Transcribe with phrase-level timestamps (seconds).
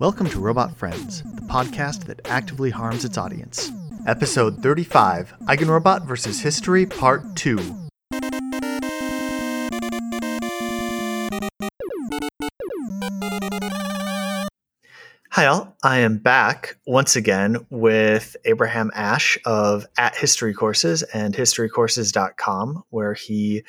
[0.00, 3.70] Welcome to Robot Friends, the podcast that actively harms its audience.
[4.06, 6.40] Episode 35 Eigenrobot vs.
[6.40, 7.58] History, Part 2.
[15.32, 15.76] Hi, all.
[15.82, 23.12] I am back once again with Abraham Ash of At History Courses and historycourses.com, where
[23.12, 23.64] he,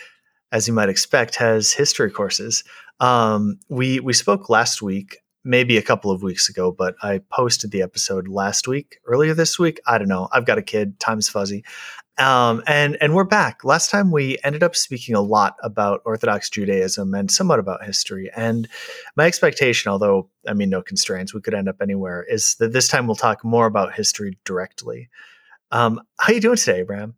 [0.53, 2.63] as you might expect, has history courses.
[3.01, 7.71] Um, we we spoke last week maybe a couple of weeks ago, but I posted
[7.71, 9.79] the episode last week, earlier this week.
[9.87, 10.27] I don't know.
[10.31, 10.99] I've got a kid.
[10.99, 11.63] Time's fuzzy.
[12.17, 13.63] Um, and and we're back.
[13.63, 18.29] Last time we ended up speaking a lot about Orthodox Judaism and somewhat about history.
[18.35, 18.67] And
[19.15, 22.87] my expectation, although I mean no constraints, we could end up anywhere, is that this
[22.87, 25.09] time we'll talk more about history directly.
[25.71, 27.15] Um, how you doing today, Abraham?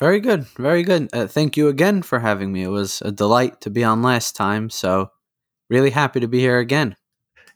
[0.00, 1.08] Very good, very good.
[1.12, 2.62] Uh, thank you again for having me.
[2.62, 5.10] It was a delight to be on last time, so
[5.68, 6.96] really happy to be here again.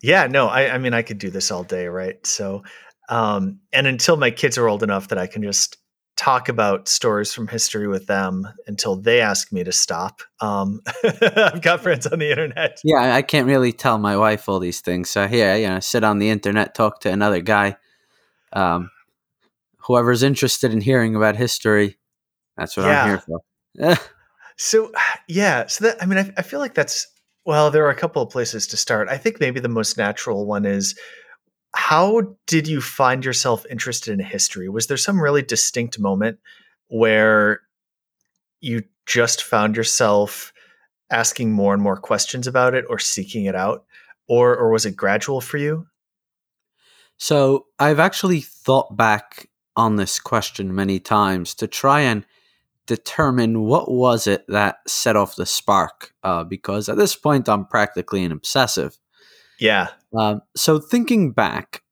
[0.03, 2.25] Yeah, no, I, I mean, I could do this all day, right?
[2.27, 2.65] So,
[3.09, 5.79] um, and until my kids are old enough that I can just
[6.17, 10.23] talk about stories from history with them until they ask me to stop.
[10.41, 12.81] Um, I've got friends on the internet.
[12.85, 15.09] Yeah, I can't really tell my wife all these things.
[15.09, 17.77] So here, you know, sit on the internet, talk to another guy.
[18.53, 18.91] Um,
[19.79, 21.99] whoever's interested in hearing about history,
[22.57, 23.03] that's what yeah.
[23.03, 23.97] I'm here for.
[24.57, 24.93] so,
[25.29, 27.07] yeah, so that I mean, I, I feel like that's
[27.45, 29.09] well, there are a couple of places to start.
[29.09, 30.95] I think maybe the most natural one is
[31.75, 34.69] how did you find yourself interested in history?
[34.69, 36.39] Was there some really distinct moment
[36.89, 37.63] where
[38.61, 40.53] you just found yourself
[41.11, 43.85] asking more and more questions about it or seeking it out?
[44.29, 45.87] Or or was it gradual for you?
[47.19, 52.25] So, I've actually thought back on this question many times to try and
[52.87, 57.67] determine what was it that set off the spark uh, because at this point i'm
[57.67, 58.99] practically an obsessive.
[59.59, 59.89] Yeah.
[60.17, 61.83] Um, so thinking back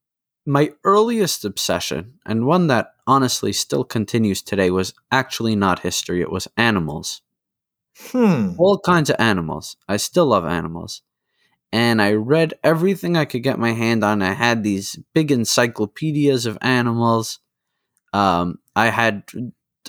[0.45, 6.31] my earliest obsession and one that honestly still continues today was actually not history it
[6.31, 7.21] was animals.
[8.11, 8.53] Hmm.
[8.57, 9.75] all kinds of animals.
[9.87, 11.01] I still love animals.
[11.73, 14.21] And i read everything i could get my hand on.
[14.21, 17.39] I had these big encyclopedias of animals.
[18.11, 19.23] Um, i had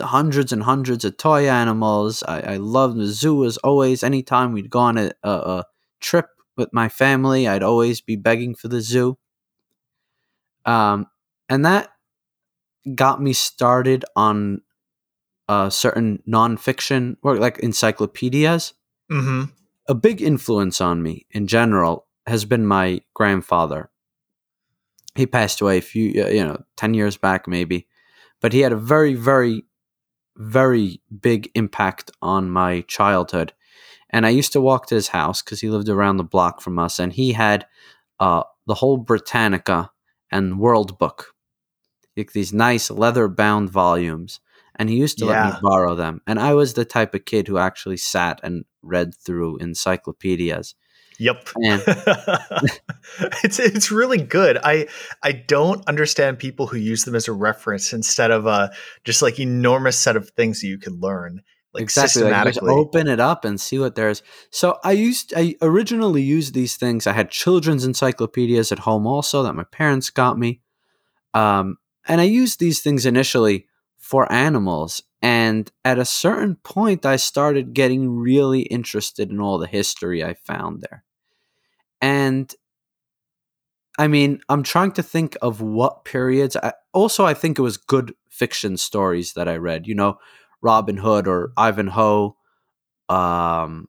[0.01, 2.23] hundreds and hundreds of toy animals.
[2.23, 4.03] I, I loved the zoo as always.
[4.03, 5.65] Anytime we'd go on a, a, a,
[6.01, 6.27] trip
[6.57, 9.19] with my family, I'd always be begging for the zoo.
[10.65, 11.07] Um,
[11.49, 11.91] and that
[12.95, 14.63] got me started on
[15.49, 18.75] uh, certain nonfiction work, like encyclopedias.
[19.11, 19.45] Mm-hmm.
[19.89, 23.91] A big influence on me in general has been my grandfather.
[25.15, 27.87] He passed away a few, you know, 10 years back maybe,
[28.41, 29.65] but he had a very, very
[30.37, 33.53] very big impact on my childhood.
[34.11, 36.79] And I used to walk to his house because he lived around the block from
[36.79, 37.67] us, and he had
[38.21, 39.91] uh, the whole Britannica
[40.31, 41.35] and World Book,
[42.17, 44.41] like these nice leather bound volumes.
[44.77, 45.45] And he used to yeah.
[45.45, 46.23] let me borrow them.
[46.27, 50.75] And I was the type of kid who actually sat and read through encyclopedias.
[51.19, 51.49] Yep.
[53.45, 54.59] it's it's really good.
[54.63, 54.89] I
[55.23, 58.71] I don't understand people who use them as a reference instead of a
[59.05, 61.43] just like enormous set of things that you can learn.
[61.75, 62.23] Like exactly.
[62.23, 62.69] Systematically.
[62.69, 64.23] Like open it up and see what there's.
[64.51, 67.07] So I used I originally used these things.
[67.07, 70.61] I had children's encyclopedias at home also that my parents got me.
[71.35, 73.67] Um, and I used these things initially
[74.13, 75.03] for animals.
[75.23, 80.35] And at a certain point, I started getting really interested in all the history I
[80.35, 81.03] found there.
[82.03, 82.55] And
[83.99, 86.59] I mean, I'm trying to think of what periods.
[86.59, 89.87] I, also, I think it was good fiction stories that I read.
[89.87, 90.19] You know,
[90.61, 92.37] Robin Hood or Ivanhoe.
[93.09, 93.89] Um,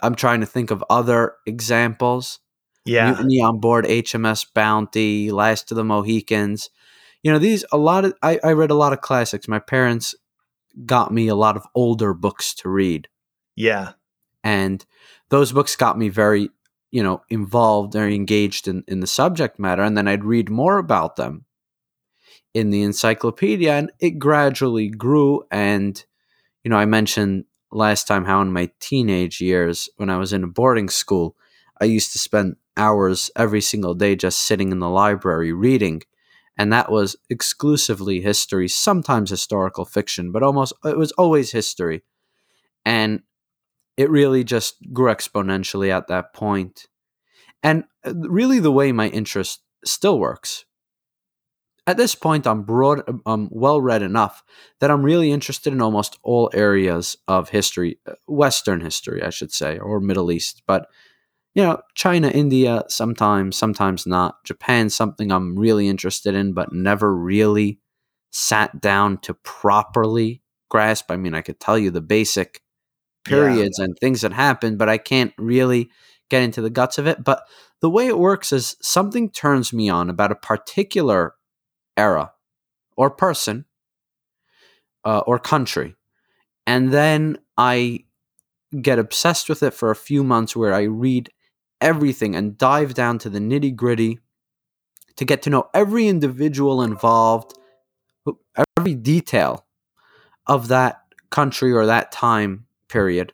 [0.00, 2.38] I'm trying to think of other examples.
[2.86, 6.70] Yeah, Mutiny on board HMS Bounty, Last of the Mohicans.
[7.22, 8.14] You know, these a lot of.
[8.22, 9.48] I, I read a lot of classics.
[9.48, 10.14] My parents
[10.86, 13.08] got me a lot of older books to read.
[13.54, 13.92] Yeah,
[14.44, 14.84] and
[15.28, 16.50] those books got me very
[16.90, 20.78] you know involved or engaged in, in the subject matter and then i'd read more
[20.78, 21.44] about them
[22.54, 26.04] in the encyclopedia and it gradually grew and
[26.64, 30.44] you know i mentioned last time how in my teenage years when i was in
[30.44, 31.34] a boarding school
[31.80, 36.02] i used to spend hours every single day just sitting in the library reading
[36.62, 42.02] and that was exclusively history sometimes historical fiction but almost it was always history
[42.84, 43.22] and
[43.96, 46.88] it really just grew exponentially at that point.
[47.62, 50.64] And uh, really, the way my interest still works.
[51.86, 54.44] At this point, I'm broad, I'm um, well read enough
[54.78, 59.52] that I'm really interested in almost all areas of history, uh, Western history, I should
[59.52, 60.62] say, or Middle East.
[60.66, 60.86] But
[61.54, 64.42] you know, China, India, sometimes, sometimes not.
[64.44, 67.78] Japan, something I'm really interested in, but never really
[68.30, 71.10] sat down to properly grasp.
[71.10, 72.62] I mean, I could tell you the basic
[73.24, 73.84] periods yeah.
[73.84, 75.90] and things that happen, but I can't really
[76.30, 77.22] get into the guts of it.
[77.22, 77.42] But
[77.80, 81.34] the way it works is something turns me on about a particular
[81.96, 82.32] era
[82.96, 83.66] or person
[85.04, 85.94] uh, or country.
[86.66, 88.04] And then I
[88.80, 91.30] get obsessed with it for a few months where I read
[91.82, 94.18] everything and dive down to the nitty gritty
[95.16, 97.54] to get to know every individual involved,
[98.78, 99.66] every detail
[100.46, 103.32] of that country or that time period.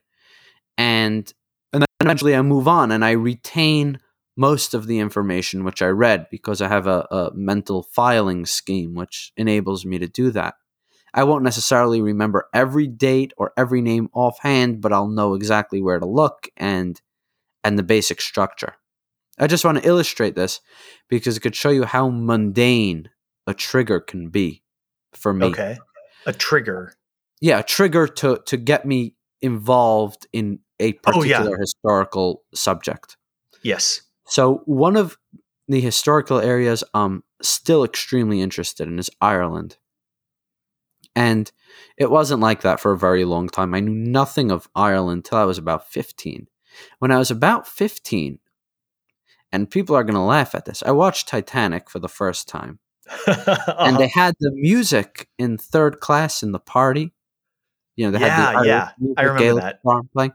[0.77, 1.33] And
[1.73, 4.01] and then eventually I move on and I retain
[4.37, 8.95] most of the information which I read because I have a, a mental filing scheme
[8.95, 10.55] which enables me to do that.
[11.13, 15.99] I won't necessarily remember every date or every name offhand, but I'll know exactly where
[15.99, 17.01] to look and
[17.65, 18.75] and the basic structure.
[19.39, 20.61] I just want to illustrate this
[21.09, 23.11] because it could show you how mundane
[23.47, 24.63] a trigger can be
[25.13, 25.47] for me.
[25.47, 25.79] Okay.
[26.27, 26.95] A trigger.
[27.41, 31.57] Yeah, a trigger to to get me involved in a particular oh, yeah.
[31.61, 33.17] historical subject.
[33.63, 34.03] Yes.
[34.27, 35.17] So one of
[35.69, 39.77] the historical areas I'm still extremely interested in is Ireland.
[41.15, 41.51] And
[41.97, 43.75] it wasn't like that for a very long time.
[43.75, 46.47] I knew nothing of Ireland till I was about 15.
[46.99, 48.39] When I was about 15,
[49.53, 52.79] and people are going to laugh at this, I watched Titanic for the first time.
[53.27, 53.75] uh-huh.
[53.79, 57.15] And they had the music in third class in the party.
[57.97, 59.83] You know, they yeah, had the yeah, I remember Gaelic that.
[60.13, 60.33] Playing.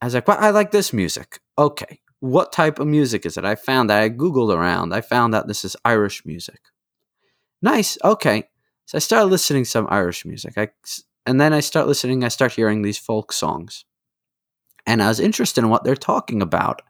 [0.00, 1.40] I was like, well, I like this music.
[1.56, 3.44] Okay, what type of music is it?
[3.44, 4.92] I found that I Googled around.
[4.92, 6.60] I found out this is Irish music.
[7.62, 7.98] Nice.
[8.04, 8.44] Okay.
[8.86, 10.54] So I started listening to some Irish music.
[10.56, 10.68] I,
[11.26, 13.84] and then I start listening, I start hearing these folk songs.
[14.88, 16.80] And I was interested in what they're talking about.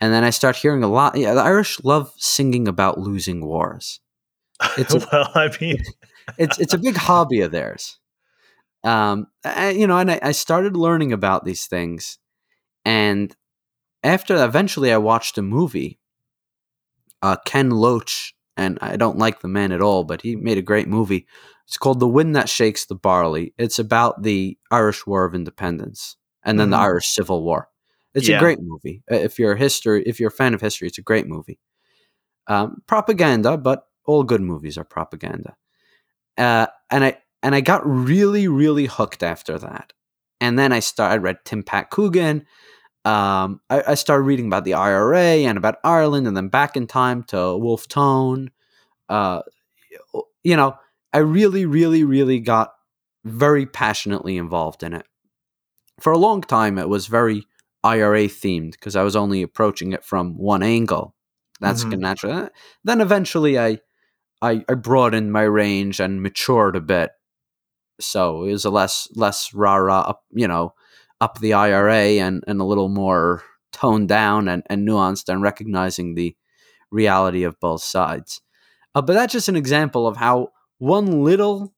[0.00, 1.16] And then I start hearing a lot.
[1.16, 3.98] Yeah, the Irish love singing about losing wars.
[4.78, 5.82] It's a, well, I mean,
[6.38, 7.98] it's it's a big hobby of theirs.
[8.84, 12.18] Um, I, you know, and I, I started learning about these things,
[12.84, 13.34] and
[14.04, 15.98] after eventually I watched a movie.
[17.22, 20.62] Uh, Ken Loach and I don't like the man at all, but he made a
[20.62, 21.26] great movie.
[21.66, 23.52] It's called The Wind That Shakes the Barley.
[23.58, 26.72] It's about the Irish War of Independence and then mm-hmm.
[26.72, 27.68] the Irish Civil War.
[28.14, 28.38] It's yeah.
[28.38, 29.02] a great movie.
[29.08, 31.60] If you're a history, if you're a fan of history, it's a great movie.
[32.46, 35.56] Um, propaganda, but all good movies are propaganda.
[36.36, 39.92] Uh, and I and I got really, really hooked after that.
[40.40, 42.46] And then I started I read Tim Pat Coogan
[43.04, 46.86] um, I, I, started reading about the IRA and about Ireland, and then back in
[46.86, 48.50] time to Wolfe Tone.
[49.08, 49.40] Uh,
[50.44, 50.76] you know,
[51.12, 52.74] I really, really, really got
[53.24, 55.06] very passionately involved in it.
[56.00, 57.46] For a long time, it was very
[57.84, 61.14] IRA themed because I was only approaching it from one angle.
[61.60, 62.00] That's mm-hmm.
[62.00, 62.48] natural.
[62.84, 63.78] Then eventually, I,
[64.40, 67.10] I I broadened my range and matured a bit.
[68.00, 70.74] So it was a less less rah rah, you know,
[71.20, 73.42] up the IRA and, and a little more
[73.72, 76.34] toned down and, and nuanced and recognizing the
[76.90, 78.40] reality of both sides.
[78.94, 80.48] Uh, but that's just an example of how
[80.78, 81.74] one little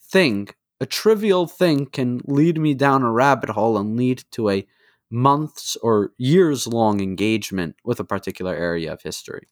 [0.00, 0.48] thing,
[0.82, 4.66] a trivial thing, can lead me down a rabbit hole and lead to a
[5.10, 9.46] months or years long engagement with a particular area of history.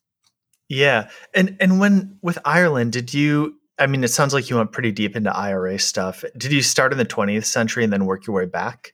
[0.68, 1.08] Yeah.
[1.34, 4.92] And and when with Ireland, did you I mean, it sounds like you went pretty
[4.92, 6.22] deep into IRA stuff.
[6.36, 8.92] Did you start in the 20th century and then work your way back?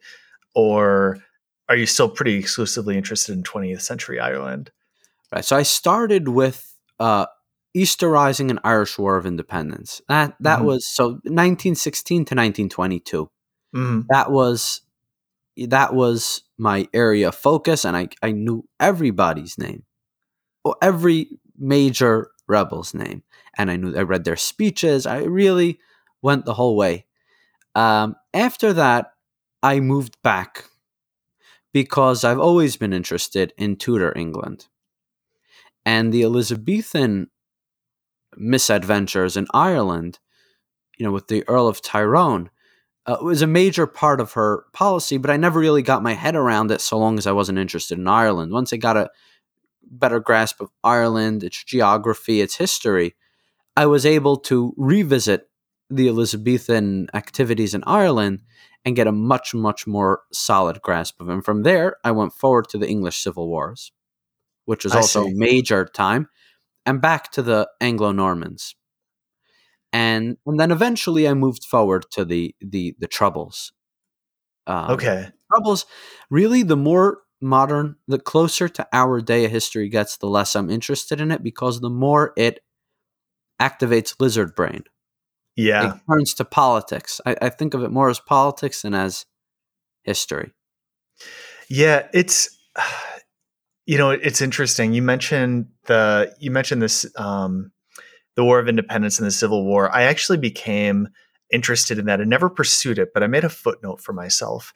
[0.54, 1.18] Or
[1.68, 4.70] are you still pretty exclusively interested in 20th century Ireland?
[5.32, 5.44] Right.
[5.44, 7.26] So I started with uh,
[7.76, 10.00] Easter Rising and Irish War of Independence.
[10.08, 10.66] That that mm-hmm.
[10.66, 13.30] was so 1916 to 1922.
[13.74, 14.00] Mm-hmm.
[14.08, 14.80] That was
[15.68, 19.84] that was my area of focus, and I I knew everybody's name,
[20.64, 21.28] or every
[21.58, 23.22] major rebel's name
[23.56, 25.06] and I knew I read their speeches.
[25.06, 25.80] I really
[26.22, 27.06] went the whole way.
[27.74, 29.12] Um, after that,
[29.62, 30.66] I moved back
[31.72, 34.68] because I've always been interested in Tudor England.
[35.84, 37.30] And the Elizabethan
[38.36, 40.18] misadventures in Ireland,
[40.98, 42.50] you know, with the Earl of Tyrone,
[43.06, 46.34] uh, was a major part of her policy, but I never really got my head
[46.34, 48.52] around it so long as I wasn't interested in Ireland.
[48.52, 49.10] Once I got a
[49.82, 53.14] better grasp of Ireland, its geography, its history,
[53.76, 55.48] I was able to revisit
[55.88, 58.42] the Elizabethan activities in Ireland
[58.84, 61.42] and get a much, much more solid grasp of them.
[61.42, 63.92] From there, I went forward to the English Civil Wars,
[64.64, 66.28] which was also a major time,
[66.86, 68.74] and back to the Anglo Normans.
[69.92, 73.72] And, and then eventually I moved forward to the the the troubles.
[74.66, 75.28] Um, okay.
[75.52, 75.86] Troubles
[76.30, 80.70] really the more modern, the closer to our day a history gets, the less I'm
[80.70, 82.60] interested in it because the more it
[83.60, 84.84] activates lizard brain.
[85.54, 85.94] Yeah.
[85.94, 87.20] It turns to politics.
[87.24, 89.24] I, I think of it more as politics than as
[90.02, 90.52] history.
[91.70, 92.56] Yeah, it's
[93.86, 94.92] you know it's interesting.
[94.92, 97.70] You mentioned the you mentioned this um,
[98.34, 99.90] the War of Independence and the Civil War.
[99.94, 101.08] I actually became
[101.52, 104.72] interested in that and never pursued it, but I made a footnote for myself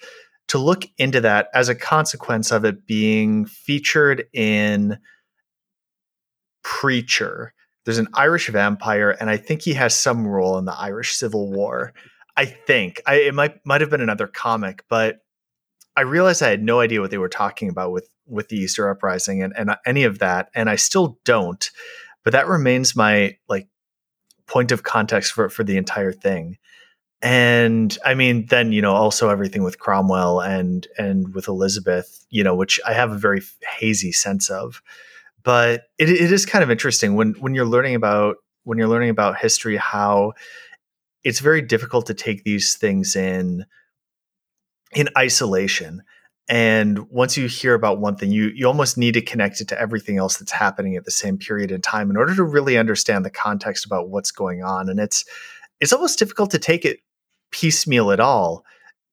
[0.48, 4.98] to look into that as a consequence of it being featured in
[6.62, 7.52] Preacher.
[7.84, 11.50] There's an Irish vampire, and I think he has some role in the Irish Civil
[11.50, 11.92] War.
[12.36, 15.18] I think I, it might might have been another comic, but
[15.96, 18.88] I realized I had no idea what they were talking about with with the Easter
[18.88, 21.70] uprising and, and any of that, and I still don't.
[22.24, 23.68] But that remains my like
[24.46, 26.58] point of context for for the entire thing.
[27.22, 32.42] And I mean, then you know, also everything with Cromwell and and with Elizabeth, you
[32.42, 33.42] know, which I have a very
[33.78, 34.82] hazy sense of.
[35.42, 39.10] But it, it is kind of interesting when when you're learning about when you're learning
[39.10, 40.32] about history, how
[41.24, 43.66] it's very difficult to take these things in
[44.92, 46.02] in isolation
[46.48, 49.80] and once you hear about one thing you you almost need to connect it to
[49.80, 53.24] everything else that's happening at the same period in time in order to really understand
[53.24, 55.24] the context about what's going on and it's
[55.80, 57.00] it's almost difficult to take it
[57.52, 58.64] piecemeal at all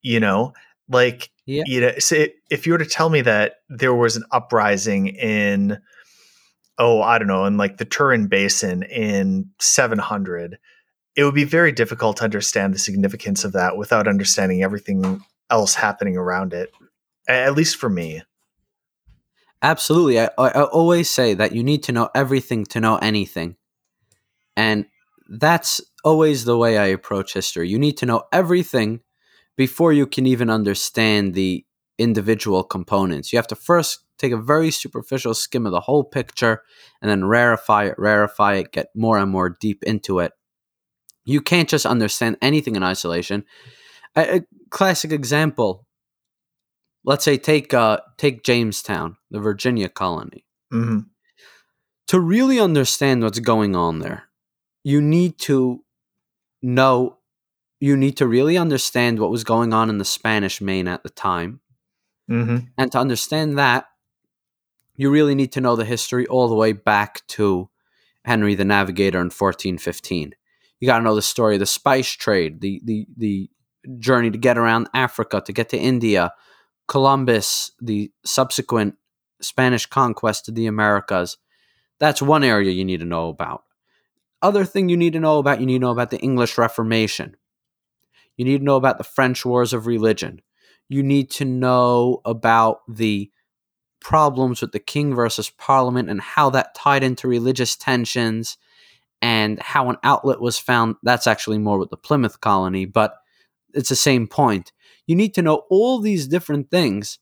[0.01, 0.53] you know
[0.89, 1.63] like Yeah.
[1.65, 5.79] you know so if you were to tell me that there was an uprising in
[6.77, 10.57] oh i don't know in like the Tarim basin in 700
[11.15, 15.73] it would be very difficult to understand the significance of that without understanding everything else
[15.73, 16.71] happening around it
[17.27, 18.21] at least for me
[19.61, 20.19] Absolutely.
[20.19, 23.55] I, I always say that you need to know everything to know anything.
[24.55, 24.85] And
[25.27, 27.67] that's always the way I approach history.
[27.69, 29.01] You need to know everything
[29.55, 31.65] before you can even understand the
[31.97, 33.33] individual components.
[33.33, 36.61] You have to first take a very superficial skim of the whole picture
[37.01, 40.33] and then rarefy it, rarefy it, get more and more deep into it.
[41.25, 43.43] You can't just understand anything in isolation.
[44.15, 45.86] A, a classic example
[47.07, 50.45] let's say take uh, take Jamestown, the Virginia colony.
[50.69, 50.99] hmm
[52.09, 54.25] To really understand what's going on there,
[54.83, 55.83] you need to
[56.61, 57.17] know
[57.79, 61.09] you need to really understand what was going on in the Spanish Main at the
[61.09, 61.61] time.
[62.27, 63.85] hmm And to understand that,
[64.97, 67.69] you really need to know the history all the way back to
[68.25, 70.33] Henry the Navigator in 1415.
[70.79, 73.49] You got to know the story of the spice trade, the, the, the
[73.99, 76.33] journey to get around Africa, to get to India,
[76.87, 78.95] Columbus, the subsequent
[79.41, 81.37] Spanish conquest of the Americas.
[81.99, 83.63] That's one area you need to know about.
[84.41, 87.35] Other thing you need to know about, you need to know about the English Reformation.
[88.35, 90.41] You need to know about the French Wars of Religion.
[90.89, 93.31] You need to know about the
[93.99, 98.57] problems with the king versus parliament and how that tied into religious tensions
[99.21, 100.95] and how an outlet was found.
[101.01, 103.15] That's actually more with the Plymouth colony, but
[103.73, 104.71] it's the same point.
[105.07, 107.19] You need to know all these different things.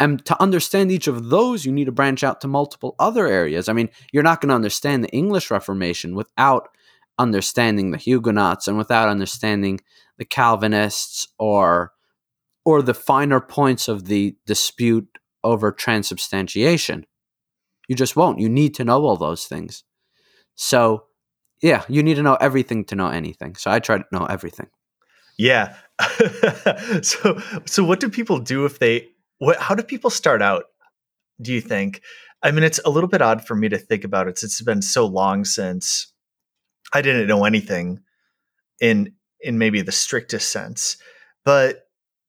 [0.00, 3.68] And to understand each of those, you need to branch out to multiple other areas.
[3.68, 6.68] I mean, you're not going to understand the English Reformation without
[7.18, 9.80] understanding the Huguenots and without understanding
[10.18, 11.92] the Calvinists or
[12.64, 17.04] or the finer points of the dispute over transubstantiation.
[17.88, 18.38] You just won't.
[18.38, 19.82] You need to know all those things.
[20.54, 21.04] So,
[21.60, 23.56] yeah, you need to know everything to know anything.
[23.56, 24.68] So I try to know everything.
[25.38, 25.76] Yeah
[27.02, 29.08] so so what do people do if they
[29.38, 30.64] what how do people start out
[31.40, 32.02] do you think
[32.42, 34.62] i mean it's a little bit odd for me to think about it since it's
[34.62, 36.12] been so long since
[36.92, 38.00] i didn't know anything
[38.80, 40.96] in in maybe the strictest sense
[41.44, 41.82] but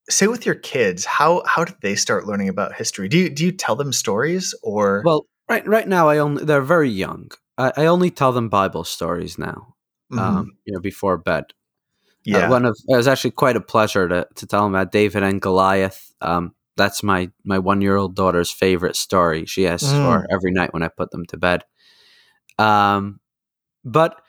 [0.10, 3.46] say with your kids how how did they start learning about history do you do
[3.46, 7.32] you tell them stories or Well, right right now I only they're very young.
[7.58, 9.76] I, I only tell them Bible stories now.
[10.12, 10.20] Mhm.
[10.20, 11.46] Um, you know, before bed.
[12.32, 14.92] Uh, yeah one of it was actually quite a pleasure to, to tell them about
[14.92, 16.14] David and Goliath.
[16.22, 19.46] Um, that's my my one year old daughter's favorite story.
[19.46, 21.64] She asks for every night when I put them to bed.
[22.58, 23.20] Um,
[23.84, 24.22] but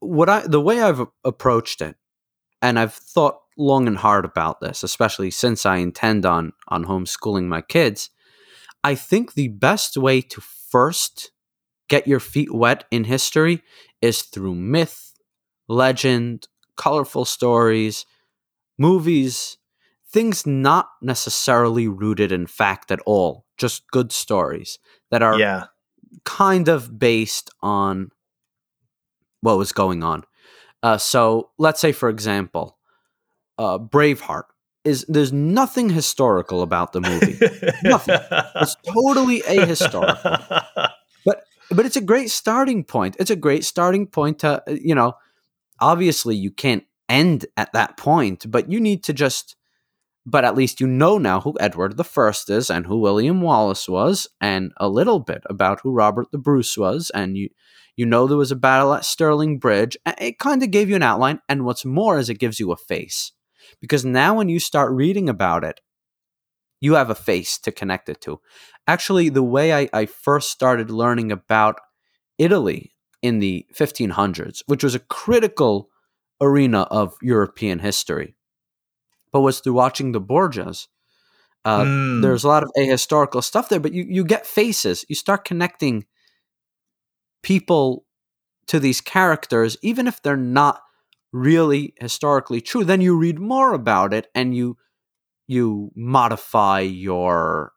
[0.00, 1.96] what I the way I've approached it,
[2.60, 7.44] and I've thought long and hard about this, especially since I intend on on homeschooling
[7.44, 8.10] my kids.
[8.84, 11.30] I think the best way to first
[11.88, 13.62] get your feet wet in history
[14.00, 15.14] is through myth,
[15.68, 18.06] legend, colorful stories,
[18.78, 19.58] movies,
[20.08, 24.78] things not necessarily rooted in fact at all, just good stories
[25.10, 25.66] that are yeah
[26.24, 28.10] kind of based on
[29.40, 30.24] what was going on.
[30.82, 32.78] Uh, so let's say, for example,
[33.58, 34.44] uh, Braveheart.
[34.84, 37.38] is there's nothing historical about the movie.
[37.82, 38.18] Nothing.
[38.56, 40.90] It's totally ahistorical.
[41.24, 43.16] But but it's a great starting point.
[43.20, 45.14] It's a great starting point to, uh, you know,
[45.82, 49.56] obviously you can't end at that point, but you need to just
[50.24, 53.88] but at least you know now who Edward the First is and who William Wallace
[53.88, 57.48] was, and a little bit about who Robert the Bruce was, and you
[57.96, 59.96] you know there was a battle at Stirling Bridge.
[60.06, 62.76] It kind of gave you an outline, and what's more is it gives you a
[62.76, 63.32] face.
[63.80, 65.80] Because now when you start reading about it,
[66.80, 68.40] you have a face to connect it to.
[68.86, 71.80] Actually, the way I, I first started learning about
[72.38, 75.88] Italy in the 1500s, which was a critical
[76.40, 78.34] arena of European history,
[79.32, 80.88] but was through watching the Borgias.
[81.64, 82.22] Uh, mm.
[82.22, 85.04] There's a lot of ahistorical stuff there, but you, you get faces.
[85.08, 86.04] You start connecting
[87.42, 88.04] people
[88.66, 90.82] to these characters, even if they're not
[91.32, 92.84] really historically true.
[92.84, 94.76] Then you read more about it and you
[95.46, 97.72] you modify your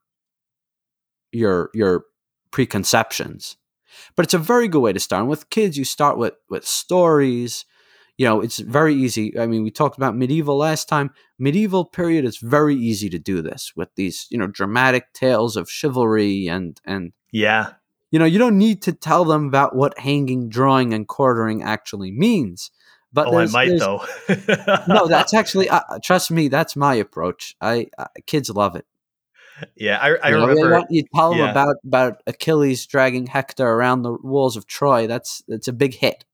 [1.31, 2.05] your your
[2.51, 3.57] preconceptions.
[4.15, 5.21] But it's a very good way to start.
[5.21, 7.65] And with kids, you start with with stories,
[8.17, 12.25] you know it's very easy i mean we talked about medieval last time medieval period
[12.25, 16.79] is very easy to do this with these you know dramatic tales of chivalry and
[16.85, 17.73] and yeah
[18.11, 22.11] you know you don't need to tell them about what hanging drawing and quartering actually
[22.11, 22.71] means
[23.13, 24.03] but oh, I might though.
[24.89, 26.49] no, that's actually uh, trust me.
[26.49, 27.55] That's my approach.
[27.61, 28.85] I uh, kids love it.
[29.75, 30.85] Yeah, I, I you know, remember.
[30.89, 31.51] You tell them yeah.
[31.51, 35.07] about about Achilles dragging Hector around the walls of Troy.
[35.07, 36.25] That's that's a big hit.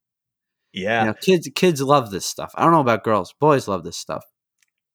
[0.73, 2.53] Yeah, you know, kids kids love this stuff.
[2.55, 4.25] I don't know about girls, boys love this stuff.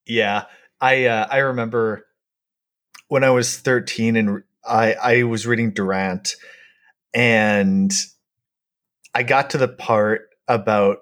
[0.07, 0.45] Yeah,
[0.81, 2.07] I uh, I remember
[3.09, 6.35] when I was thirteen and I I was reading Durant,
[7.15, 7.93] and
[9.15, 10.99] I got to the part about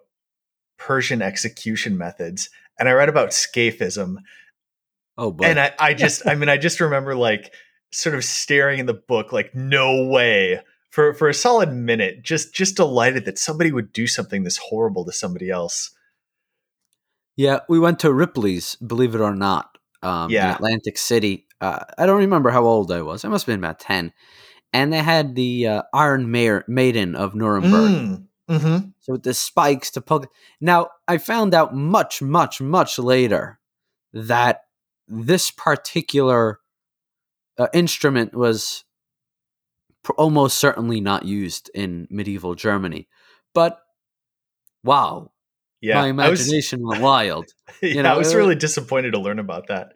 [0.77, 4.17] Persian execution methods, and I read about scaphism.
[5.17, 5.45] Oh, boy.
[5.45, 7.53] and I I just I mean I just remember like
[7.93, 12.55] sort of staring in the book like no way for for a solid minute, just
[12.55, 15.91] just delighted that somebody would do something this horrible to somebody else.
[17.37, 20.51] Yeah, we went to Ripley's, believe it or not, um, yeah.
[20.51, 21.49] in Atlantic City.
[21.61, 23.25] Uh, I don't remember how old I was.
[23.25, 24.13] I must have been about ten,
[24.73, 27.91] and they had the uh, Iron Maiden of Nuremberg.
[27.91, 28.27] Mm.
[28.49, 28.89] Mm-hmm.
[29.01, 30.31] So with the spikes to poke.
[30.61, 33.59] Now I found out much, much, much later
[34.13, 34.65] that
[35.15, 36.59] this particular
[37.59, 38.85] uh, instrument was
[40.19, 43.09] almost certainly not used in medieval Germany.
[43.55, 43.79] But
[44.83, 45.31] wow,
[45.81, 47.47] yeah, my imagination was, went wild.
[47.81, 49.93] You yeah, know, I was really disappointed to learn about that.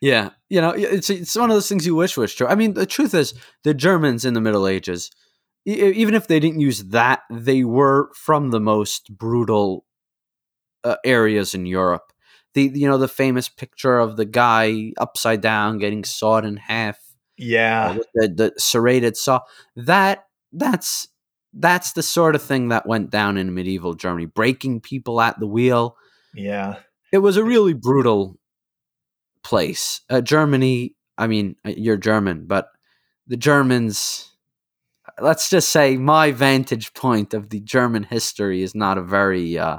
[0.00, 2.46] Yeah, you know, it's it's one of those things you wish was true.
[2.46, 5.10] I mean, the truth is, the Germans in the Middle Ages,
[5.64, 9.84] even if they didn't use that, they were from the most brutal
[10.84, 12.12] uh, areas in Europe.
[12.54, 16.98] The you know the famous picture of the guy upside down getting sawed in half
[17.38, 19.40] yeah, uh, the, the serrated saw.
[19.76, 21.08] That that's
[21.54, 25.46] that's the sort of thing that went down in medieval Germany, breaking people at the
[25.46, 25.96] wheel.
[26.34, 26.76] Yeah,
[27.12, 28.38] it was a really brutal
[29.42, 30.02] place.
[30.10, 30.96] Uh, Germany.
[31.16, 32.68] I mean, uh, you're German, but
[33.26, 34.24] the Germans.
[35.20, 39.78] Let's just say my vantage point of the German history is not a very uh,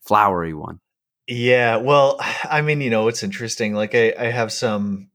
[0.00, 0.80] flowery one.
[1.26, 3.74] Yeah, well, I mean, you know, it's interesting.
[3.74, 5.10] Like, I, I have some,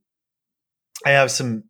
[1.04, 1.64] I have some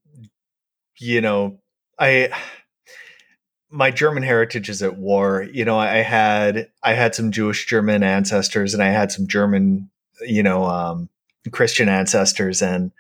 [1.02, 1.58] you know,
[1.98, 2.30] I
[3.70, 5.42] my German heritage is at war.
[5.42, 9.90] You know, I had I had some Jewish German ancestors, and I had some German,
[10.20, 11.08] you know, um,
[11.50, 12.92] Christian ancestors, and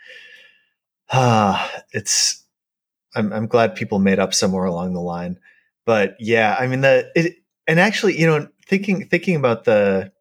[1.10, 2.42] uh, it's
[3.14, 5.38] I'm I'm glad people made up somewhere along the line.
[5.84, 10.12] But yeah, I mean the it, and actually, you know, thinking thinking about the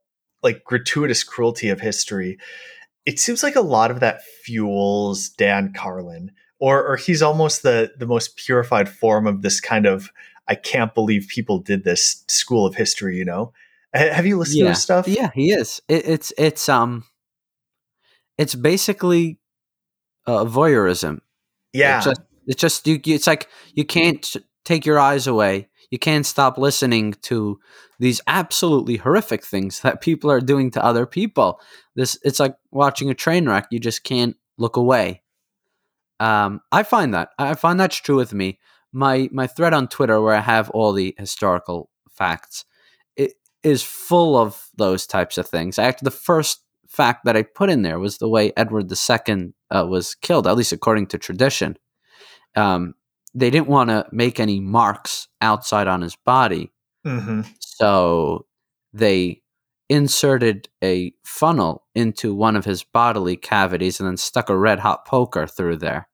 [0.43, 2.37] like gratuitous cruelty of history,
[3.05, 7.91] it seems like a lot of that fuels Dan Carlin or or he's almost the
[7.97, 10.11] the most purified form of this kind of
[10.47, 13.17] I can't believe people did this school of history.
[13.17, 13.51] You know,
[13.93, 14.65] have you listened yeah.
[14.65, 15.07] to his stuff?
[15.07, 15.81] Yeah, he is.
[15.89, 17.03] It, it's it's um,
[18.37, 19.39] it's basically
[20.25, 21.19] uh, voyeurism.
[21.73, 25.67] Yeah, it's just, it's just you, It's like you can't take your eyes away.
[25.91, 27.59] You can't stop listening to
[27.99, 31.59] these absolutely horrific things that people are doing to other people.
[31.95, 33.67] This it's like watching a train wreck.
[33.69, 35.21] You just can't look away.
[36.19, 38.59] Um, I find that I find that's true with me.
[38.93, 42.65] My my thread on Twitter where I have all the historical facts
[43.15, 45.77] it is full of those types of things.
[45.77, 49.85] Actually, the first fact that I put in there was the way Edward II uh,
[49.87, 51.77] was killed, at least according to tradition.
[52.55, 52.95] Um,
[53.33, 56.71] they didn't want to make any marks outside on his body,
[57.05, 57.41] mm-hmm.
[57.59, 58.45] so
[58.93, 59.41] they
[59.89, 65.05] inserted a funnel into one of his bodily cavities and then stuck a red hot
[65.05, 66.07] poker through there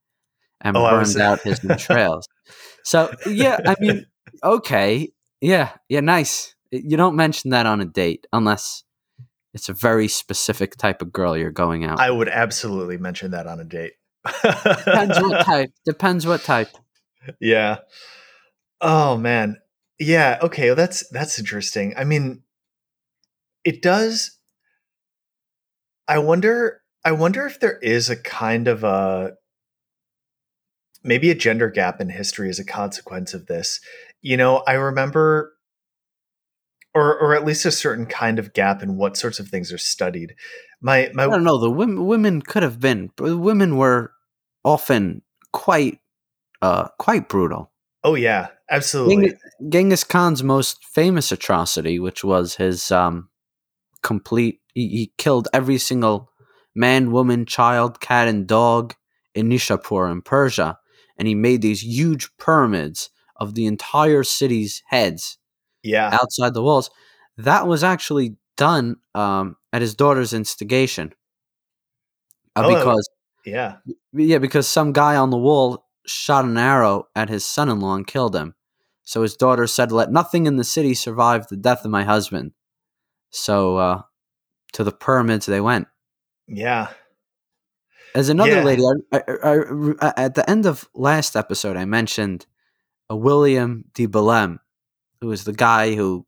[0.61, 2.27] and Oh, burned out his entrails.
[2.83, 4.05] So yeah, I mean,
[4.41, 5.09] okay,
[5.41, 6.55] yeah, yeah, nice.
[6.71, 8.85] You don't mention that on a date unless
[9.53, 11.99] it's a very specific type of girl you're going out.
[11.99, 13.93] I would absolutely mention that on a date.
[14.25, 15.71] Depends what type.
[15.85, 16.69] Depends what type.
[17.39, 17.77] Yeah.
[18.81, 19.57] Oh man.
[19.99, 21.93] Yeah, okay, well, that's that's interesting.
[21.97, 22.43] I mean
[23.63, 24.37] it does
[26.07, 29.33] I wonder I wonder if there is a kind of a
[31.03, 33.79] maybe a gender gap in history as a consequence of this.
[34.21, 35.53] You know, I remember
[36.93, 39.77] or or at least a certain kind of gap in what sorts of things are
[39.77, 40.35] studied.
[40.81, 41.57] My my I don't know.
[41.57, 43.11] The women women could have been.
[43.19, 44.11] Women were
[44.63, 45.21] often
[45.53, 45.99] quite
[46.61, 47.71] uh quite brutal.
[48.03, 49.15] Oh yeah, absolutely.
[49.25, 53.29] Genghis, Genghis Khan's most famous atrocity, which was his um
[54.03, 56.31] complete he, he killed every single
[56.75, 58.93] man, woman, child, cat, and dog
[59.35, 60.77] in Nishapur in Persia,
[61.17, 65.37] and he made these huge pyramids of the entire city's heads
[65.83, 66.09] Yeah.
[66.13, 66.89] outside the walls.
[67.37, 71.13] That was actually done um, at his daughter's instigation.
[72.55, 73.09] Uh, Oh, because
[73.45, 73.77] Yeah.
[74.13, 78.35] yeah, because some guy on the wall shot an arrow at his son-in-law and killed
[78.35, 78.55] him.
[79.03, 82.51] So his daughter said, "Let nothing in the city survive the death of my husband."
[83.29, 84.01] So uh,
[84.73, 85.87] to the pyramids they went.
[86.47, 86.89] Yeah.
[88.15, 88.63] As another Yeah.
[88.63, 89.59] lady, I, I,
[90.01, 92.45] I, at the end of last episode, I mentioned
[93.09, 94.59] a William de Bellême,
[95.21, 96.25] who was the guy who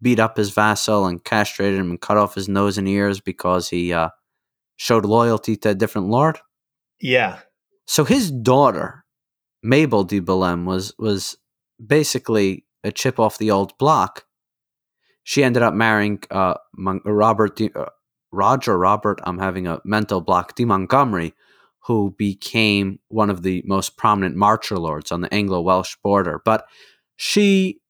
[0.00, 3.68] beat up his vassal and castrated him and cut off his nose and ears because
[3.68, 4.08] he uh,
[4.76, 6.38] showed loyalty to a different lord.
[7.00, 7.38] Yeah.
[7.86, 9.01] So his daughter,
[9.62, 11.36] Mabel de Bellême, was was
[11.84, 14.24] basically a chip off the old block.
[15.24, 16.54] She ended up marrying uh,
[17.04, 17.86] Robert de, uh,
[18.32, 19.20] Roger Robert.
[19.24, 20.56] I'm having a mental block.
[20.56, 21.34] De Montgomery,
[21.86, 26.42] who became one of the most prominent marcher lords on the Anglo-Welsh border.
[26.44, 26.66] But
[27.16, 27.80] she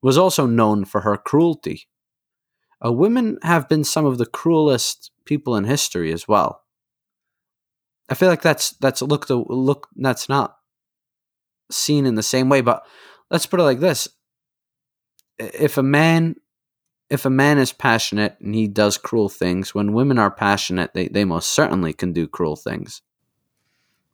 [0.00, 1.88] was also known for her cruelty.
[2.84, 6.62] Uh, women have been some of the cruelest people in history as well.
[8.08, 10.57] I feel like that's that's look the look that's not
[11.70, 12.60] seen in the same way.
[12.60, 12.84] But
[13.30, 14.08] let's put it like this:
[15.38, 16.36] if a man
[17.10, 21.08] if a man is passionate and he does cruel things, when women are passionate, they,
[21.08, 23.02] they most certainly can do cruel things.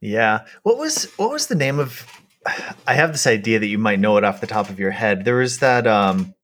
[0.01, 0.45] Yeah.
[0.63, 2.07] What was what was the name of
[2.87, 5.25] I have this idea that you might know it off the top of your head.
[5.25, 6.35] There was that um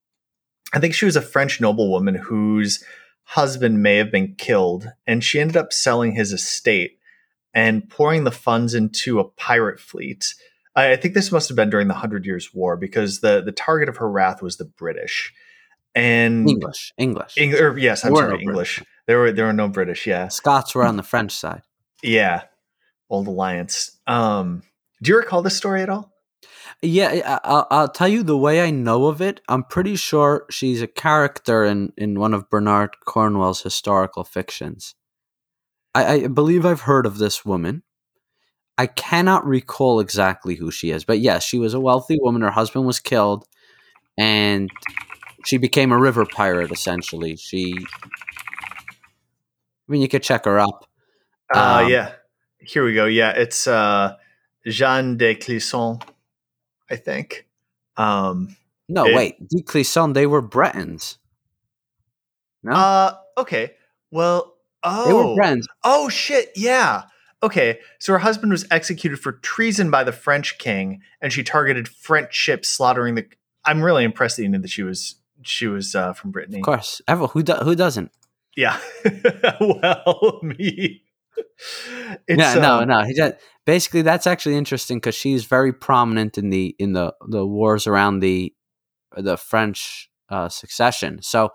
[0.72, 2.82] I think she was a French noblewoman whose
[3.24, 6.98] husband may have been killed and she ended up selling his estate
[7.52, 10.34] and pouring the funds into a pirate fleet.
[10.76, 13.52] I I think this must have been during the Hundred Years' War because the the
[13.52, 15.32] target of her wrath was the British.
[15.94, 17.34] And English, English.
[17.36, 18.80] Eng- or, yes, I'm were sorry, no English.
[19.06, 20.06] There were there were no British.
[20.06, 21.62] Yeah, Scots were on the French side.
[22.02, 22.42] yeah,
[23.08, 23.98] old alliance.
[24.06, 24.62] Um,
[25.02, 26.12] do you recall this story at all?
[26.82, 29.40] Yeah, I- I'll, I'll tell you the way I know of it.
[29.48, 34.94] I'm pretty sure she's a character in, in one of Bernard Cornwell's historical fictions.
[35.94, 37.82] I, I believe I've heard of this woman.
[38.80, 42.40] I cannot recall exactly who she is, but yes, she was a wealthy woman.
[42.40, 43.46] Her husband was killed,
[44.16, 44.70] and
[45.44, 46.72] she became a river pirate.
[46.72, 47.74] Essentially, she.
[47.76, 47.86] I
[49.86, 50.88] mean, you could check her up.
[51.54, 52.12] Uh, Um, yeah,
[52.58, 53.04] here we go.
[53.04, 54.16] Yeah, it's uh,
[54.66, 56.02] Jeanne de Clisson,
[56.88, 57.46] I think.
[57.98, 58.56] Um,
[58.88, 60.14] No, It- wait, De Clisson.
[60.14, 61.18] They were Bretons.
[62.62, 63.74] No, uh, okay.
[64.10, 65.68] Well, oh, they were Bretons.
[65.84, 67.02] Oh shit, yeah.
[67.42, 71.88] Okay, so her husband was executed for treason by the French king, and she targeted
[71.88, 73.26] French ships, slaughtering the.
[73.64, 76.58] I'm really impressed that you knew that she was she was uh, from Brittany.
[76.58, 78.10] Of course, ever who do, who doesn't?
[78.56, 78.78] Yeah.
[79.60, 81.02] well, me.
[82.28, 83.02] It's, yeah, no, um, no.
[83.04, 87.46] He just, basically that's actually interesting because she's very prominent in the in the the
[87.46, 88.52] wars around the
[89.16, 91.20] the French uh, succession.
[91.22, 91.50] So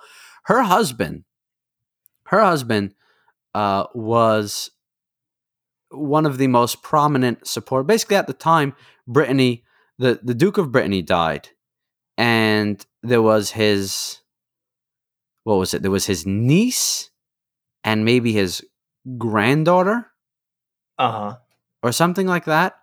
[0.46, 1.26] her husband,
[2.28, 2.94] her husband,
[3.54, 4.72] uh, was
[5.98, 7.88] one of the most prominent support.
[7.88, 8.76] Basically, at the time,
[9.08, 9.64] Brittany,
[9.98, 11.50] the the Duke of Brittany died,
[12.18, 14.22] and there was his
[15.44, 15.82] what was it?
[15.82, 17.12] There was his niece
[17.84, 18.64] and maybe his
[19.18, 20.08] granddaughter
[20.98, 21.38] Uh huh.
[21.84, 22.76] or something like that.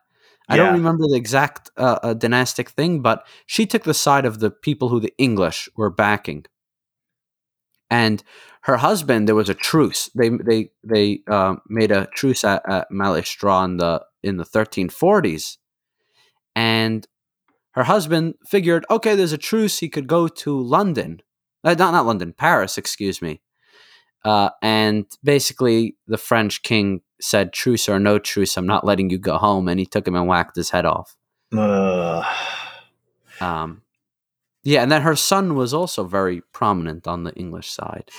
[0.49, 0.65] I Yeah.
[0.65, 4.51] don't remember the exact uh, uh, dynastic thing, but she took the side of the
[4.51, 6.45] people who the English were backing.
[7.93, 8.25] And
[8.63, 10.09] her husband, there was a truce.
[10.15, 15.59] They they they uh, made a truce at, at Malestroit in the in the 1340s,
[16.57, 17.07] and
[17.73, 19.81] her husband figured, okay, there's a truce.
[19.81, 21.21] He could go to London
[21.65, 22.79] Uh, not not London, Paris.
[22.79, 23.41] Excuse me.
[24.25, 29.19] Uh, and basically, the French king said, "Truce or no truce, I'm not letting you
[29.19, 31.17] go home." And he took him and whacked his head off.
[33.41, 33.82] Um,
[34.65, 38.11] yeah, and then her son was also very prominent on the English side.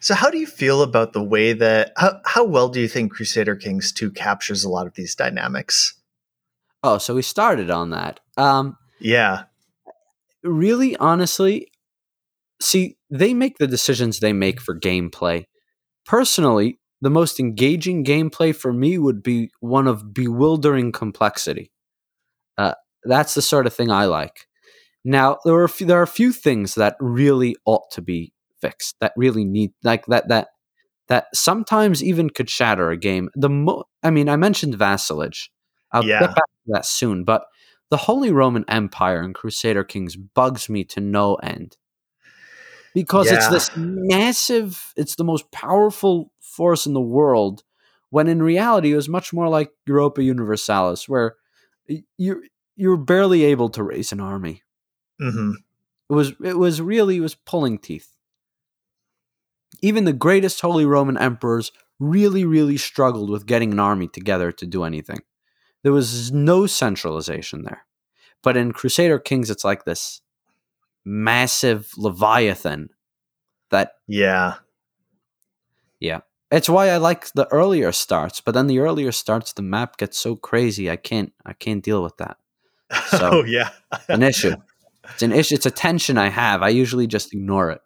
[0.00, 3.12] so, how do you feel about the way that how, how well do you think
[3.12, 5.94] Crusader Kings two captures a lot of these dynamics?
[6.82, 8.20] Oh, so we started on that.
[8.36, 9.44] Um, Yeah,
[10.42, 11.70] really, honestly,
[12.60, 15.44] see, they make the decisions they make for gameplay.
[16.06, 21.70] Personally, the most engaging gameplay for me would be one of bewildering complexity.
[23.04, 24.46] That's the sort of thing I like.
[25.04, 28.32] Now, there are a few, there are a few things that really ought to be
[28.60, 28.96] fixed.
[29.00, 30.48] That really need like that that
[31.08, 33.30] that sometimes even could shatter a game.
[33.34, 35.50] The mo- I mean, I mentioned vassalage.
[35.92, 36.20] I'll Yeah.
[36.20, 37.44] get back to that soon, but
[37.90, 41.76] the Holy Roman Empire and Crusader Kings bugs me to no end
[42.94, 47.62] because it's this massive it's the most powerful force in the world
[48.10, 51.36] when in reality it was much more like europa universalis where
[51.88, 52.02] y-
[52.80, 54.62] you you're barely able to raise an army.
[55.18, 55.52] Hmm
[56.10, 58.16] it was it was really it was pulling teeth.
[59.80, 64.66] Even the greatest holy roman emperors really really struggled with getting an army together to
[64.66, 65.20] do anything.
[65.82, 67.86] There was no centralization there.
[68.42, 70.20] But in crusader kings it's like this
[71.04, 72.90] massive leviathan
[73.70, 74.56] that yeah,
[76.00, 76.20] Yeah.
[76.50, 80.18] It's why I like the earlier starts, but then the earlier starts the map gets
[80.18, 82.39] so crazy I can't I can't deal with that.
[83.10, 83.70] So- oh yeah,
[84.08, 84.54] An issue.
[85.12, 86.62] It's an issue it's a tension I have.
[86.62, 87.80] I usually just ignore it.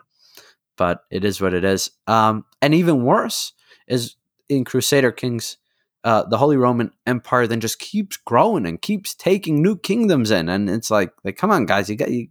[0.76, 1.90] But it is what it is.
[2.06, 3.52] Um and even worse
[3.88, 4.16] is
[4.48, 5.56] in Crusader Kings
[6.04, 10.50] uh, the Holy Roman Empire then just keeps growing and keeps taking new kingdoms in,
[10.50, 12.28] and it's like, like, come on, guys, you got you,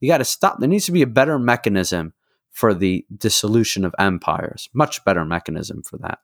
[0.00, 0.58] you got to stop.
[0.58, 2.14] There needs to be a better mechanism
[2.50, 4.68] for the dissolution of empires.
[4.74, 6.18] Much better mechanism for that.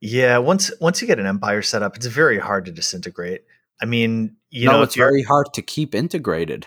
[0.00, 0.36] yeah.
[0.36, 3.44] Once once you get an empire set up, it's very hard to disintegrate.
[3.80, 6.66] I mean, you no, know, it's very hard to keep integrated.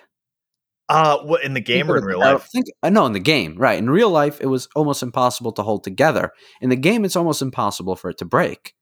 [0.89, 2.47] uh, what in the game or in real I life?
[2.51, 3.77] think, uh, no, in the game, right?
[3.79, 6.31] In real life, it was almost impossible to hold together.
[6.61, 8.73] In the game, it's almost impossible for it to break.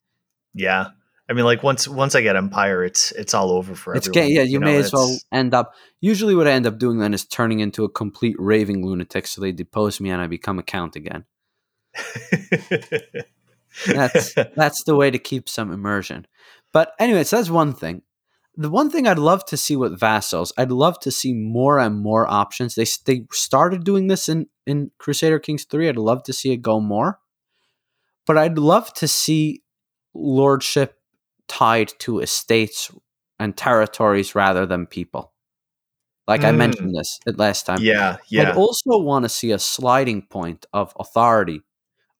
[0.54, 0.90] Yeah,
[1.30, 4.30] I mean, like once once I get empire, it's it's all over for It's everyone.
[4.30, 5.74] yeah, you, know, may as well end up.
[6.02, 9.40] Usually, what I end up doing then is turning into a complete raving lunatic, so
[9.42, 11.26] they depose me and I become a count again.
[13.86, 16.28] That's that's the way to keep some immersion.
[16.74, 18.04] But anyway, so that's one thing.
[18.56, 22.00] The one thing I'd love to see with vassals, I'd love to see more and
[22.00, 22.76] more options.
[22.76, 25.90] They they started doing this in in Crusader Kings three.
[25.90, 27.20] I'd love to see it go more,
[28.26, 29.64] but I'd love to see
[30.14, 31.00] lordship
[31.48, 32.92] tied to estates
[33.40, 35.34] and territories rather than people.
[36.28, 36.58] Like I Mm.
[36.58, 37.82] mentioned this at last time.
[37.82, 38.52] yeah, yeah.
[38.52, 41.62] I'd also want to see a sliding point of authority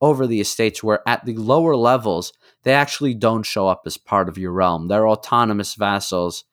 [0.02, 4.30] over the estates where at the lower levels they actually don't show up as part
[4.30, 4.88] of your realm.
[4.88, 6.44] They're autonomous vassals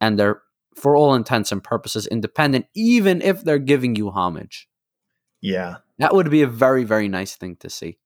[0.00, 0.42] and they're
[0.76, 4.68] for all intents and purposes independent even if they're giving you homage.
[5.40, 5.76] yeah.
[5.98, 7.98] That would be a very very nice thing to see.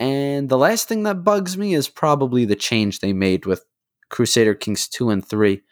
[0.00, 3.66] And the last thing that bugs me is probably the change they made with
[4.08, 5.62] Crusader Kings 2 and 3.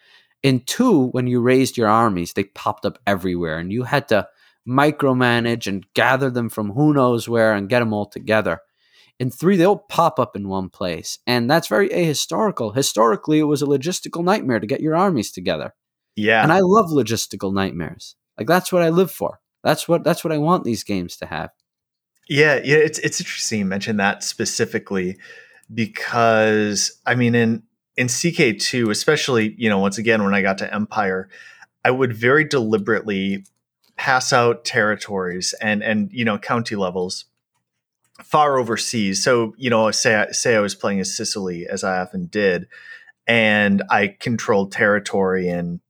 [0.42, 4.28] In 2, when you raised your armies, they popped up everywhere and you had to
[4.68, 8.60] micromanage and gather them from who knows where and get them all together.
[9.18, 11.18] In 3, they'll pop up in one place.
[11.26, 12.74] And that's very ahistorical.
[12.74, 15.74] Historically, it was a logistical nightmare to get your armies together.
[16.14, 16.42] Yeah.
[16.42, 18.16] And I love logistical nightmares.
[18.36, 19.40] Like that's what I live for.
[19.64, 21.50] That's what that's what I want these games to have.
[22.28, 25.18] Yeah, yeah, it's it's interesting you mentioned that specifically
[25.72, 27.62] because I mean in
[27.96, 31.28] in CK2, especially, you know, once again when I got to Empire,
[31.84, 33.44] I would very deliberately
[33.96, 37.24] pass out territories and and you know, county levels
[38.22, 39.22] far overseas.
[39.22, 42.68] So, you know, say I, say I was playing as Sicily as I often did
[43.28, 45.80] and I controlled territory in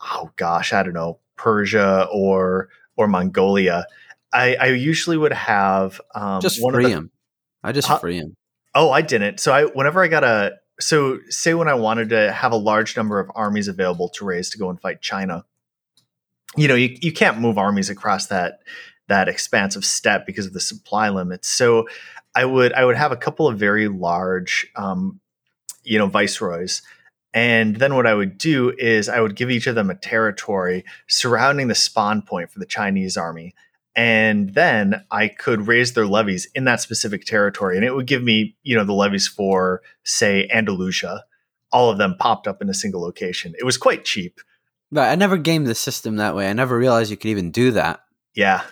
[0.00, 3.86] oh gosh, I don't know, Persia or or Mongolia.
[4.32, 7.10] I, I usually would have um, Just one free the, him.
[7.62, 7.98] I just Huh?
[7.98, 8.34] free him.
[8.74, 9.38] Oh, I didn't.
[9.38, 12.96] So I whenever I got a so say when I wanted to have a large
[12.96, 15.44] number of armies available to raise to go and fight China,
[16.56, 18.60] you know, you, you can't move armies across that
[19.08, 21.48] that expansive steppe because of the supply limits.
[21.48, 21.86] So
[22.34, 25.20] I would I would have a couple of very large um,
[25.84, 26.82] you know, viceroys.
[27.32, 30.84] And then what I would do is I would give each of them a territory
[31.08, 33.54] surrounding the spawn point for the Chinese army.
[33.96, 37.76] And then I could raise their levies in that specific territory.
[37.76, 41.24] And it would give me, you know, the levies for, say, Andalusia.
[41.72, 43.54] All of them popped up in a single location.
[43.58, 44.40] It was quite cheap.
[44.90, 46.48] But I never gamed the system that way.
[46.48, 48.00] I never realized you could even do that.
[48.34, 48.62] Yeah.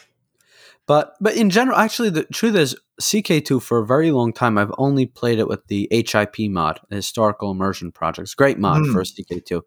[0.87, 4.73] But but in general, actually, the truth is, CK2 for a very long time, I've
[4.79, 8.35] only played it with the HIP mod, Historical Immersion Projects.
[8.35, 8.93] great mod Mm.
[8.93, 9.63] for CK2,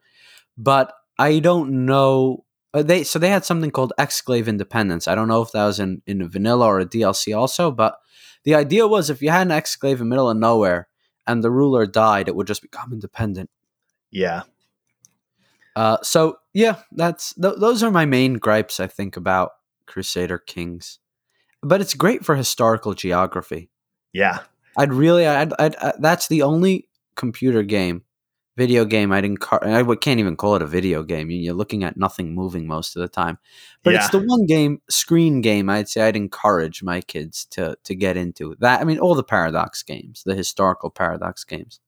[0.58, 2.44] but I don't know.
[2.74, 5.08] uh, They so they had something called Exclave Independence.
[5.08, 7.98] I don't know if that was in in a vanilla or a DLC also, but
[8.44, 10.90] the idea was if you had an exclave in the middle of nowhere
[11.26, 13.50] and the ruler died, it would just become independent.
[14.12, 14.44] Yeah.
[15.76, 18.80] Uh, so yeah, that's th- those are my main gripes.
[18.80, 19.52] I think about
[19.88, 21.00] Crusader Kings,
[21.68, 23.70] but it's great for historical geography.
[24.14, 24.40] Yeah.
[24.78, 28.04] I'd really, I'd, I'd, uh, that's the only computer game,
[28.58, 29.64] video game I'd encourage.
[29.68, 31.30] I can't even call it a video game.
[31.30, 33.38] You- You're looking at nothing moving most of the time,
[33.84, 35.70] but it's the one game, screen game.
[35.70, 38.82] I'd say I'd encourage my kids to to get into that.
[38.82, 41.80] I mean, all the Paradox games, the historical Paradox games.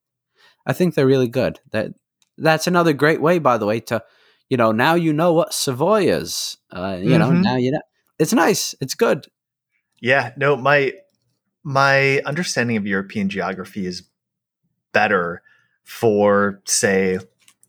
[0.65, 1.59] I think they're really good.
[1.71, 1.91] That
[2.37, 4.01] that's another great way, by the way, to
[4.49, 6.57] you know now you know what Savoy is.
[6.71, 7.43] Uh, you know Mhm.
[7.43, 7.81] now you know
[8.19, 8.75] it's nice.
[8.81, 9.27] It's good.
[9.99, 10.31] Yeah.
[10.37, 10.93] No, my
[11.63, 14.03] my understanding of European geography is
[14.93, 15.41] better
[15.83, 17.19] for say,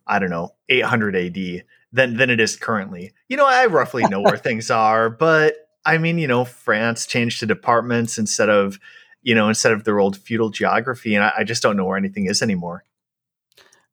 [0.07, 3.13] I don't know, 800 AD than than it is currently.
[3.29, 7.41] You know, I roughly know where things are, but I mean, you know, France changed
[7.41, 8.79] to departments instead of,
[9.23, 11.97] you know, instead of their old feudal geography, and I, I just don't know where
[11.97, 12.85] anything is anymore.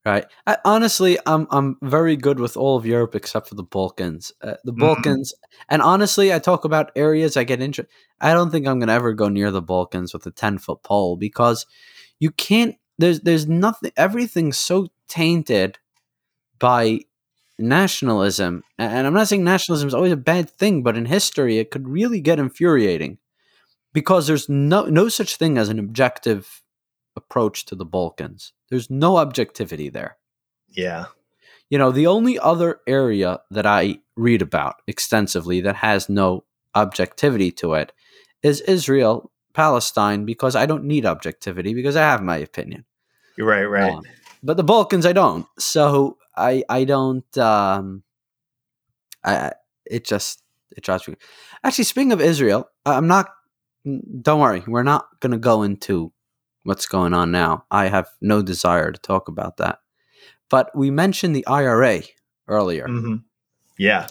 [0.06, 0.26] Right.
[0.46, 4.32] I, honestly, I'm I'm very good with all of Europe except for the Balkans.
[4.42, 4.78] Uh, the Mhm.
[4.80, 5.34] Balkans,
[5.70, 7.88] and honestly, I talk about areas I get into.
[8.22, 11.18] I don't think I'm gonna ever go near the Balkans with a ten foot pole
[11.18, 11.66] because
[12.20, 12.76] you can't.
[13.00, 13.92] There's there's nothing.
[13.98, 15.80] Everything's so tainted
[16.60, 17.02] by
[17.60, 21.72] nationalism, and I'm not saying nationalism is always a bad thing, but in history, it
[21.72, 23.20] could really get infuriating
[23.94, 26.64] because there's no no such thing as an objective
[27.18, 28.54] approach to the Balkans.
[28.70, 30.18] There's no objectivity there.
[30.70, 31.06] Yeah.
[31.70, 36.44] You know, the only other area that I read about extensively that has no
[36.76, 37.92] objectivity to it
[38.44, 42.86] is Israel, Palestine, because I don't need objectivity because I have my opinion.
[43.38, 43.94] You're right, right.
[43.94, 44.04] Um,
[44.44, 45.48] but the Balkans, I don't.
[45.58, 47.38] So I, I don't.
[47.38, 48.04] Um,
[49.24, 49.54] I,
[49.86, 50.44] it just
[50.76, 51.16] it drives me.
[51.64, 53.30] Actually, speaking of Israel, I'm not.
[54.22, 56.12] Don't worry, we're not going to go into
[56.66, 57.66] what's going on now.
[57.72, 59.80] I have no desire to talk about that.
[60.50, 62.02] But we mentioned the IRA
[62.48, 62.88] earlier.
[62.88, 63.24] Mhm.
[63.78, 64.08] Yeah.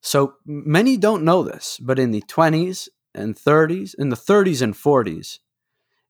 [0.00, 4.74] So many don't know this, but in the 20s and 30s, in the 30s and
[4.74, 5.40] 40s,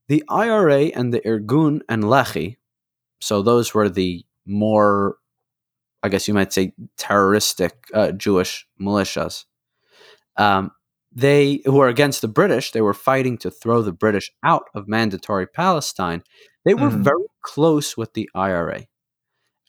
[0.09, 2.57] the IRA and the Irgun and Lehi,
[3.21, 5.17] so those were the more,
[6.03, 9.45] I guess you might say, terroristic uh, Jewish militias.
[10.37, 10.73] Um,
[11.17, 14.87] they who were against the British, they were fighting to throw the British out of
[14.87, 16.23] mandatory Palestine.
[16.67, 17.03] They were Mhm.
[17.05, 18.87] very close with the IRA.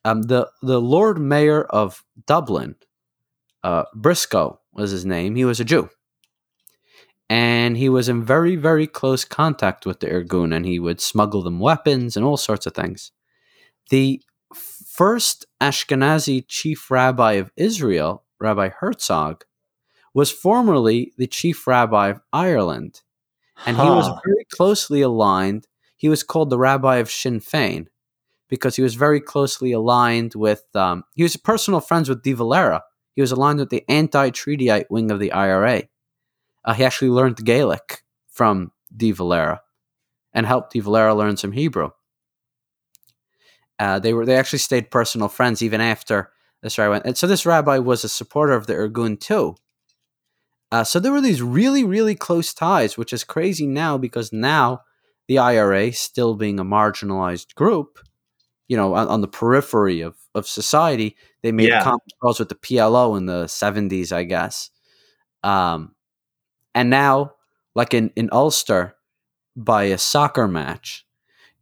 [0.06, 2.76] Um, the the Lord Mayor of Dublin,
[3.64, 5.36] uh, Briscoe was his name.
[5.36, 5.90] He was a Jew,
[7.30, 11.44] and he was in very very close contact with the Irgun, and he would smuggle
[11.44, 13.12] them weapons and all sorts of things.
[13.90, 14.22] The
[14.54, 19.44] first Ashkenazi chief rabbi of Israel, Rabbi Herzog,
[20.17, 23.01] was formerly the chief rabbi of Ireland,
[23.67, 25.67] and he was very closely aligned.
[25.95, 27.88] He was called the rabbi of Sinn Fein
[28.49, 30.63] because he was very closely aligned with.
[30.73, 32.82] Um, he was personal friends with De Valera.
[33.13, 35.84] He was aligned with the anti-treatyite wing of the IRA.
[36.65, 39.62] Uh, he actually learned Gaelic from De Valera
[40.34, 41.91] and helped De Valera learn some Hebrew.
[43.77, 46.32] Uh, they were they actually stayed personal friends even after
[46.63, 47.06] this rabbi went.
[47.06, 49.58] And so this rabbi was a supporter of the Irgun too.
[50.71, 54.82] Uh, so there were these really really close ties, which is crazy now because now
[55.27, 57.99] the IRA, still being a marginalized group,
[58.67, 61.80] you know, on, on the periphery of, of society, they made Yeah.
[61.80, 64.69] common cause with the PLO in the seventies, I guess.
[65.43, 65.95] Um,
[66.75, 67.34] and now,
[67.75, 68.95] like in, in Ulster,
[69.56, 71.06] by a soccer match,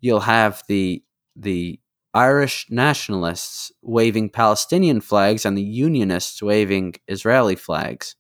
[0.01, 1.03] you'll have the
[1.35, 1.79] the
[2.13, 8.15] Irish nationalists waving Palestinian flags and the Unionists waving Israeli flags,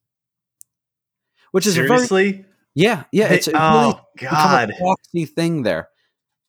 [1.55, 2.45] which is a very Seriously?
[2.73, 4.71] yeah yeah it's a really oh God.
[4.71, 5.87] a proxy thing there.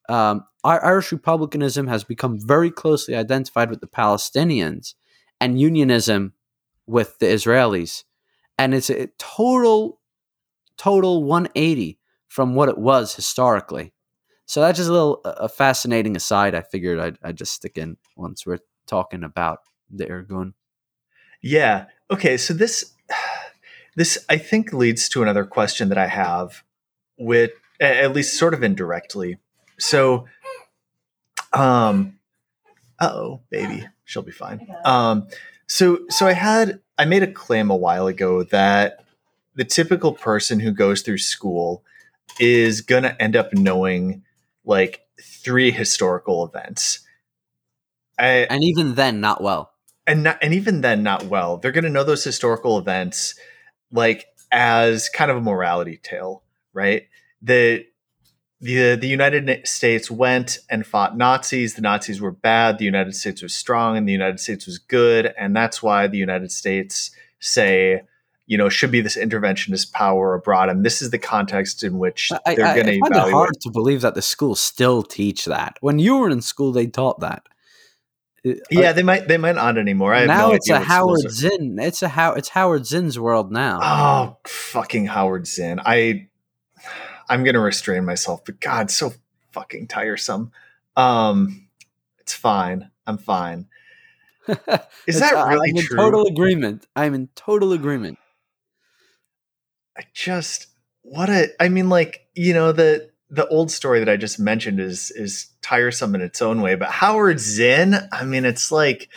[0.09, 4.95] Um, Irish republicanism has become very closely identified with the Palestinians,
[5.41, 6.33] and unionism
[6.89, 8.03] with the Israelis,
[8.59, 10.01] and it's a total,
[10.77, 13.93] total 180 from what it was historically.
[14.47, 16.57] So that's just a little a a fascinating aside.
[16.57, 18.59] I figured I'd, I'd just stick in once we're
[18.89, 20.55] talking about the Irgun.
[21.43, 21.87] Yeah.
[22.11, 22.37] Okay.
[22.37, 22.93] So this,
[23.97, 26.63] this I think leads to another question that I have,
[27.19, 29.39] with at least sort of indirectly.
[29.79, 30.27] So,
[31.53, 32.19] um,
[33.01, 34.67] oh, baby, she'll be fine.
[34.85, 35.27] Um,
[35.67, 39.05] So so I had I made a claim a while ago that
[39.55, 41.83] the typical person who goes through school
[42.39, 44.23] is going to end up knowing
[44.65, 47.01] like three historical events.
[48.19, 49.73] I, and even then not well.
[50.07, 51.57] And not, and even then not well.
[51.57, 53.35] They're going to know those historical events
[53.97, 56.43] like as kind of a morality tale,
[56.73, 57.05] right?
[57.43, 57.87] The
[58.61, 61.75] the the United States went and fought Nazis.
[61.75, 62.79] The Nazis were bad.
[62.79, 65.35] The United States was strong, and the United States was good.
[65.39, 68.03] And that's why the United States say,
[68.47, 70.69] you know, should be this interventionist power abroad.
[70.69, 73.29] And this is the context in which I, they're going to evaluate.
[73.29, 75.77] It hard to believe that the schools still teach that.
[75.81, 77.47] When you were in school, they taught that.
[78.71, 80.15] Yeah, they might they might not anymore.
[80.15, 81.79] I now no it's a Howard Zinn.
[81.81, 83.81] It's a how it's Howard Zinn's world now.
[83.83, 85.81] Oh, fucking Howard Zinn.
[85.85, 86.29] I
[87.29, 89.13] I'm gonna restrain myself, but God, so
[89.53, 90.53] fucking tiresome.
[90.97, 91.69] Um,
[92.21, 92.91] it's fine.
[93.07, 93.67] I'm fine.
[95.07, 95.97] Is that really I'm in true?
[95.97, 96.87] Total agreement.
[96.95, 98.19] I'm in total agreement.
[99.97, 100.69] I just
[101.03, 101.49] what a.
[101.61, 105.47] I mean, like you know the the old story that I just mentioned is is
[105.63, 107.97] tiresome in its own way, but Howard Zinn.
[108.13, 109.09] I mean, it's like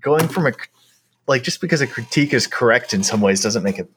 [0.00, 0.52] going from a
[1.26, 3.90] like just because a critique is correct in some ways doesn't make it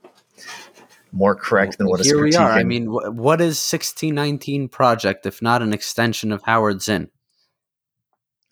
[1.12, 2.52] more correct than what Here we are.
[2.52, 7.10] I mean, what is 1619 Project if not an extension of Howard Zinn?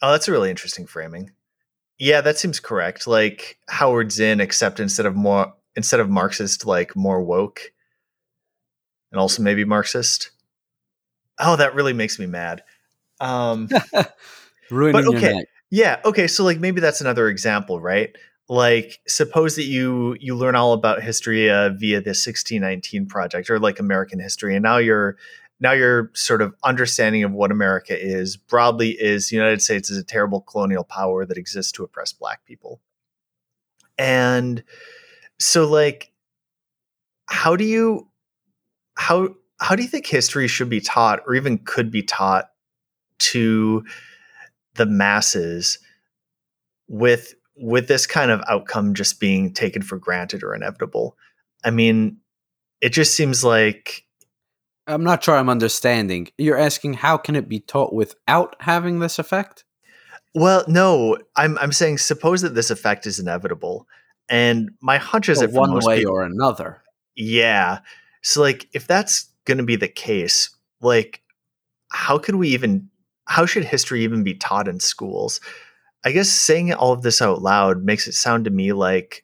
[0.02, 1.32] Oh, that's a really interesting framing.
[1.98, 3.08] Yeah, that seems correct.
[3.08, 7.72] Like Howard Zinn, except instead of more instead of Marxist, like more woke,
[9.12, 10.32] and also maybe Marxist.
[11.40, 12.64] Oh, that really makes me mad.
[13.20, 13.70] Um,
[14.70, 16.28] Ruining but okay, yeah, okay.
[16.28, 18.16] So like maybe that's another example, right?
[18.50, 23.60] like suppose that you you learn all about history uh, via the 1619 project or
[23.60, 25.16] like american history and now you're
[25.60, 29.98] now your sort of understanding of what america is broadly is the united states is
[29.98, 32.82] a terrible colonial power that exists to oppress black people
[33.98, 34.64] and
[35.40, 36.12] so like
[37.28, 38.10] how do you
[38.96, 42.50] how how do you think history should be taught or even could be taught
[43.20, 43.84] to
[44.76, 45.80] the masses
[46.88, 51.16] with with this kind of outcome just being taken for granted or inevitable.
[51.64, 52.18] I mean,
[52.82, 54.06] it just seems like
[54.88, 56.28] I'm not sure I'm understanding.
[56.38, 59.64] You're asking how can it be taught without having this effect?
[60.36, 63.88] Well, no, I'm I'm saying suppose that this effect is inevitable,
[64.28, 66.82] and my hunch is that one way people, or another.
[67.16, 67.80] Yeah,
[68.24, 70.50] so like if that's going to be the case,
[70.82, 71.22] like
[71.92, 72.90] how could we even?
[73.26, 75.40] How should history even be taught in schools?
[76.04, 79.24] I guess saying all of this out loud makes it sound to me like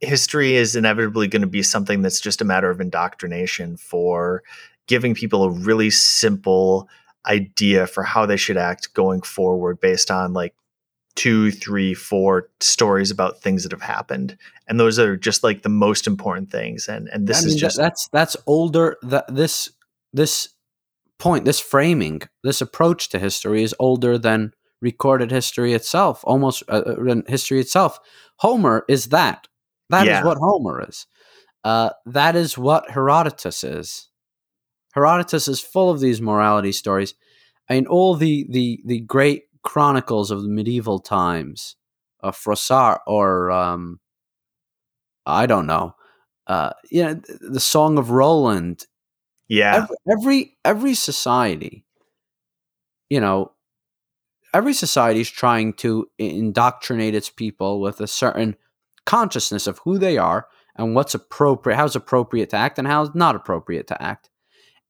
[0.00, 4.42] history is inevitably going to be something that's just a matter of indoctrination for
[4.86, 6.88] giving people a really simple
[7.26, 10.54] idea for how they should act going forward based on like
[11.16, 14.36] two, three, four stories about things that have happened,
[14.66, 16.88] and those are just like the most important things.
[16.88, 18.96] And and this I mean, is just that's that's older.
[19.02, 19.70] That this
[20.12, 20.48] this
[21.18, 26.82] point, this framing, this approach to history is older than recorded history itself, almost uh,
[26.86, 27.98] uh history itself.
[28.36, 29.48] Homer is that.
[29.90, 30.20] That yeah.
[30.20, 31.06] is what Homer is.
[31.62, 34.08] Uh, that is what Herodotus is.
[34.92, 37.14] Herodotus is full of these morality stories.
[37.68, 41.76] I mean, all the the the great chronicles of the medieval times,
[42.22, 44.00] uh, Froissart or um,
[45.26, 45.94] I don't know,
[46.46, 48.86] uh, you know, the Song of Roland.
[49.48, 51.84] Yeah, every every, every society,
[53.10, 53.52] you know,
[54.54, 58.56] every society is trying to indoctrinate its people with a certain
[59.04, 60.46] consciousness of who they are
[60.76, 64.30] and what's appropriate, how's appropriate to act and how's not appropriate to act.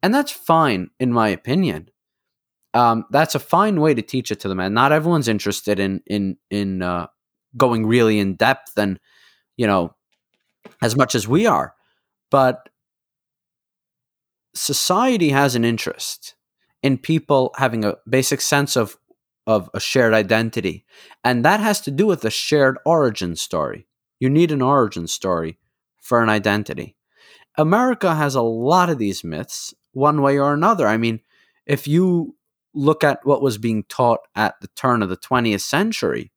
[0.02, 1.88] And that's fine, in my opinion.
[2.74, 4.60] Um, that's a fine way to teach it to them.
[4.60, 7.06] And not everyone's interested in in in uh,
[7.56, 8.98] going really in depth and
[9.56, 9.94] you know
[10.82, 11.74] as much as we are,
[12.30, 12.68] but
[14.54, 16.34] society has an interest
[16.82, 18.96] in people having a basic sense of
[19.46, 20.84] of a shared identity.
[21.22, 23.86] And that has to do with a shared origin story.
[24.18, 25.58] You need an origin story
[26.00, 26.96] for an identity.
[27.56, 30.88] America has a lot of these myths, one way or another.
[30.88, 31.20] I mean,
[31.66, 32.36] if you
[32.74, 36.32] look at what was being taught at the turn of the 20th century,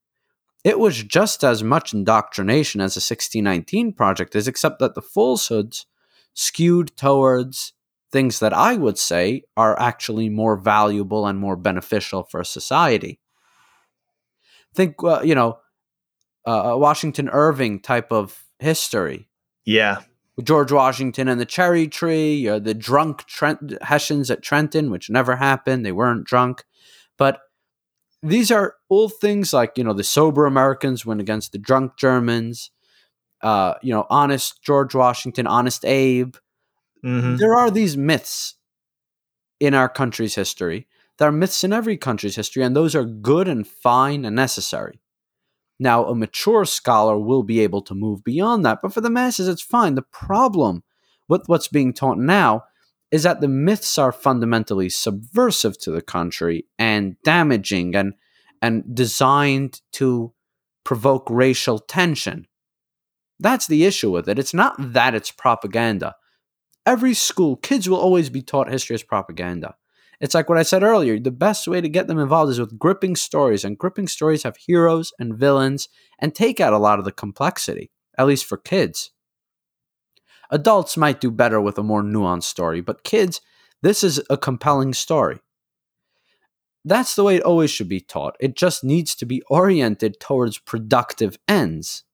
[0.63, 5.85] it was just as much indoctrination as the 1619 project is, except that the falsehoods
[6.33, 7.73] skewed towards
[8.11, 13.19] things that I would say are actually more valuable and more beneficial for society.
[14.73, 15.59] Think, uh, you know,
[16.45, 19.27] uh, Washington Irving type of history.
[19.65, 20.01] Yeah.
[20.43, 25.35] George Washington and the cherry tree, or the drunk Trent- Hessians at Trenton, which never
[25.37, 25.85] happened.
[25.85, 26.63] They weren't drunk.
[27.17, 27.39] But
[28.23, 32.71] these are all things like you know the sober Americans went against the drunk Germans.
[33.41, 36.35] Uh, you know, honest George Washington, honest Abe.
[37.03, 38.55] hmm There are these myths
[39.59, 40.87] in our country's history.
[41.17, 44.99] There are myths in every country's history, and those are good and fine and necessary.
[45.79, 49.47] Now, a mature scholar will be able to move beyond that, but for the masses,
[49.47, 49.95] it's fine.
[49.95, 50.83] The problem
[51.27, 52.63] with what's being taught now
[53.11, 58.13] is that the myths are fundamentally subversive to the country and damaging and
[58.61, 60.33] and designed to
[60.83, 62.47] provoke racial tension.
[63.39, 64.39] That's the issue with it.
[64.39, 66.15] It's not that it's propaganda.
[66.85, 69.75] Every school, kids will always be taught history as propaganda.
[70.19, 71.19] It's like what I said earlier.
[71.19, 74.57] The best way to get them involved is with gripping stories, and gripping stories have
[74.57, 75.89] heroes and villains
[76.19, 79.11] and take out a lot of the complexity, at least for kids.
[80.49, 83.41] Adults might do better with a more nuanced story, but kids,
[83.81, 85.39] this is a compelling story.
[86.83, 88.37] That's the way it always should be taught.
[88.39, 92.05] It just needs to be oriented towards productive ends.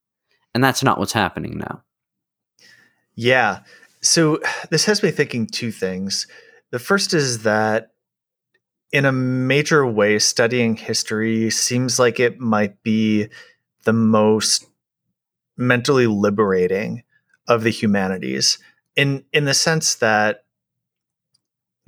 [0.53, 1.83] And that's not what's happening now.
[3.15, 3.59] Yeah.
[4.01, 4.39] So
[4.71, 6.27] this has me thinking two things.
[6.71, 7.92] The first is that
[8.93, 13.27] in a major way, studying history seems like it might be
[13.83, 14.67] the most
[15.57, 17.03] mentally liberating
[17.47, 18.59] of the humanities
[18.95, 20.45] in in the sense that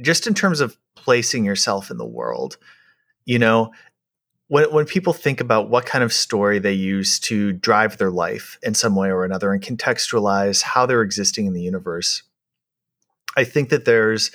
[0.01, 2.57] just in terms of placing yourself in the world
[3.25, 3.71] you know
[4.49, 8.59] when when people think about what kind of story they use to drive their life
[8.61, 12.23] in some way or another and contextualize how they're existing in the universe
[13.37, 14.29] i think that there's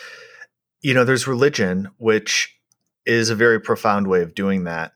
[0.80, 2.59] you know there's religion which
[3.06, 4.92] is a very profound way of doing that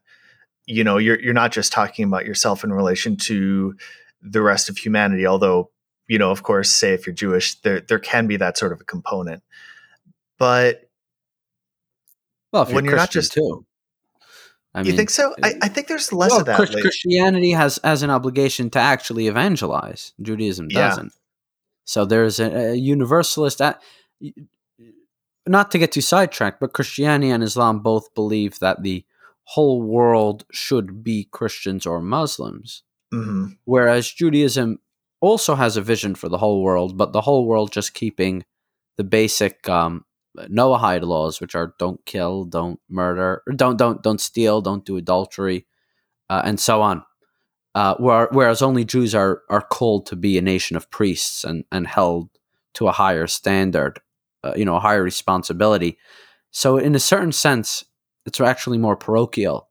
[0.67, 3.75] you know you're you're not just talking about yourself in relation to
[4.23, 5.71] the rest of humanity although
[6.09, 8.81] you know of course say if you're jewish there there can be that sort of
[8.81, 9.43] a component
[10.39, 10.89] but
[12.53, 13.65] Well, if When you're you're not just- too.
[14.77, 17.79] I you think so I, I think there's less well, of that Chris- Christianity has
[17.85, 20.13] has an obligation to actually evangelize.
[20.21, 21.13] Judaism doesn't.
[21.85, 23.61] So there's a, a universalist.
[25.47, 29.05] Not to get too sidetracked, but Christianity and Islam both believe that the
[29.45, 32.83] whole world should be Christians or Muslims,
[33.13, 33.59] Mhm.
[33.65, 34.79] whereas Judaism
[35.21, 38.45] also has a vision for the whole world, but the whole world just keeping
[38.97, 40.05] the basic um,
[40.37, 45.67] Noahide laws, which are don't kill, don't murder, don't don't don't steal, don't do adultery,
[46.29, 47.05] uh, and so on.
[47.75, 51.65] Uh, where, whereas only Jews are are called to be a nation of priests and
[51.71, 52.31] and held
[52.75, 54.01] to a higher standard,
[54.45, 55.99] uh, you know, a higher responsibility.
[56.51, 57.85] So in a certain sense,
[58.27, 59.69] it's actually more parochial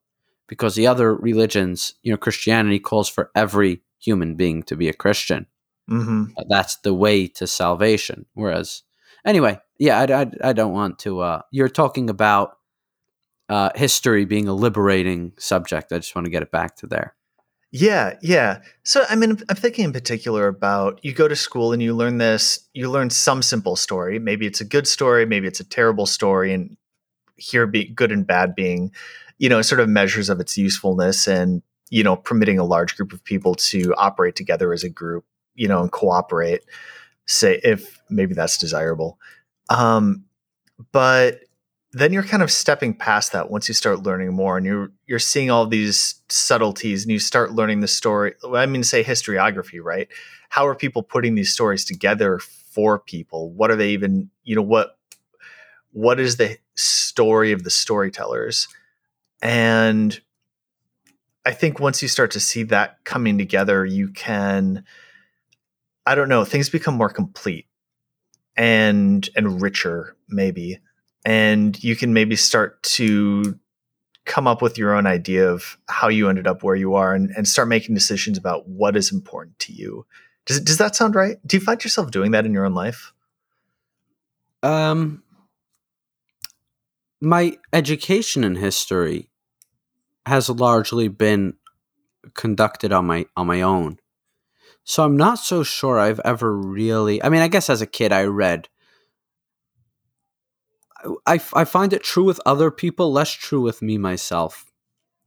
[0.47, 4.93] because the other religions, you know, Christianity calls for every human being to be a
[4.93, 5.47] Christian.
[5.89, 6.34] Mhm.
[6.38, 8.26] Uh, That's the way to salvation.
[8.34, 8.84] Whereas,
[9.26, 11.19] anyway, yeah, I, I, I don't want to.
[11.21, 12.57] Uh, you're talking about
[13.49, 15.91] uh, history being a liberating subject.
[15.91, 17.15] I just want to get it back to there.
[17.76, 18.59] Yeah, yeah.
[18.84, 22.19] So I mean, I'm thinking in particular about you go to school and you learn
[22.19, 22.59] this.
[22.76, 24.19] You learn some simple story.
[24.19, 25.26] Maybe it's a good story.
[25.26, 26.53] Maybe it's a terrible story.
[26.53, 26.78] And
[27.36, 28.91] here, be good and bad being,
[29.39, 33.11] you know, sort of measures of its usefulness and you know, permitting a large group
[33.11, 36.61] of people to operate together as a group, you know, and cooperate.
[37.26, 39.19] Say if maybe that's desirable.
[39.69, 40.26] Um,
[40.91, 41.41] but
[41.94, 45.20] then you're kind of stepping past that once you start learning more and you're you're
[45.20, 50.08] seeing all these subtleties and you start learning the story i mean say historiography right?
[50.50, 53.52] How are people putting these stories together for people?
[53.52, 54.98] What are they even you know what
[55.91, 58.68] what is the story of the storytellers?
[59.41, 60.20] And
[61.46, 64.84] i think once you start to see that coming together you can
[66.06, 67.68] i don't know things become more complete
[68.56, 70.80] and and richer maybe
[71.26, 73.57] and you can maybe start to
[74.26, 77.32] come up with your own idea of how you ended up where you are and,
[77.36, 80.05] and start making decisions about what is important to you
[80.45, 83.13] does, does that sound right do you find yourself doing that in your own life
[84.63, 85.24] Um,
[87.19, 89.30] my education in history
[90.26, 91.55] has largely been
[92.34, 93.99] conducted on my on my own.
[94.86, 97.24] So I'm not so sure I've ever really.
[97.24, 98.69] I mean, I guess as a kid I read.
[101.26, 104.72] I, I find it true with other people, less true with me myself.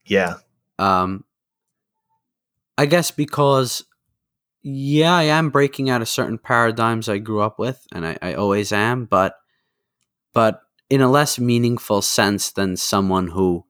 [0.06, 0.36] yeah
[0.78, 1.24] Um,
[2.78, 3.84] I guess because,
[4.62, 8.34] yeah, I am breaking out of certain paradigms I grew up with, and I, I
[8.34, 9.34] always am, but,
[10.34, 10.60] but
[10.90, 13.64] in a less meaningful sense than someone who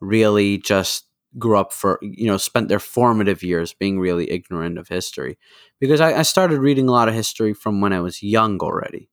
[0.00, 1.04] really just
[1.38, 5.38] grew up for, you know, spent their formative years being really ignorant of history.
[5.78, 9.10] Because I, I started reading a lot of history from when I was young already.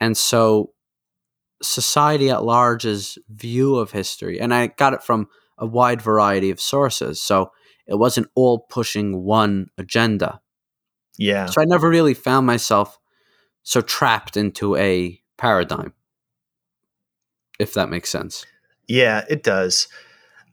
[0.00, 0.72] And so
[1.62, 5.28] society at large's view of history, and I got it from
[5.58, 7.20] a wide variety of sources.
[7.20, 7.52] So
[7.86, 10.40] it wasn't all pushing one agenda.
[11.16, 11.46] Yeah.
[11.46, 12.98] So I never really found myself
[13.62, 15.92] so trapped into a paradigm,
[17.58, 18.46] if that makes sense.
[18.86, 19.88] Yeah, it does.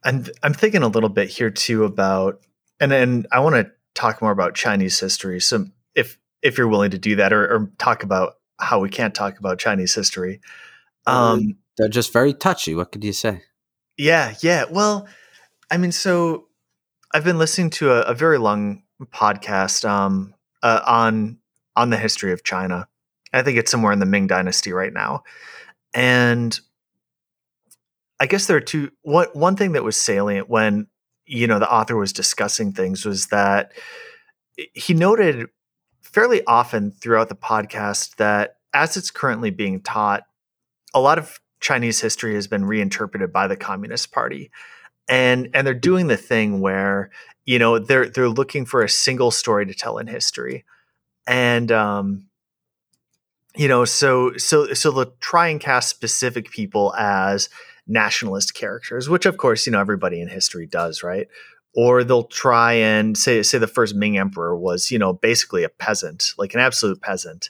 [0.03, 2.41] And I'm thinking a little bit here too about,
[2.79, 5.39] and and I want to talk more about Chinese history.
[5.39, 9.15] So if if you're willing to do that, or, or talk about how we can't
[9.15, 10.41] talk about Chinese history,
[11.07, 12.75] um, they're just very touchy.
[12.75, 13.43] What could you say?
[13.97, 14.65] Yeah, yeah.
[14.69, 15.07] Well,
[15.71, 16.47] I mean, so
[17.13, 20.33] I've been listening to a, a very long podcast um,
[20.63, 21.37] uh, on
[21.75, 22.87] on the history of China.
[23.33, 25.23] I think it's somewhere in the Ming Dynasty right now,
[25.93, 26.57] and
[28.19, 28.91] I guess there are two.
[29.01, 30.87] One one thing that was salient when
[31.25, 33.73] you know the author was discussing things was that
[34.73, 35.47] he noted
[36.01, 40.23] fairly often throughout the podcast that as it's currently being taught,
[40.95, 44.49] a lot of Chinese history has been reinterpreted by the Communist Party.
[45.07, 47.11] And and they're doing the thing where,
[47.45, 50.65] you know, they're they're looking for a single story to tell in history.
[51.27, 52.27] And um
[53.55, 57.49] you know, so so so they'll try and cast specific people as
[57.87, 61.27] nationalist characters, which of course, you know, everybody in history does, right?
[61.75, 65.69] Or they'll try and say say the first Ming emperor was, you know, basically a
[65.69, 67.49] peasant, like an absolute peasant.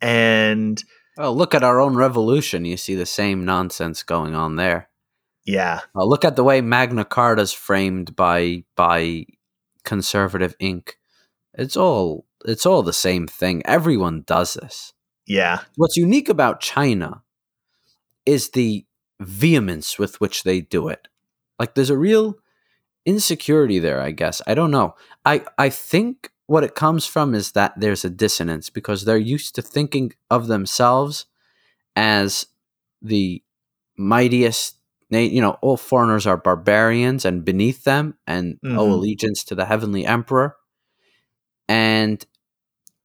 [0.00, 0.82] And
[1.18, 2.64] well, look at our own revolution.
[2.64, 4.88] You see the same nonsense going on there.
[5.44, 5.80] Yeah.
[5.92, 9.26] Well, look at the way Magna Carta is framed by by
[9.84, 10.96] conservative ink.
[11.54, 13.62] It's all it's all the same thing.
[13.64, 14.92] Everyone does this.
[15.26, 15.62] Yeah.
[15.74, 17.22] What's unique about China
[18.24, 18.86] is the
[19.20, 21.08] vehemence with which they do it.
[21.58, 22.36] Like there's a real
[23.04, 24.40] insecurity there, I guess.
[24.46, 24.94] I don't know.
[25.24, 29.54] I I think what it comes from is that there's a dissonance because they're used
[29.54, 31.26] to thinking of themselves
[31.94, 32.46] as
[33.02, 33.42] the
[33.96, 34.76] mightiest
[35.10, 38.78] you know all foreigners are barbarians and beneath them and mm-hmm.
[38.78, 40.56] owe allegiance to the heavenly emperor.
[41.68, 42.24] And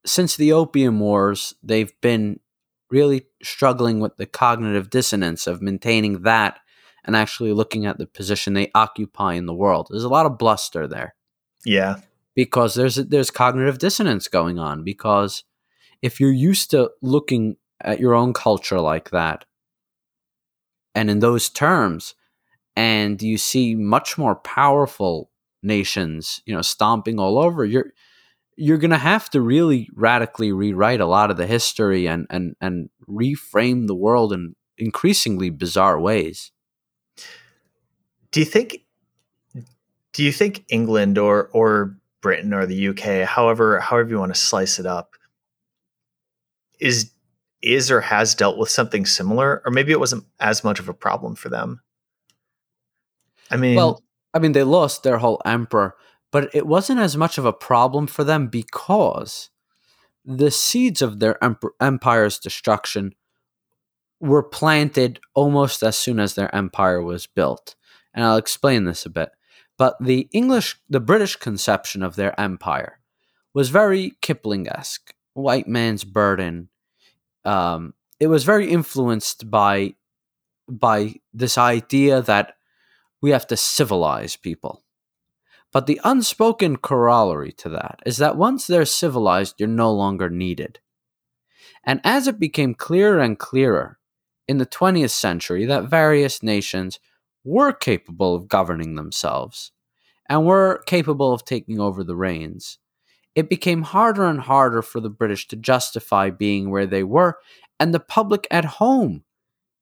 [0.05, 2.39] since the opium wars they've been
[2.89, 6.59] really struggling with the cognitive dissonance of maintaining that
[7.03, 9.87] and actually looking at the position they occupy in the world.
[9.89, 11.15] There's a lot of bluster there.
[11.65, 11.97] Yeah
[12.35, 15.43] because there's there's cognitive dissonance going on because
[16.01, 19.45] if you're used to looking at your own culture like that
[20.95, 22.15] and in those terms
[22.75, 25.29] and you see much more powerful
[25.61, 27.93] nations you know stomping all over you're
[28.55, 32.55] you're going to have to really radically rewrite a lot of the history and and
[32.61, 36.51] and reframe the world in increasingly bizarre ways.
[38.31, 38.83] Do you think
[40.13, 44.39] do you think England or or Britain or the UK, however however you want to
[44.39, 45.15] slice it up,
[46.79, 47.11] is
[47.61, 50.93] is or has dealt with something similar, or maybe it wasn't as much of a
[50.93, 51.81] problem for them.
[53.51, 54.01] I mean, well,
[54.33, 55.95] I mean, they lost their whole emperor,
[56.31, 59.51] but it wasn't as much of a problem for them because
[60.25, 61.37] the seeds of their
[61.79, 63.13] empire's destruction
[64.19, 67.75] were planted almost as soon as their empire was built.
[68.13, 69.29] And I'll explain this a bit.
[69.77, 72.99] But the English, the British conception of their empire
[73.53, 76.69] was very Kipling esque, white man's burden.
[77.45, 79.95] Um, it was very influenced by
[80.69, 82.55] by this idea that
[83.21, 84.83] we have to civilize people.
[85.73, 90.79] But the unspoken corollary to that is that once they're civilized, you're no longer needed.
[91.83, 93.97] And as it became clearer and clearer
[94.47, 96.99] in the 20th century that various nations
[97.43, 99.71] were capable of governing themselves
[100.29, 102.77] and were capable of taking over the reins.
[103.35, 107.39] It became harder and harder for the British to justify being where they were,
[107.79, 109.23] and the public at home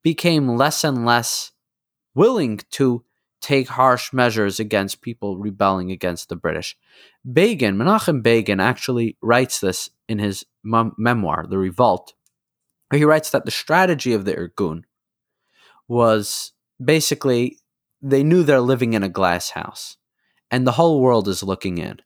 [0.04, 1.52] became less and less
[2.16, 3.04] willing to
[3.42, 6.78] take harsh measures against people rebelling against the British.
[7.32, 12.14] Begin, Menachem Begin, actually writes this in his mem- memoir, The Revolt,
[12.94, 14.84] he writes that the strategy of the Irgun
[15.88, 16.54] was
[16.84, 17.58] basically
[18.02, 19.98] they knew they're living in a glass house
[20.50, 22.02] and the whole world is looking in.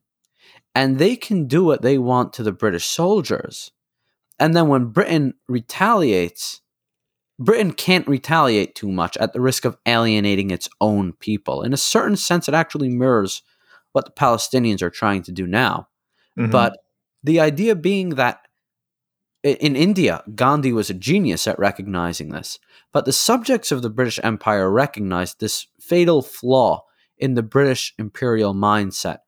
[0.73, 3.71] And they can do what they want to the British soldiers.
[4.39, 6.61] And then when Britain retaliates,
[7.39, 11.61] Britain can't retaliate too much at the risk of alienating its own people.
[11.61, 13.41] In a certain sense, it actually mirrors
[13.93, 15.87] what the Palestinians are trying to do now.
[16.37, 16.51] Mm-hmm.
[16.51, 16.77] But
[17.23, 18.44] the idea being that
[19.45, 22.59] in India, Gandhi was a genius at recognizing this.
[22.91, 26.83] But the subjects of the British Empire recognized this fatal flaw
[27.17, 29.19] in the British imperial mindset,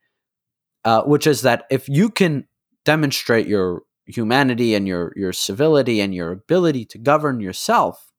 [0.83, 2.47] uh, which is that if you can
[2.83, 8.11] demonstrate your humanity and your, your civility and your ability to govern yourself,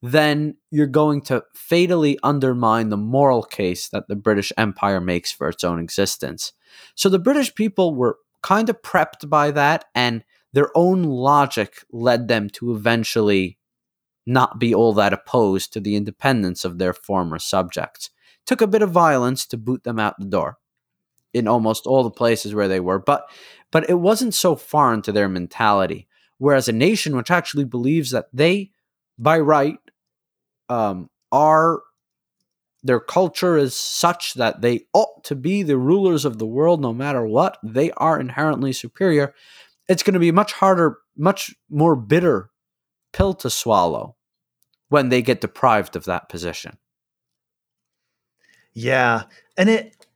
[0.00, 5.48] then you're going to fatally undermine the moral case that the British Empire makes for
[5.48, 6.52] its own existence.
[6.94, 10.22] So the British people were kind of prepped by that, and
[10.52, 13.58] their own logic led them to eventually
[14.26, 18.10] not be all that opposed to the independence of their former subjects.
[18.46, 20.58] Took a bit of violence to boot them out the door
[21.34, 23.28] in almost all the places where they were, but
[23.70, 26.08] but it wasn't so foreign to their mentality.
[26.38, 28.70] Whereas a nation which actually believes that they,
[29.18, 29.78] by right,
[30.68, 31.80] um, are
[32.82, 36.92] their culture is such that they ought to be the rulers of the world no
[36.92, 39.34] matter what, they are inherently superior.
[39.88, 42.50] It's going to be much harder, much more bitter
[43.12, 44.16] pill to swallow
[44.88, 46.78] when they get deprived of that position.
[48.74, 49.24] Yeah.
[49.56, 50.06] And it,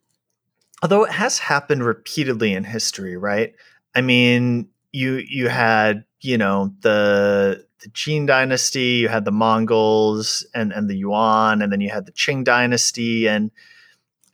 [0.83, 3.55] although it has happened repeatedly in history, right?
[3.95, 10.47] I mean, you you had you know the the Qin dynasty, you had the Mongols
[10.55, 13.51] and and the Yuan, and then you had the Qing dynasty, and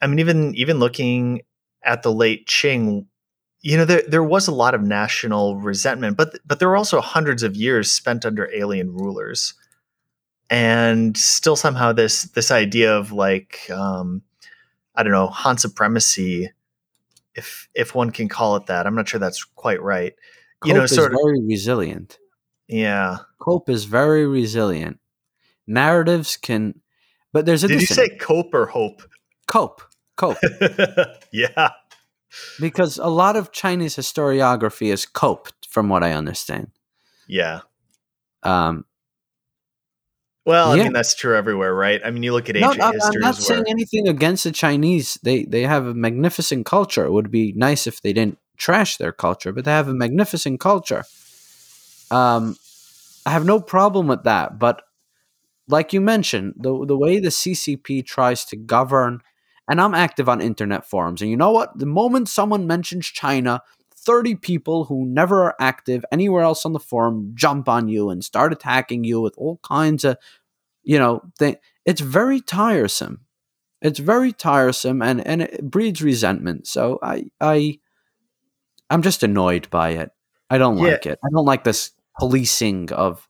[0.02, 1.42] I mean even even looking
[1.82, 3.06] at the late Qing,
[3.60, 7.00] you know there there was a lot of national resentment, but but there were also
[7.00, 9.54] hundreds of years spent under alien rulers,
[10.48, 14.22] and still somehow this this idea of like um,
[14.94, 16.50] I don't know Han supremacy,
[17.34, 18.86] if if one can call it that.
[18.86, 20.14] I'm not sure that's quite right.
[20.60, 22.18] Cope you know, sort of very resilient.
[22.68, 24.98] Yeah, Cope is very resilient.
[25.66, 26.80] Narratives can,
[27.32, 27.68] but there's a.
[27.68, 29.02] Did you say cope or hope?
[29.46, 29.82] Cope,
[30.16, 30.36] cope.
[31.32, 31.70] yeah,
[32.60, 36.70] because a lot of Chinese historiography is coped, from what I understand.
[37.26, 37.60] Yeah.
[38.42, 38.84] Um,
[40.44, 40.82] well, yeah.
[40.82, 42.00] I mean that's true everywhere, right?
[42.02, 43.16] I mean, you look at ancient no, history.
[43.16, 45.18] I'm not saying anything against the Chinese.
[45.22, 47.04] They they have a magnificent culture.
[47.04, 50.58] It would be nice if they didn't trash their culture, but they have a magnificent
[50.58, 51.04] culture.
[52.10, 52.56] Um,
[53.26, 54.80] I have no problem with that, but
[55.68, 59.20] like you mentioned, the the way the CCP tries to govern,
[59.68, 61.78] and I'm active on internet forums, and you know what?
[61.78, 63.62] The moment someone mentions China,
[63.94, 68.24] 30 people who never are active anywhere else on the forum jump on you and
[68.24, 70.16] start attacking you with all kinds of
[70.88, 73.20] you know, they, it's very tiresome.
[73.82, 76.66] It's very tiresome and, and it breeds resentment.
[76.66, 77.78] So I I
[78.88, 80.10] I'm just annoyed by it.
[80.48, 80.92] I don't yeah.
[80.92, 81.18] like it.
[81.22, 83.28] I don't like this policing of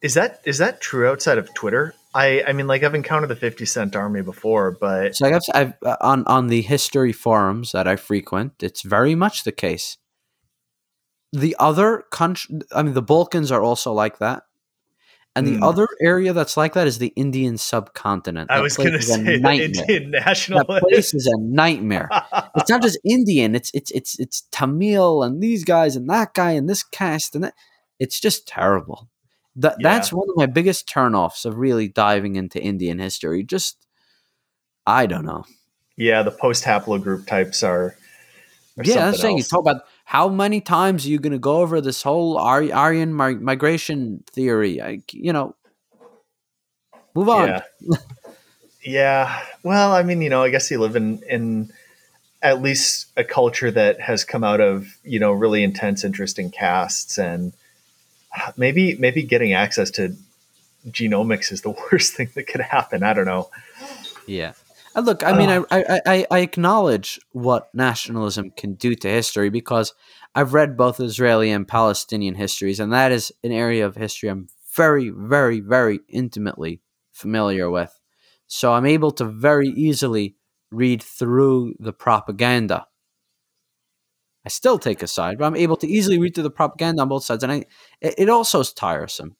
[0.00, 1.94] Is that is that true outside of Twitter?
[2.14, 5.48] I I mean like I've encountered the 50 cent army before, but So I guess
[5.54, 9.98] I've uh, on on the history forums that I frequent, it's very much the case.
[11.32, 14.44] The other country I mean the Balkans are also like that.
[15.34, 15.66] And the mm.
[15.66, 18.48] other area that's like that is the Indian subcontinent.
[18.48, 20.58] That I was going to say Indian national.
[20.66, 22.10] That place is a nightmare.
[22.56, 23.54] it's not just Indian.
[23.54, 27.44] It's it's it's it's Tamil and these guys and that guy and this caste and
[27.44, 27.54] that.
[27.98, 29.08] It's just terrible.
[29.56, 29.92] That yeah.
[29.92, 33.42] that's one of my biggest turnoffs of really diving into Indian history.
[33.42, 33.86] Just
[34.86, 35.44] I don't know.
[35.96, 37.96] Yeah, the post haplogroup types are.
[38.82, 41.80] yeah, I'm saying you talk about how many times are you going to go over
[41.80, 44.80] this whole Aryan migration theory?
[44.80, 45.54] I, you know,
[47.14, 47.48] move on.
[47.48, 47.96] Yeah.
[48.84, 49.42] yeah.
[49.62, 51.72] Well, I mean, you know, I guess you live in in
[52.42, 57.18] at least a culture that has come out of you know really intense, interesting castes,
[57.18, 57.52] and
[58.56, 60.16] maybe maybe getting access to
[60.88, 63.02] genomics is the worst thing that could happen.
[63.02, 63.50] I don't know.
[64.26, 64.52] Yeah.
[64.94, 69.94] Uh, look, I mean, I, I, I acknowledge what nationalism can do to history because
[70.34, 74.48] I've read both Israeli and Palestinian histories, and that is an area of history I'm
[74.74, 76.80] very, very, very intimately
[77.10, 77.98] familiar with.
[78.46, 80.36] So I'm able to very easily
[80.70, 82.86] read through the propaganda.
[84.44, 87.08] I still take a side, but I'm able to easily read through the propaganda on
[87.08, 87.64] both sides, and I,
[88.00, 89.36] it, it also is tiresome.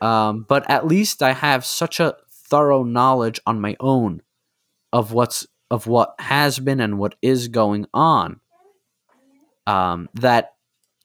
[0.00, 2.16] Um, but at least I have such a
[2.50, 4.22] thorough knowledge on my own
[4.92, 8.40] of what's of what has been and what is going on
[9.66, 10.54] um, that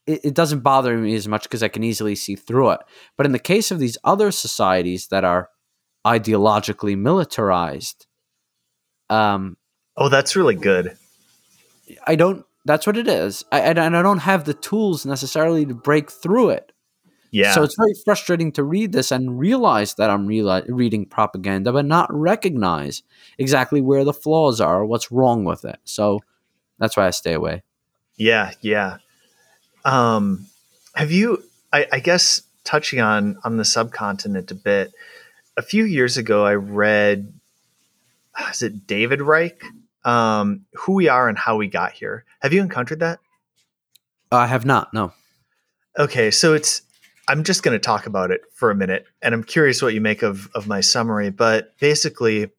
[0.06, 2.82] it, it doesn't bother me as much because I can easily see through it.
[3.18, 5.50] But in the case of these other societies that are
[6.06, 8.06] ideologically militarized,
[9.10, 9.58] um,
[9.98, 10.98] oh, that's really good.
[12.06, 12.46] I don't.
[12.66, 13.43] That's what it is.
[13.51, 16.72] I, and I don't have the tools necessarily to break through it.
[17.32, 17.53] Yeah.
[17.53, 21.86] So it's very frustrating to read this and realize that I'm re- reading propaganda, but
[21.86, 23.03] not recognize
[23.38, 25.80] exactly where the flaws are what's wrong with it.
[25.84, 26.22] So
[26.80, 27.64] that's why I stay away.
[28.18, 28.97] Yeah, yeah.
[29.86, 30.47] Um,
[30.95, 31.43] have you?
[31.72, 34.91] I, I guess touching on on the subcontinent a bit.
[35.55, 37.34] A few years ago, I read.
[38.51, 39.62] Is it David Reich?
[40.06, 42.26] Um, Who we are and how we got here.
[42.41, 43.20] Have you encountered that?
[44.32, 44.93] I have not.
[44.93, 45.12] No.
[45.97, 46.82] Okay, so it's
[47.28, 50.02] I'm just going to talk about it for a minute, and I'm curious what you
[50.02, 51.30] make of of my summary.
[51.30, 52.50] But basically,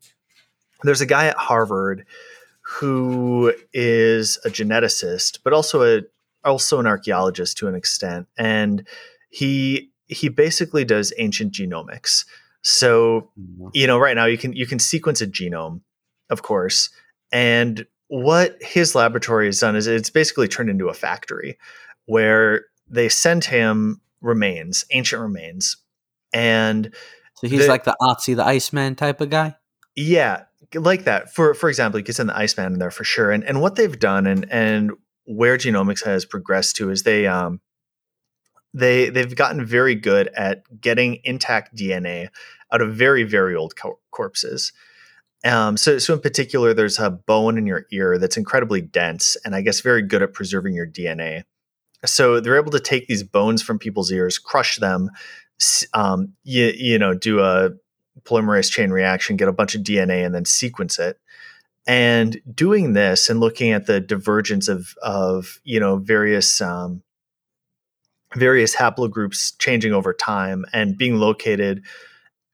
[0.82, 2.06] there's a guy at Harvard
[2.62, 6.02] who is a geneticist, but also a
[6.44, 8.86] also an archaeologist to an extent, and
[9.30, 12.24] he he basically does ancient genomics.
[12.62, 13.68] So Mm-hmm.
[13.72, 15.80] you know, right now you can you can sequence a genome,
[16.28, 16.90] of course,
[17.32, 21.58] and what his laboratory has done is it's basically turned into a factory
[22.06, 25.76] where they send him remains, ancient remains,
[26.32, 26.92] and
[27.34, 29.56] So he's The- like the Otzi, the Iceman type of guy.
[29.96, 31.32] yeah, like that.
[31.34, 33.30] For for example, you could send the Iceman in there for sure.
[33.30, 34.92] And and what they've done and and
[35.24, 37.60] where genomics has progressed to is they um
[38.74, 42.28] they they've gotten very good at getting intact DNA
[42.72, 44.72] out of very very old co- corpses.
[45.44, 49.54] Um, so so in particular, there's a bone in your ear that's incredibly dense and
[49.54, 51.44] I guess very good at preserving your DNA.
[52.04, 55.10] So they're able to take these bones from people's ears, crush them,
[55.92, 57.70] um, you, you know, do a
[58.22, 61.18] polymerase chain reaction, get a bunch of DNA, and then sequence it.
[61.86, 67.02] And doing this and looking at the divergence of of you know various um,
[68.36, 71.82] various haplogroups changing over time and being located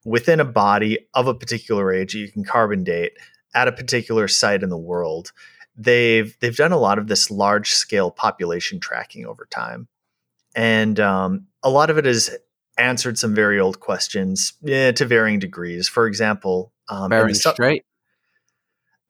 [0.07, 3.13] within a body of a particular age you can carbon date
[3.55, 5.33] at a particular site in the world.
[5.77, 9.89] They've they've done a lot of this large scale population tracking over time,
[10.55, 12.35] and um, a lot of it has
[12.79, 15.89] answered some very old questions eh, to varying degrees.
[15.89, 17.85] For example, um, in the Bering Strait.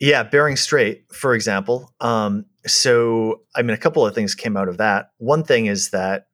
[0.01, 1.93] yeah, Bering Strait, for example.
[2.01, 5.11] Um, so, I mean, a couple of things came out of that.
[5.19, 6.29] One thing is that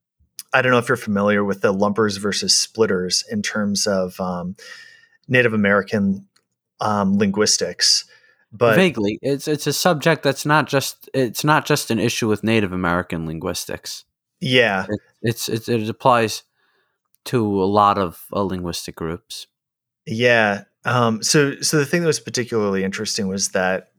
[0.52, 4.56] I don't know if you're familiar with the lumpers versus splitters in terms of um,
[5.28, 6.26] Native American
[6.80, 8.04] um, linguistics,
[8.52, 12.44] but Vaguely, it's it's a subject that's not just it's not just an issue with
[12.44, 14.04] Native American linguistics.
[14.40, 14.86] yeah,
[15.22, 16.42] It's it, it applies
[17.24, 19.46] to a lot of uh, linguistic groups.
[20.06, 20.64] Yeah.
[20.84, 23.92] Um, so, so the thing that was particularly interesting was that,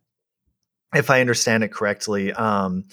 [0.93, 2.83] if I understand it correctly, um,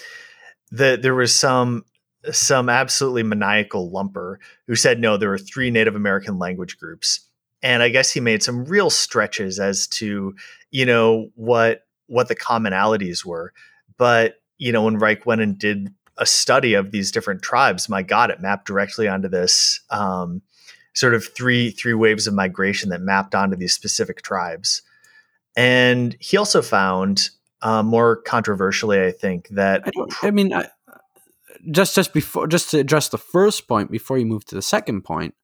[0.70, 1.84] that there was some
[2.32, 7.20] some absolutely maniacal lumper who said no, there were three Native American language groups,
[7.62, 10.34] and I guess he made some real stretches as to
[10.70, 13.52] you know what what the commonalities were.
[13.96, 18.02] But you know, when Reich went and did a study of these different tribes, my
[18.02, 19.80] God, it mapped directly onto this.
[19.90, 20.42] Um,
[20.92, 24.82] sort of three three waves of migration that mapped onto these specific tribes.
[25.56, 27.30] And he also found,
[27.62, 30.68] uh, more controversially, I think that I, I mean, I,
[31.70, 35.02] just just before just to address the first point before you move to the second
[35.02, 35.34] point,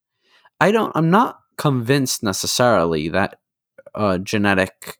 [0.60, 0.92] I don't.
[0.94, 3.38] I'm not convinced necessarily that
[3.94, 4.98] uh, genetic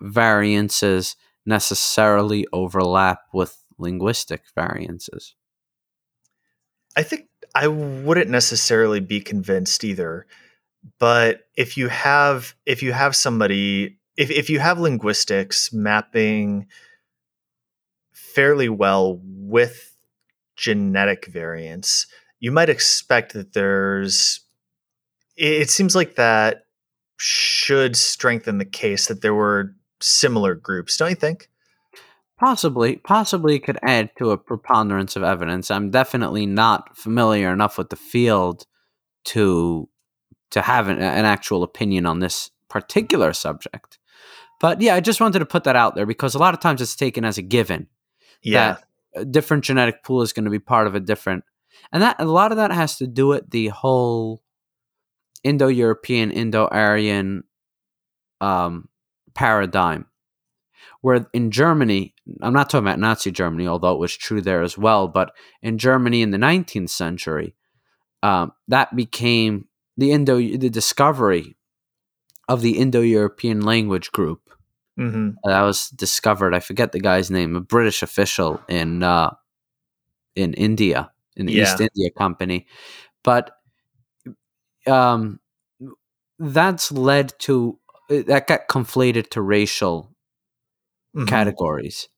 [0.00, 5.34] variances necessarily overlap with linguistic variances.
[6.96, 10.26] I think I wouldn't necessarily be convinced either.
[10.98, 16.66] But if you have if you have somebody if, if you have linguistics mapping
[18.12, 19.96] fairly well with
[20.58, 22.06] genetic variants,
[22.40, 24.40] you might expect that there's
[25.36, 26.64] it seems like that
[27.16, 31.48] should strengthen the case that there were similar groups, don't you think?
[32.38, 35.70] Possibly, possibly could add to a preponderance of evidence.
[35.70, 38.66] I'm definitely not familiar enough with the field
[39.26, 39.88] to
[40.50, 43.98] to have an, an actual opinion on this particular subject.
[44.60, 46.80] But yeah, I just wanted to put that out there because a lot of times
[46.80, 47.86] it's taken as a given
[48.42, 48.74] Yeah.
[48.74, 48.84] that
[49.14, 51.44] a different genetic pool is going to be part of a different,
[51.92, 54.42] and that a lot of that has to do with the whole
[55.44, 57.44] Indo-European, Indo-Aryan
[58.40, 58.88] um,
[59.34, 60.06] paradigm
[61.00, 64.76] where in Germany, I'm not talking about Nazi Germany, although it was true there as
[64.76, 65.32] well, but
[65.62, 67.54] in Germany in the 19th century,
[68.22, 71.56] um, that became the Indo the discovery
[72.48, 74.47] of the Indo-European language group
[74.98, 76.54] hmm that was discovered.
[76.54, 79.30] I forget the guy's name, a British official in uh,
[80.36, 81.62] in India in the Yeah.
[81.62, 82.66] East India Company,
[83.24, 83.52] but
[84.86, 85.40] um,
[86.38, 87.78] that's led to
[88.08, 90.14] that got conflated to racial
[91.14, 91.26] Mhm.
[91.26, 92.08] categories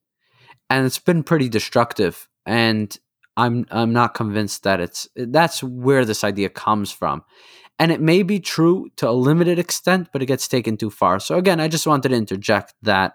[0.69, 2.99] and it's been pretty destructive and
[3.37, 7.23] i'm i'm not convinced that it's that's where this idea comes from
[7.81, 11.19] and it may be true to a limited extent but it gets taken too far
[11.19, 13.13] so again i just wanted to interject that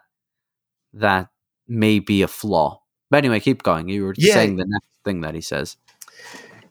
[0.92, 1.28] that
[1.68, 4.34] may be a flaw but anyway keep going you were Yeah.
[4.34, 5.76] saying the next thing that he says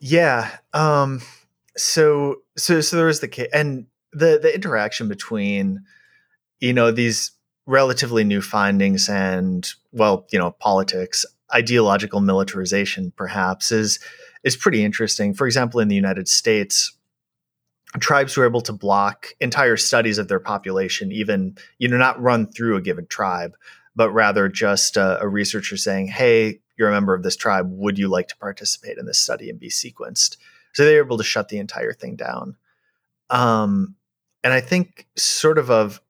[0.00, 0.50] Yeah.
[0.74, 1.22] Um,
[1.76, 5.80] so so so there was the case, and the the interaction between
[6.60, 7.32] you know these
[7.66, 11.24] relatively new findings and well you know politics
[11.54, 13.98] ideological militarization perhaps is
[14.44, 15.34] is pretty interesting.
[15.34, 16.92] For example, in the United States,
[18.00, 22.50] tribes were able to block entire studies of their population, even you know not run
[22.50, 23.56] through a given tribe,
[23.94, 27.68] but rather just a, a researcher saying, "Hey, you're a member of this tribe.
[27.70, 30.36] Would you like to participate in this study and be sequenced?"
[30.74, 32.56] So they were able to shut the entire thing down.
[33.30, 33.96] Um,
[34.44, 36.00] and I think sort of of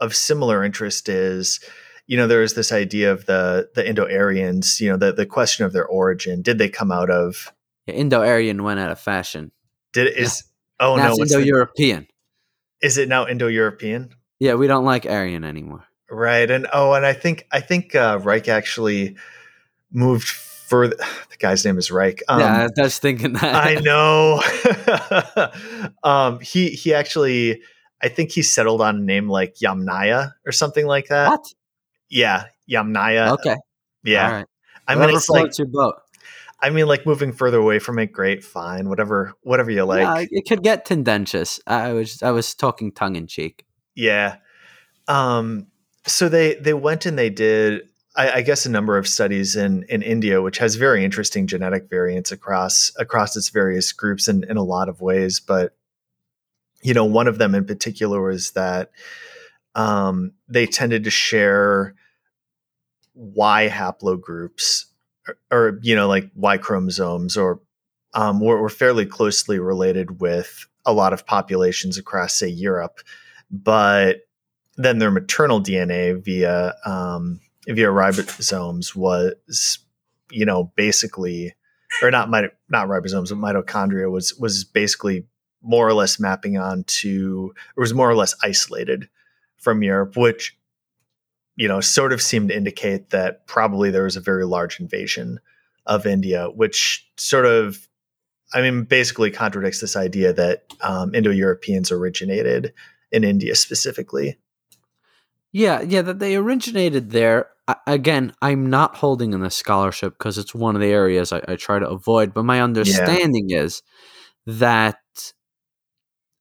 [0.00, 1.60] of similar interest is
[2.06, 5.64] you know there is this idea of the the indo-aryans you know the, the question
[5.64, 7.52] of their origin did they come out of
[7.86, 9.52] yeah, indo-aryan went out of fashion
[9.92, 10.44] did it is
[10.82, 12.06] oh now no indo-european
[12.80, 17.06] the, is it now indo-european yeah we don't like aryan anymore right and oh and
[17.06, 19.16] i think i think uh, reich actually
[19.90, 20.96] moved further
[21.30, 24.42] the guy's name is reich um, yeah i was thinking that i know
[26.02, 27.62] um he he actually
[28.02, 31.28] I think he settled on a name like Yamnaya or something like that.
[31.30, 31.54] What?
[32.10, 33.32] Yeah, Yamnaya.
[33.34, 33.56] Okay.
[34.02, 34.26] Yeah.
[34.26, 34.46] All right.
[34.88, 35.94] I Whatever mean, it's like your boat.
[36.62, 40.02] I mean, like moving further away from it, great, fine, whatever, whatever you like.
[40.30, 41.58] Yeah, it could get tendentious.
[41.66, 43.66] I was, I was talking tongue in cheek.
[43.94, 44.36] Yeah.
[45.08, 45.66] Um.
[46.06, 47.82] So they they went and they did,
[48.16, 51.90] I, I guess, a number of studies in in India, which has very interesting genetic
[51.90, 55.40] variants across across its various groups in in a lot of ways.
[55.40, 55.76] But
[56.82, 58.90] you know, one of them in particular was that
[59.74, 61.94] um, they tended to share
[63.14, 64.86] Y haplogroups
[65.26, 67.60] or, or, you know, like Y chromosomes or
[68.14, 73.00] um, were, were fairly closely related with a lot of populations across, say, Europe.
[73.50, 74.20] But
[74.76, 79.78] then their maternal DNA via um, via ribosomes was,
[80.30, 81.54] you know, basically,
[82.02, 85.26] or not mit- not ribosomes, but mitochondria was was basically
[85.62, 89.08] more or less mapping on to, it was more or less isolated
[89.56, 90.56] from Europe, which,
[91.62, 95.38] you know, sort of seemed to indicate that probably there was a very large invasion
[95.86, 97.86] of India, which sort of,
[98.52, 102.72] I mean, basically contradicts this idea that um, Indo Europeans originated
[103.12, 104.38] in India specifically.
[105.52, 107.50] Yeah, yeah, that they originated there.
[107.68, 111.42] I, again, I'm not holding in the scholarship because it's one of the areas I,
[111.46, 112.34] I, try to avoid.
[112.34, 113.60] But my understanding yeah.
[113.60, 113.82] is
[114.46, 114.98] that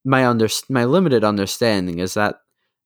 [0.03, 2.37] my under my limited understanding is that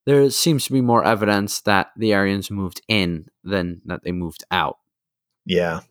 [0.06, 4.44] there seems to be more evidence that the Aryans moved in than that they moved
[4.52, 4.78] out.
[5.46, 5.82] Yeah.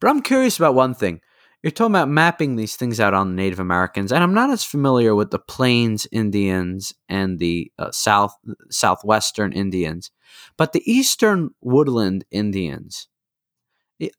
[0.00, 1.20] But I'm curious about one thing.
[1.62, 5.14] You're talking about mapping these things out on Native Americans, and I'm not as familiar
[5.14, 8.36] with the Plains Indians and the uh, South
[8.70, 10.10] Southwestern Indians,
[10.58, 13.08] but the Eastern Woodland Indians.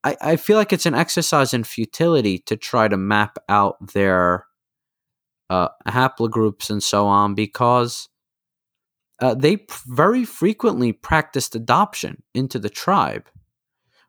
[0.03, 4.47] I, I feel like it's an exercise in futility to try to map out their
[5.51, 8.09] uh, haplogroups and so on because
[9.19, 13.29] uh, they p- very frequently practiced adoption into the tribe.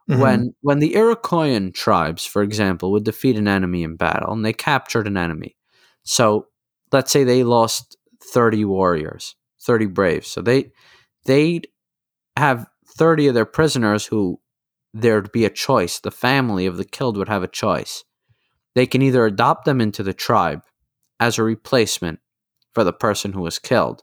[0.08, 0.20] Mm-hmm.
[0.20, 4.52] When when the Iroquoian tribes, for example, would defeat an enemy in battle and they
[4.52, 5.56] captured an enemy,
[6.04, 6.46] so
[6.92, 7.96] let's say they lost
[8.32, 10.70] thirty warriors, thirty braves, so they
[11.24, 11.68] they'd
[12.36, 14.40] have thirty of their prisoners who
[14.94, 15.98] there'd be a choice.
[15.98, 18.04] The family of the killed would have a choice.
[18.76, 20.62] They can either adopt them into the tribe
[21.18, 22.20] as a replacement
[22.72, 24.02] for the person who was killed,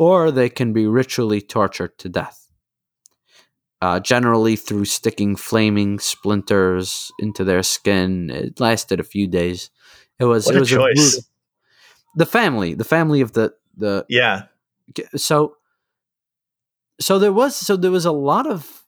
[0.00, 2.48] or they can be ritually tortured to death.
[3.82, 8.30] Uh, generally, through sticking flaming splinters into their skin.
[8.30, 9.68] It lasted a few days.
[10.18, 11.18] It was what it was a choice.
[11.18, 11.22] A
[12.16, 14.44] the family, the family of the the yeah.
[15.16, 15.56] So
[16.98, 18.86] so there was so there was a lot of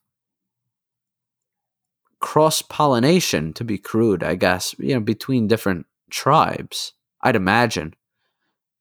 [2.20, 6.94] cross pollination to be crude, I guess, you know, between different tribes.
[7.20, 7.94] I'd imagine.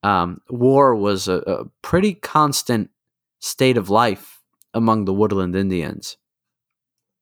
[0.02, 2.90] Um, war was a, a, pretty constant
[3.38, 4.40] state of life
[4.74, 6.16] among the woodland Indians.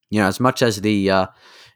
[0.09, 1.26] You know, as much as the uh,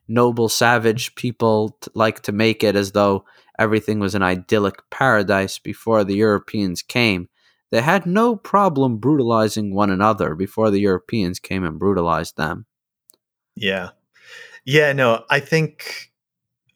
[0.09, 3.25] noble, savage people t- like to make it as though
[3.59, 7.29] everything was an idyllic paradise before the Europeans came,
[7.71, 12.67] they had no problem brutalizing one another before the Europeans came and brutalized them.
[13.57, 13.91] Yeah.
[14.65, 16.13] Yeah, no, I think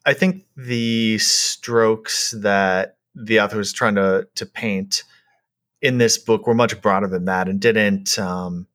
[0.04, 5.04] I think the strokes that the author was trying to to paint
[5.80, 8.66] in this book were much broader than that and didn't um,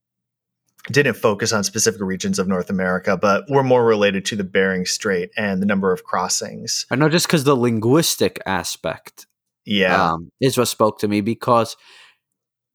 [0.92, 4.86] didn't focus on specific regions of North America, but were more related to the Bering
[4.86, 6.86] Strait and the number of crossings.
[6.92, 9.26] I know just because the linguistic aspect,
[9.66, 11.22] yeah, um, is what spoke to me.
[11.22, 11.78] Because,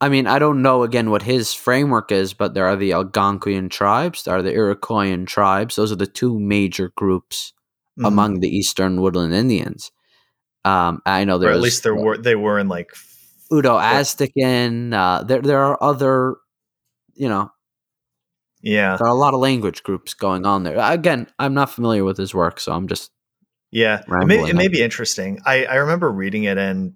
[0.01, 3.71] I mean, I don't know again what his framework is, but there are the Algonquian
[3.71, 5.77] tribes, there are the Iroquoian tribes.
[5.77, 7.53] Those are the two major groups
[7.99, 8.07] mm-hmm.
[8.07, 9.91] among the Eastern Woodland Indians.
[10.69, 12.91] Um, I know there, or at least there were they were in like
[13.51, 14.93] Uto-Aztecan.
[14.93, 16.37] Uh, there there are other,
[17.15, 17.51] you know,
[18.61, 20.77] yeah, there are a lot of language groups going on there.
[20.79, 23.11] Again, I'm not familiar with his work, so I'm just
[23.71, 25.41] Yeah, it may, it may be interesting.
[25.45, 26.95] I, I remember reading it, and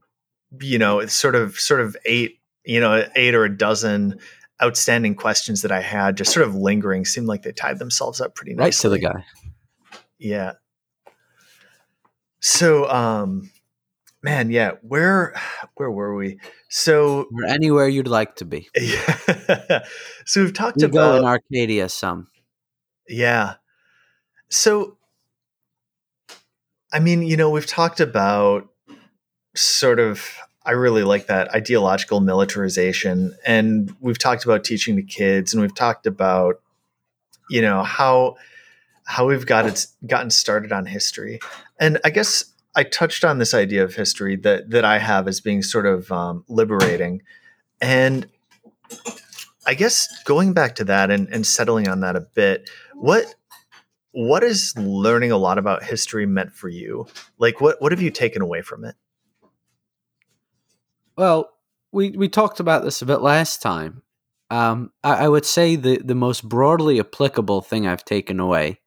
[0.60, 4.18] you know, it's sort of sort of eight, you know, eight or a dozen
[4.62, 8.34] outstanding questions that I had, just sort of lingering, seemed like they tied themselves up
[8.34, 8.90] pretty nicely.
[8.90, 9.24] Right to the guy.
[10.18, 10.52] Yeah.
[12.40, 13.51] So, um,
[14.22, 15.34] man, yeah, where
[15.74, 16.38] where were we?
[16.68, 18.68] So, Or anywhere you'd like to be.
[18.76, 19.84] yeah.
[20.26, 22.28] so we've talked You go in about Arcadia some.
[23.08, 23.54] yeah.
[24.48, 24.96] So,
[26.92, 28.68] I mean, you know, we've talked about
[29.54, 30.28] sort of.
[30.64, 35.74] I really like that ideological militarization, and we've talked about teaching the kids, and we've
[35.74, 36.60] talked about,
[37.50, 38.36] you know, how
[39.04, 41.40] how we've got it gotten started on history,
[41.80, 42.44] and I guess
[42.74, 46.10] I touched on this idea of history that that I have as being sort of
[46.10, 47.22] um, liberating,
[47.80, 48.28] and
[49.66, 53.34] I guess going back to that and, and settling on that a bit, what
[54.12, 57.06] what is learning a lot about history meant for you?
[57.38, 58.94] Like, what what have you taken away from it?
[61.16, 61.50] Well,
[61.92, 64.02] we we talked about this a bit last time.
[64.50, 68.80] Um, I, I would say the the most broadly applicable thing I've taken away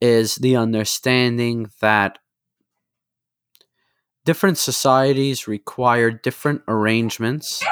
[0.00, 2.18] is the understanding that
[4.24, 7.62] different societies require different arrangements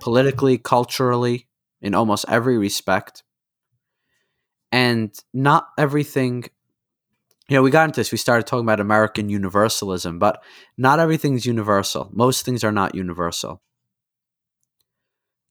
[0.00, 1.46] politically, culturally,
[1.80, 3.22] in almost every respect.
[4.70, 6.44] And not everything,
[7.48, 10.42] you know, we got into this, we started talking about American universalism, but
[10.76, 12.10] not everything's universal.
[12.12, 13.62] Most things are not universal.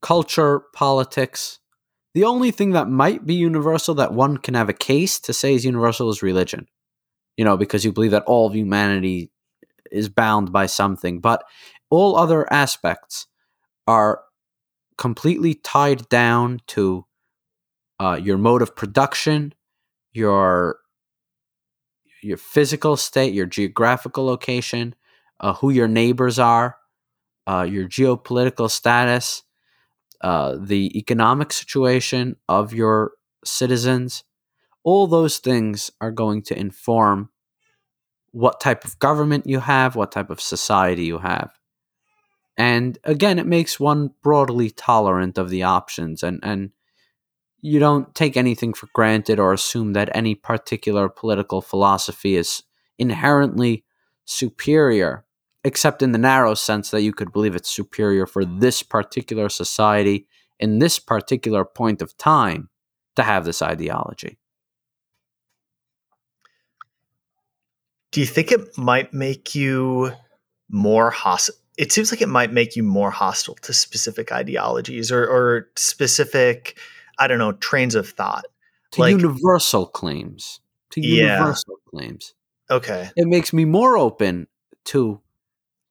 [0.01, 1.59] Culture, politics,
[2.13, 5.53] the only thing that might be universal that one can have a case to say
[5.53, 6.67] is universal is religion.
[7.35, 9.31] You know, because you believe that all of humanity
[9.91, 11.43] is bound by something, but
[11.89, 13.27] all other aspects
[13.87, 14.21] are
[14.97, 17.05] completely tied down to
[17.99, 19.53] uh, your mode of production,
[20.11, 20.79] your
[22.23, 24.95] your physical state, your geographical location,
[25.39, 26.77] uh, who your neighbors are,
[27.47, 29.43] uh, your geopolitical status,
[30.21, 33.11] uh, the economic situation of your
[33.45, 34.23] citizens.
[34.83, 37.29] All those things are going to inform
[38.37, 41.51] what type of government you have, what type of society you have.
[42.55, 46.69] And again, it makes one broadly tolerant of the options and, and
[47.61, 52.61] you don't take anything for granted or assume that any particular political philosophy is
[52.99, 53.83] inherently
[54.25, 55.25] superior,
[55.63, 60.27] except in the narrow sense that you could believe it's superior for this particular society
[60.59, 62.69] in this particular point of time
[63.15, 64.37] to have this ideology.
[68.17, 70.11] Do you think it might make you
[70.71, 71.53] more hostile?
[71.77, 76.79] It seems like it might make you more hostile to specific ideologies or, or specific,
[77.19, 78.45] I don't know, trains of thought.
[78.93, 80.61] To Like- universal claims.
[80.93, 81.35] To Yeah.
[81.35, 82.33] universal claims.
[82.71, 83.11] Okay.
[83.15, 84.47] It makes me more open
[84.85, 85.21] to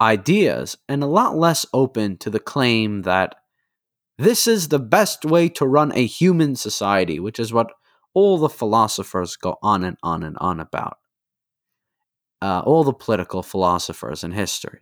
[0.01, 3.37] ideas and a lot less open to the claim that
[4.19, 7.71] this is the best way to run a human society, which is what
[8.15, 10.99] all the philosophers go on and on and on about.
[12.43, 14.81] Uh, all the political philosophers in history.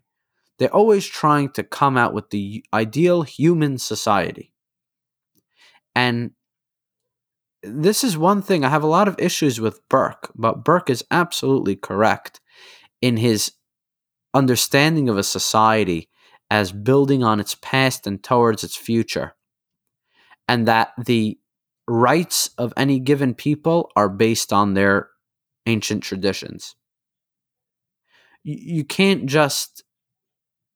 [0.58, 4.52] They're always trying to come out with the ideal human society.
[5.94, 6.32] And
[7.62, 11.04] this is one thing I have a lot of issues with Burke, but Burke is
[11.10, 12.40] absolutely correct
[13.00, 13.52] in his
[14.34, 16.08] understanding of a society
[16.50, 19.34] as building on its past and towards its future.
[20.48, 21.38] And that the
[21.88, 25.10] rights of any given people are based on their
[25.66, 26.76] ancient traditions.
[28.44, 29.82] You, you can't just.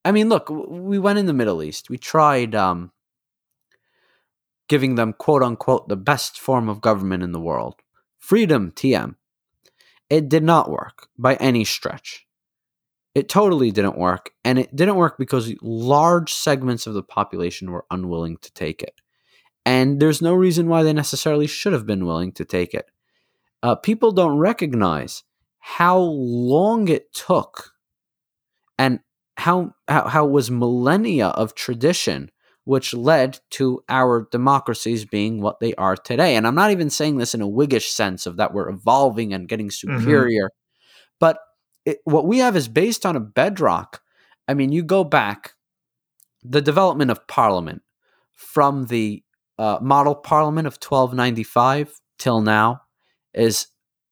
[0.05, 1.91] I mean, look, we went in the Middle East.
[1.91, 2.93] We tried um,
[4.69, 7.77] giving them, quote unquote, the best form of government in the world
[8.19, 9.15] freedom, TM.
[10.11, 12.27] It did not work by any stretch.
[13.15, 14.31] It totally didn't work.
[14.45, 19.01] And it didn't work because large segments of the population were unwilling to take it.
[19.67, 22.91] And there's no reason why they necessarily should have been willing to take it.
[23.63, 25.25] Uh, people don't recognize
[25.59, 27.73] how long it took
[28.79, 29.01] and
[29.37, 32.31] how, how, how was millennia of tradition
[32.69, 36.37] which led to our democracies being what they are today.
[36.37, 39.49] And I'm not even saying this in a Whiggish sense of that we're evolving and
[39.49, 40.51] getting superior,
[41.19, 41.39] but
[41.87, 44.03] it, what we have is based on a bedrock.
[44.47, 45.55] I mean, you go back,
[46.43, 47.81] the development of Parliament
[48.35, 49.23] from the
[49.59, 52.83] uh, model Parliament of 1295 till now
[53.33, 53.69] is,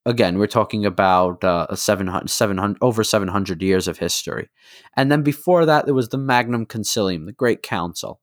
[0.07, 4.49] again, we're talking about uh, 700, 700, over 700 years of history.
[4.97, 8.21] And then before that, there was the Magnum Concilium, the Great Council.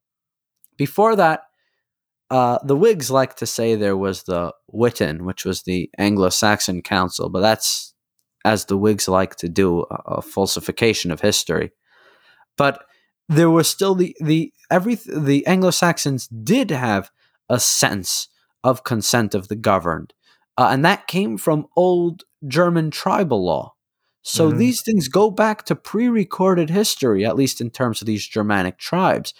[0.77, 1.41] Before that,
[2.31, 6.81] uh, the Whigs like to say there was the Witan, which was the Anglo Saxon
[6.81, 7.93] Council, but that's
[8.45, 11.71] as the Whigs like to do, a, a falsification of history.
[12.57, 12.83] But
[13.29, 17.11] there was still the the every the Anglo Saxons did have
[17.49, 18.29] a sense
[18.63, 20.13] of consent of the governed,
[20.57, 23.73] uh, and that came from old German tribal law.
[24.21, 24.57] So mm-hmm.
[24.57, 29.33] these things go back to pre-recorded history, at least in terms of these Germanic tribes,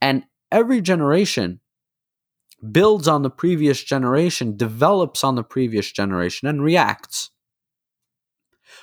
[0.00, 1.60] and every generation
[2.72, 7.30] builds on the previous generation, develops on the previous generation, and reacts.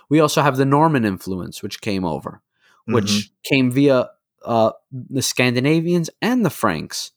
[0.09, 2.41] We also have the Norman influence, which came over,
[2.85, 3.55] which mm-hmm.
[3.55, 4.09] came via
[4.45, 7.11] uh, the Scandinavians and the Franks.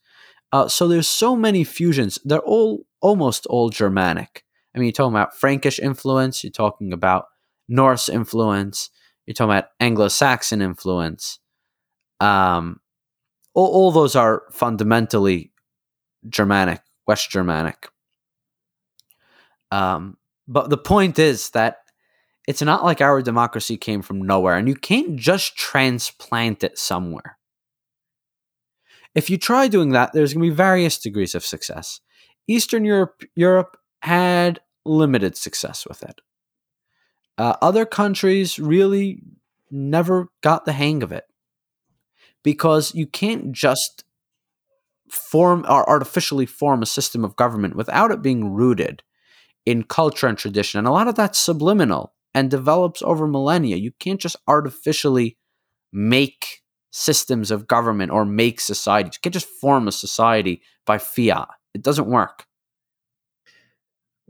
[0.53, 2.19] Uh, so there's so many fusions.
[2.25, 4.45] They're all almost all Germanic.
[4.75, 6.45] I mean, you're talking about Frankish influence.
[6.45, 7.27] You're talking about
[7.69, 8.91] Norse influence.
[9.27, 11.39] You're talking about Anglo-Saxon influence.
[12.21, 12.81] Um,
[13.55, 15.53] all, all those are fundamentally
[16.29, 17.89] Germanic, West Germanic.
[19.71, 20.17] Um,
[20.47, 21.79] but the point is that
[22.49, 27.39] it's not like our democracy came from nowhere, and you can't just transplant it somewhere.
[29.15, 32.01] If you try doing that, there's going to be various degrees of success.
[32.49, 36.21] Eastern Europe, Europe had limited success with it.
[37.39, 39.23] Uh, other countries really
[39.71, 41.25] never got the hang of it
[42.43, 44.05] because you can't just
[45.09, 49.03] form or artificially form a system of government without it being rooted
[49.67, 50.79] in culture and tradition.
[50.79, 53.77] And a lot of that's subliminal and develops over millennia.
[53.77, 55.37] You can't just artificially
[55.93, 56.63] make
[56.93, 59.11] systems of government or make society.
[59.13, 61.49] You can't just form a society by fiat.
[61.75, 62.47] It doesn't work.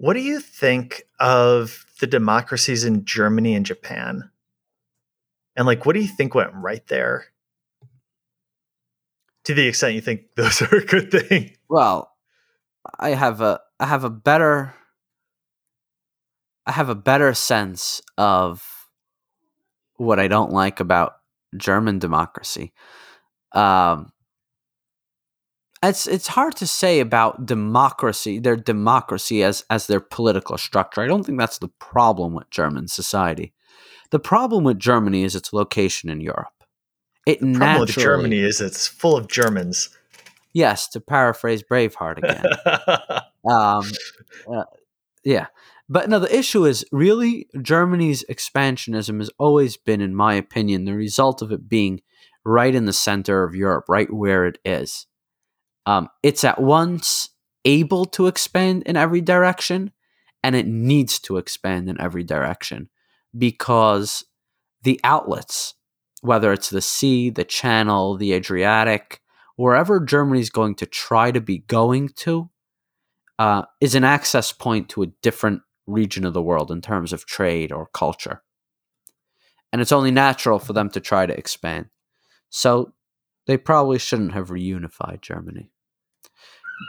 [0.01, 4.31] What do you think of the democracies in Germany and Japan?
[5.55, 7.27] And like, what do you think went right there?
[9.45, 11.55] To the extent you think those are a good thing.
[11.69, 12.17] Well,
[12.99, 14.75] I have a I have a better
[16.65, 18.65] I have a better sense of
[19.97, 21.17] what I don't like about
[21.59, 22.73] German democracy.
[23.53, 24.13] Um,
[25.83, 31.01] it's it's hard to say about democracy, their democracy as as their political structure.
[31.01, 33.53] I don't think that's the problem with German society.
[34.11, 36.53] The problem with Germany is its location in Europe.
[37.27, 39.91] It the problem with Germany is it's full of Germans.
[40.53, 42.45] Yes, to paraphrase Braveheart again.
[43.49, 43.85] um,
[44.53, 44.65] uh,
[45.25, 45.47] yeah,
[45.89, 50.95] but no, the issue is really Germany's expansionism has always been, in my opinion, the
[50.95, 52.01] result of it being
[52.45, 55.07] right in the center of Europe, right where it is.
[55.87, 57.31] Um, it's at once
[57.65, 59.93] able to expand in every direction
[60.43, 62.89] and it needs to expand in every direction
[63.37, 64.25] because
[64.83, 65.75] the outlets,
[66.23, 69.21] whether it's the sea, the channel, the Adriatic,
[69.57, 72.51] wherever Germany's going to try to be going to,
[73.39, 77.27] uh, is an access point to a different region of the world in terms of
[77.27, 78.43] trade or culture.
[79.73, 81.87] And it's only natural for them to try to expand.
[82.49, 82.93] So
[83.51, 85.73] they probably shouldn't have reunified Germany.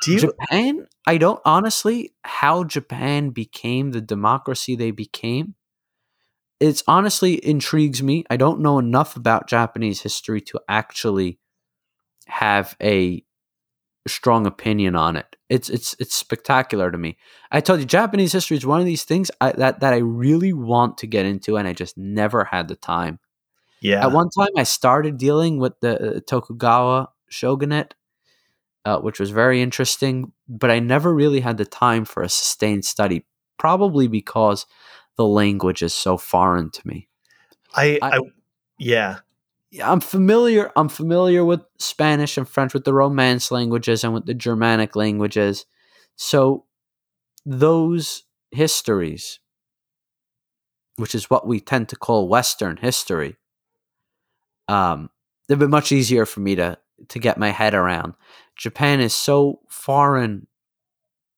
[0.04, 5.56] Do you, Japan, I don't honestly how Japan became the democracy they became.
[6.60, 8.26] It's honestly intrigues me.
[8.30, 11.40] I don't know enough about Japanese history to actually
[12.28, 13.24] have a
[14.08, 15.36] strong opinion on it.
[15.50, 17.18] It's it's it's spectacular to me.
[17.52, 20.54] I told you, Japanese history is one of these things I, that that I really
[20.54, 23.18] want to get into, and I just never had the time.
[23.82, 24.06] Yeah.
[24.06, 27.96] At one time, I started dealing with the uh, Tokugawa shogunate,
[28.86, 32.86] uh, which was very interesting, but I never really had the time for a sustained
[32.86, 33.26] study.
[33.58, 34.66] Probably because
[35.18, 37.08] the language is so foreign to me.
[37.76, 38.20] I, I, I
[38.78, 39.20] yeah.
[39.84, 40.72] I'm familiar.
[40.76, 45.66] I'm familiar with Spanish and French, with the Romance languages and with the Germanic languages.
[46.18, 46.66] So
[47.46, 49.40] those histories,
[50.98, 53.38] which is what we tend to call Western history,
[54.72, 55.10] um,
[55.48, 56.78] they've been much easier for me to
[57.10, 58.14] to get my head around.
[58.56, 60.48] Japan is so foreign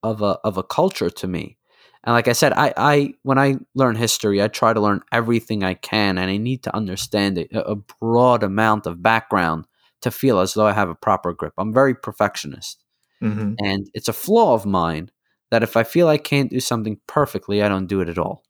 [0.01, 1.57] of a of a culture to me
[2.03, 5.63] and like I said, I, I when I learn history, I try to learn everything
[5.63, 9.65] I can, and I need to understand a, a broad amount of background
[10.01, 11.53] to feel as though I have a proper grip.
[11.57, 12.83] I'm very perfectionist,
[13.21, 13.53] mm-hmm.
[13.59, 15.11] and it's a flaw of mine
[15.49, 18.43] that if I feel I can't do something perfectly, I don't do it at all.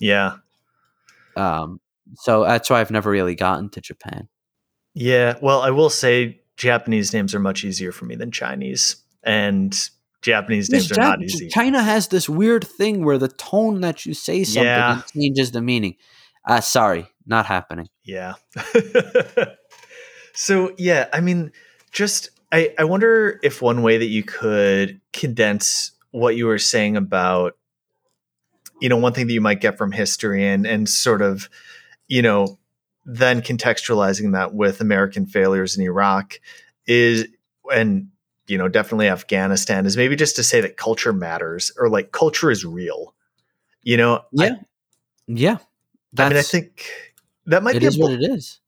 [0.00, 0.36] Yeah.
[1.36, 1.80] Um.
[2.16, 4.28] So that's why I've never really gotten to Japan.
[4.94, 5.36] Yeah.
[5.40, 9.74] Well, I will say Japanese names are much easier for me than Chinese, and
[10.22, 11.48] Japanese names are not easy.
[11.48, 15.02] China has this weird thing where the tone that you say something yeah.
[15.14, 15.96] changes the meaning.
[16.46, 17.88] Uh, sorry, not happening.
[18.04, 18.34] Yeah.
[20.34, 21.52] so yeah, I mean,
[21.92, 26.96] just I, I wonder if one way that you could condense what you were saying
[26.96, 27.54] about
[28.80, 31.48] you know, one thing that you might get from history and and sort of,
[32.08, 32.58] you know,
[33.04, 36.40] then contextualizing that with American failures in Iraq
[36.86, 37.26] is
[37.72, 38.08] and
[38.46, 42.50] you know, definitely Afghanistan is maybe just to say that culture matters or like culture
[42.50, 43.14] is real.
[43.82, 44.64] You know, yeah, I,
[45.26, 45.58] yeah.
[46.18, 46.86] I mean, I think
[47.46, 48.60] that might it be is a, what it is.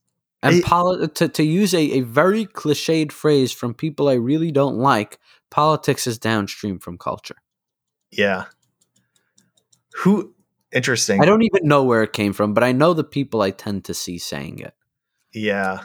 [0.43, 4.51] And It- poli- to to use a, a very cliched phrase from people I really
[4.53, 5.19] don't like,
[5.51, 7.37] politics is downstream from culture.
[8.11, 8.45] yeah.
[9.97, 10.35] Who
[10.73, 11.21] interesting.
[11.21, 13.85] I don't even know where it came from, but I know the people I tend
[13.87, 14.75] to see saying it.
[15.33, 15.85] Yeah.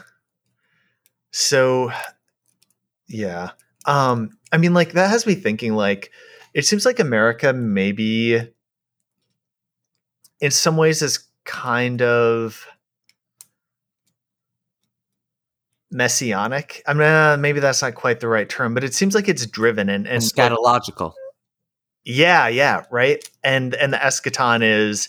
[1.30, 1.90] So
[3.08, 3.50] yeah.
[3.84, 6.10] Um I mean like that has me thinking like
[6.54, 8.40] it seems like America maybe
[10.40, 12.66] in some ways is kind of
[15.90, 16.82] messianic.
[16.86, 19.46] I mean uh, maybe that's not quite the right term, but it seems like it's
[19.46, 21.12] driven and and like, Eschatological.
[22.06, 23.28] Yeah, yeah, right.
[23.42, 25.08] And and the eschaton is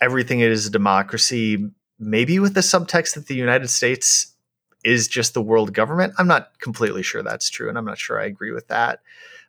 [0.00, 4.34] everything is a democracy, maybe with the subtext that the United States
[4.82, 6.14] is just the world government.
[6.16, 9.00] I'm not completely sure that's true, and I'm not sure I agree with that.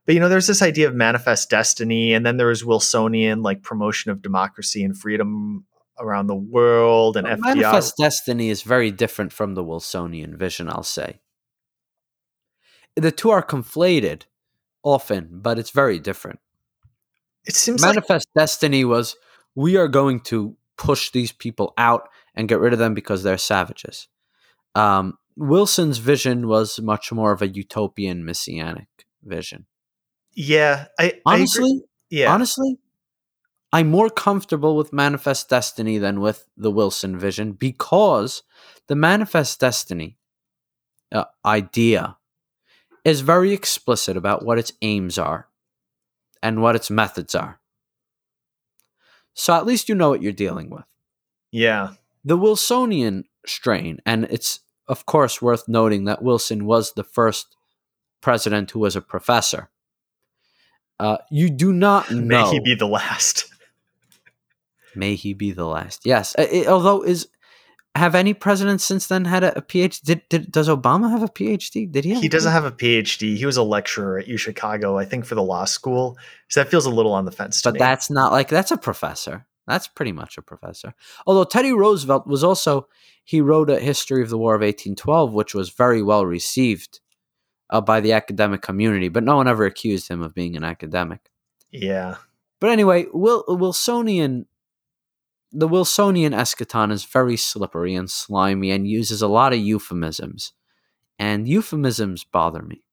[0.05, 3.63] But you know, there's this idea of manifest destiny, and then there was Wilsonian like
[3.63, 5.65] promotion of democracy and freedom
[5.97, 7.55] around the world, and Well, FDR.
[7.55, 11.21] Manifest Destiny is very different from the Wilsonian vision, I'll say.
[12.97, 14.23] The two are conflated
[14.83, 16.39] often, but it's very different.
[17.45, 19.15] It seems like Manifest Destiny was
[19.55, 23.37] we are going to push these people out and get rid of them because they're
[23.37, 24.07] savages.
[24.75, 28.87] Um, Wilson's vision was much more of a utopian messianic
[29.23, 29.65] vision.
[30.33, 30.85] yeah.
[30.99, 32.33] I I Honestly, yeah.
[32.33, 32.79] honestly,
[33.73, 38.43] I'm more comfortable with Manifest Destiny than with the Wilson vision because
[38.87, 40.17] the Manifest Destiny
[41.11, 42.17] uh, idea
[43.05, 45.47] is very explicit about what its aims are
[46.43, 47.59] and what its methods are.
[49.33, 50.83] So at least you know what you're dealing with.
[51.51, 51.93] yeah.
[52.23, 57.55] The Wilsonian strain, and it's of course worth noting that Wilson was the first
[58.21, 59.71] president who was a professor.
[60.99, 62.43] Uh, you do not know.
[62.45, 63.45] May he be the last.
[64.95, 66.05] May he be the last.
[66.05, 66.35] Yes.
[66.37, 67.27] It- although is
[67.95, 70.01] have any presidents since then had a, a PhD?
[70.01, 71.91] Did, did does Obama have a PhD?
[71.91, 72.11] Did he?
[72.11, 73.35] Have he doesn't have a PhD.
[73.37, 76.17] He was a lecturer at U Chicago, I think, for the law school.
[76.49, 77.79] So that feels a little on the fence to But me.
[77.79, 79.45] that's not like that's a professor.
[79.67, 80.93] That's pretty much a professor.
[81.27, 82.87] Although Teddy Roosevelt was also
[83.23, 86.99] he wrote a history of the War of 1812, which was very well received
[87.69, 89.07] uh, by the academic community.
[89.09, 91.29] But no one ever accused him of being an academic.
[91.71, 92.15] yeah.
[92.59, 94.45] But anyway, Wil- Wilsonian,
[95.51, 100.53] the Wilsonian eschaton is very slippery and slimy and uses a lot of euphemisms,
[101.19, 102.83] and euphemisms bother me.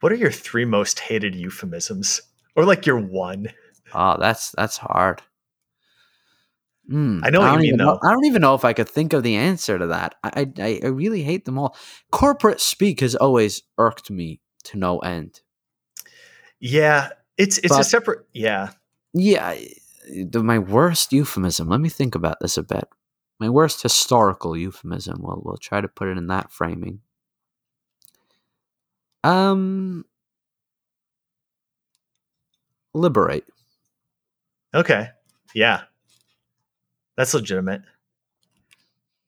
[0.00, 2.20] What are your three most hated euphemisms?
[2.56, 3.48] Or like your one?
[3.94, 5.22] Oh, that's that's hard.
[6.88, 7.98] Hmm, I know what you mean, though.
[8.02, 10.16] I don't even know if I could think of the answer to that.
[10.24, 11.76] I, I I really hate them all.
[12.10, 15.40] Corporate speak has always irked me to no end.
[16.58, 17.10] Yeah.
[17.38, 18.70] It's it's a separate yeah.
[19.14, 19.68] Yeah, I-
[20.34, 21.68] my worst euphemism.
[21.68, 22.88] Let me think about this a bit.
[23.38, 25.20] My worst historical euphemism.
[25.22, 27.00] Well, we'll try to put it in that framing.
[29.24, 30.04] Um,
[32.94, 33.44] liberate.
[34.74, 35.08] Okay.
[35.54, 35.82] Yeah.
[37.16, 37.82] That's legitimate.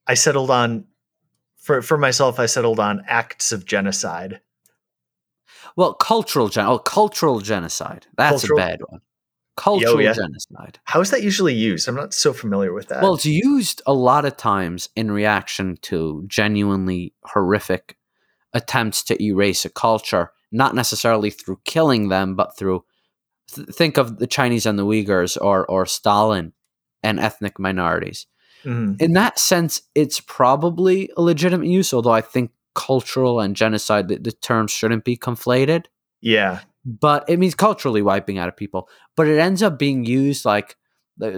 [0.07, 0.87] I settled on
[1.57, 4.41] for for myself, I settled on acts of genocide.
[5.77, 6.67] Well, cultural gen.
[6.67, 8.07] Oh, cultural genocide.
[8.17, 9.01] That's Cultural- a bad one.
[9.57, 10.15] Cultural yeah.
[10.15, 10.81] genocide.
[10.85, 11.87] How is that usually used?
[11.87, 13.03] I'm not so familiar with that.
[13.03, 17.99] Well, it's used a lot of times in reaction to genuinely horrific
[18.55, 22.85] attempts to erase a culture, not necessarily through killing them, but through
[23.53, 26.55] th- think of the Chinese and the Uyghurs or or Stalin
[27.03, 28.27] and ethnic minorities.
[28.65, 29.01] Mhm.
[29.03, 34.17] In that sense, it's probably a legitimate use, although I think cultural and genocide the,
[34.17, 35.87] the terms shouldn't be conflated
[36.23, 36.61] yeah.
[36.85, 38.89] But it means culturally wiping out of people.
[39.17, 40.77] But it ends up being used like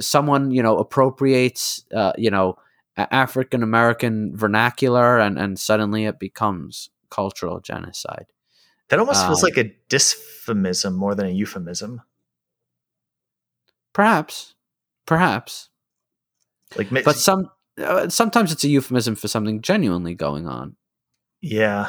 [0.00, 2.56] someone you know appropriates uh, you know
[2.96, 8.26] African American vernacular, and and suddenly it becomes cultural genocide.
[8.88, 12.02] That almost feels Um, like a dysphemism more than a euphemism.
[13.92, 14.54] Perhaps,
[15.06, 15.70] perhaps,
[16.76, 20.76] Like but some uh, sometimes it's a euphemism for something genuinely going on.
[21.40, 21.88] yeah.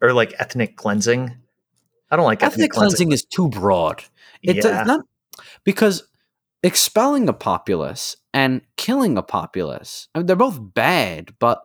[0.00, 1.36] Or like ethnic cleansing.
[2.10, 4.04] I don't like ethnic, Ethnic cleansing is too broad.
[4.42, 4.84] It yeah.
[4.84, 5.00] not
[5.64, 6.08] because
[6.62, 11.62] expelling a populace and killing a populace, I mean, they're both bad, but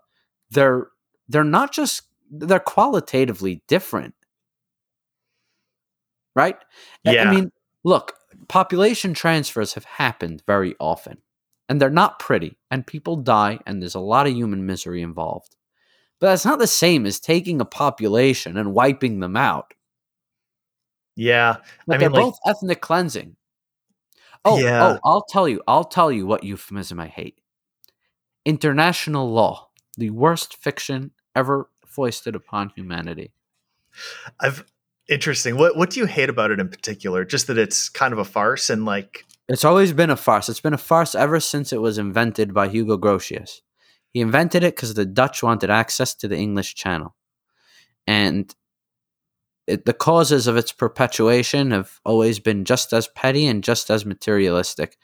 [0.49, 0.87] they're
[1.27, 4.15] they're not just they're qualitatively different,
[6.35, 6.57] right?
[7.03, 7.29] Yeah.
[7.29, 7.51] I mean,
[7.83, 8.13] look,
[8.47, 11.17] population transfers have happened very often,
[11.69, 15.55] and they're not pretty, and people die, and there's a lot of human misery involved.
[16.19, 19.73] But that's not the same as taking a population and wiping them out.
[21.21, 23.35] Yeah, But I they're mean, like, both ethnic cleansing.
[24.43, 24.93] Oh, Yeah.
[24.93, 27.39] oh, I'll tell you, I'll tell you what euphemism I hate.
[28.43, 33.33] International law, the worst fiction ever foisted upon humanity.
[34.39, 34.65] I've
[35.07, 35.57] interesting.
[35.57, 37.23] What what do you hate about it in particular?
[37.23, 40.49] Just that it's kind of a farce and like, It's always been a farce.
[40.49, 43.61] It's been a farce ever since it was invented by Hugo Grotius.
[44.11, 47.15] He invented it because the Dutch wanted access to the English Channel.
[48.07, 48.53] And
[49.67, 54.05] it, the causes of its perpetuation have always been just as petty and just as
[54.05, 54.97] materialistic.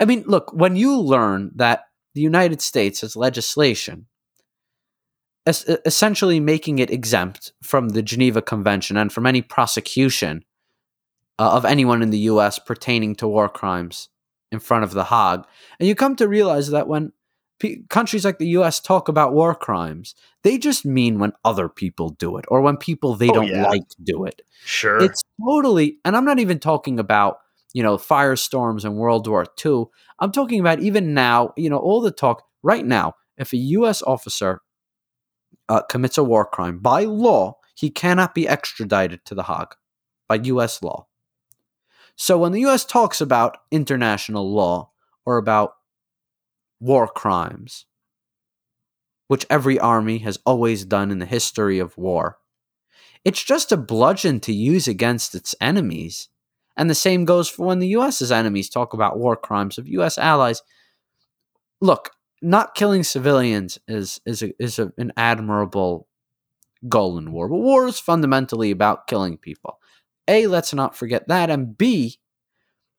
[0.00, 4.06] I mean, look, when you learn that the United States has legislation
[5.46, 10.44] es- essentially making it exempt from the Geneva Convention and from any prosecution
[11.38, 14.08] uh, of anyone in the US pertaining to war crimes
[14.50, 15.44] in front of the Hague.
[15.78, 17.12] And you come to realize that when
[17.58, 22.10] pe countries like the US talk about war crimes, they just mean when other people
[22.10, 23.68] do it or when people they Oh, don't yeah.
[23.70, 24.42] like do it.
[24.64, 27.38] sure, It's totally, and I'm not even talking about,
[27.72, 29.86] you know, firestorms and World War II.
[30.20, 33.14] I'm talking about even now, you know, all the talk right now.
[33.36, 34.02] If a U.S.
[34.02, 34.60] officer
[35.68, 39.74] uh, commits a war crime, by law, he cannot be extradited to The Hague
[40.26, 40.82] by U.S.
[40.82, 41.06] law.
[42.16, 42.84] So when the U.S.
[42.84, 44.90] talks about international law
[45.24, 45.74] or about
[46.80, 47.86] war crimes,
[49.26, 52.38] which every army has always done in the history of war,
[53.24, 56.28] it's just a bludgeon to use against its enemies.
[56.76, 60.16] And the same goes for when the US's enemies talk about war crimes of US
[60.16, 60.62] allies.
[61.80, 62.10] Look,
[62.40, 66.06] not killing civilians is is a, is a, an admirable
[66.88, 69.78] goal in war, but war is fundamentally about killing people.
[70.28, 72.18] A, let's not forget that, and B,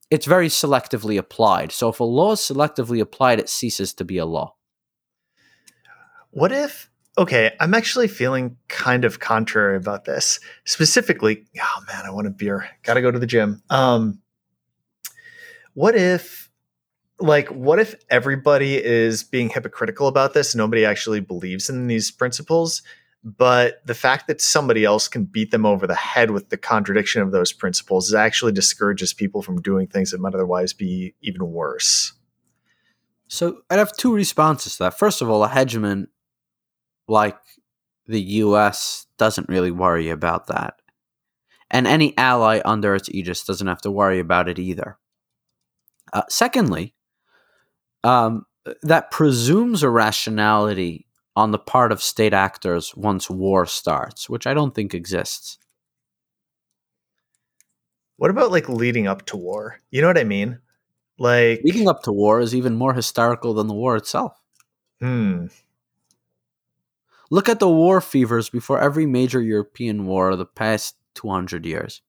[0.09, 1.71] it's very selectively applied.
[1.71, 4.55] So if a law is selectively applied, it ceases to be a law.
[6.31, 6.89] What if?
[7.17, 10.39] Okay, I'm actually feeling kind of contrary about this.
[10.65, 12.69] Specifically, oh man, I want a beer.
[12.83, 13.61] Got to go to the gym.
[13.69, 14.21] Um,
[15.73, 16.49] what if,
[17.19, 20.55] like, what if everybody is being hypocritical about this?
[20.55, 22.81] Nobody actually believes in these principles,
[23.23, 27.21] but the fact that somebody else can beat them over the head with the contradiction
[27.21, 32.13] of those principles actually discourages people from doing things that might otherwise be even worse.
[33.27, 34.97] So I'd have two responses to that.
[34.97, 36.07] First of all, a hegemon
[37.07, 37.37] like
[38.07, 40.75] the US doesn't really worry about that.
[41.69, 44.97] And any ally under its aegis doesn't have to worry about it either.
[46.11, 46.95] Uh, secondly,
[48.03, 48.45] um,
[48.81, 51.05] that presumes a rationality
[51.35, 55.57] on the part of state actors once war starts, which I don't think exists.
[58.17, 59.79] What about like leading up to war?
[59.91, 60.59] You know what I mean?
[61.17, 64.41] Like Leading up to war is even more hysterical than the war itself.
[64.99, 65.47] Hmm.
[67.29, 72.01] Look at the war fevers before every major European war of the past 200 years.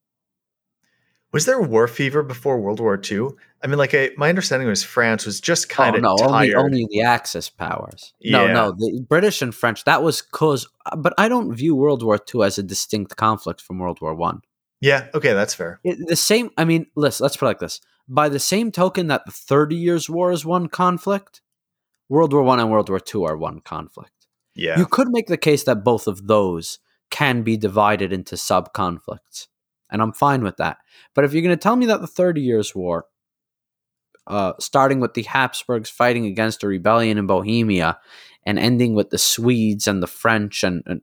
[1.32, 3.28] Was there war fever before World War II?
[3.62, 6.55] I mean, like I, my understanding was France was just kind oh, of no, tired.
[6.55, 8.12] only only the Axis powers.
[8.24, 8.52] No, Yeah.
[8.52, 9.85] no, the British and French.
[9.85, 13.61] That was cause, uh, but I don't view World War II as a distinct conflict
[13.61, 14.40] from World War One.
[14.81, 15.78] yeah, okay, that's fair.
[15.85, 16.51] It, the same.
[16.57, 17.23] I mean, listen.
[17.24, 20.44] Let's put it like this: by the same token that the Thirty Years' War is
[20.44, 21.43] one conflict,
[22.09, 24.27] World War One and World War Two are one conflict.
[24.57, 26.81] Yeah, You could make the case that both of those
[27.11, 29.47] can be divided into sub conflicts,
[29.91, 30.79] and I'm fine with that.
[31.15, 33.07] But if you're going to tell me that the Thirty Years' War,
[34.27, 37.99] uh, starting with the Habsburgs fighting against a rebellion in Bohemia,
[38.45, 41.01] and ending with the Swedes and the French, and, and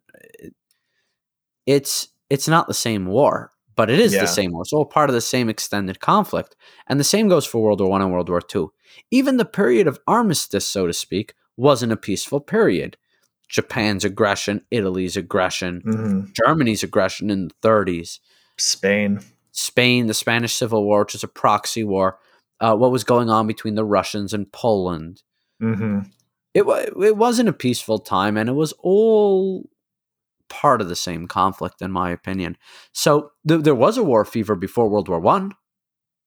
[1.66, 4.22] it's it's not the same war, but it is Yeah.
[4.22, 4.62] the same war.
[4.64, 6.56] It's all part of the same extended conflict,
[6.88, 8.74] and the same goes for World War One and World War Two.
[9.12, 12.98] Even the period of armistice, so to speak, wasn't a peaceful period.
[13.50, 18.20] Japan's aggression, Italy's aggression, hmm Germany's aggression in the 30s,
[18.58, 19.22] Spain.
[19.52, 22.20] Spain, the Spanish Civil War, which is a proxy war,
[22.60, 25.24] uh, what was going on between the Russians and Poland.
[25.60, 26.00] hmm
[26.54, 26.64] It,
[27.02, 29.70] it wasn't a peaceful time, and it was all
[30.50, 32.58] part of the same conflict, in my opinion.
[32.94, 35.52] So th- there was a war fever before World War One.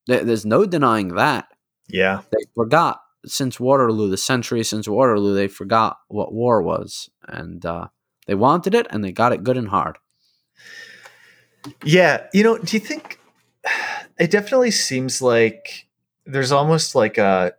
[0.07, 1.47] There- There's no denying that.
[1.89, 7.65] Yeah, They forgot since Waterloo, the century since Waterloo, they forgot what war was, and
[7.65, 7.87] uh,
[8.27, 9.97] they wanted it, and they got it good and hard.
[11.83, 12.27] Yeah.
[12.33, 13.19] You know, do you think
[14.19, 15.87] it definitely seems like
[16.25, 17.53] there's almost like a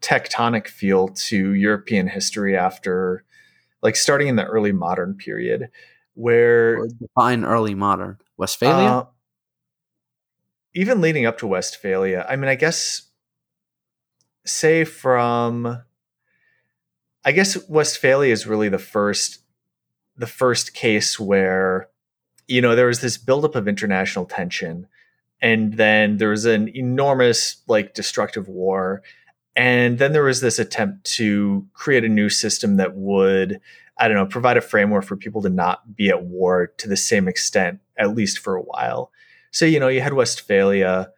[0.00, 3.24] tectonic feel to European history after,
[3.82, 5.70] like, starting in the early modern period,
[6.14, 8.88] where Or define early modern Westphalia.
[8.88, 9.06] Uh,
[10.74, 13.02] even leading up to Westphalia, I mean, I guess,
[14.44, 15.82] say from,
[17.24, 19.38] I guess Westphalia is really the first,
[20.16, 21.88] the first case where,
[22.48, 24.86] you know, there was this buildup of international tension,
[25.40, 29.02] and then there was an enormous, like, destructive war,
[29.56, 33.60] and then there was this attempt to create a new system that would,
[33.98, 36.96] I don't know, provide a framework for people to not be at war to the
[36.96, 39.12] same extent, at least for a while
[39.52, 41.12] so you know you had Westphalia,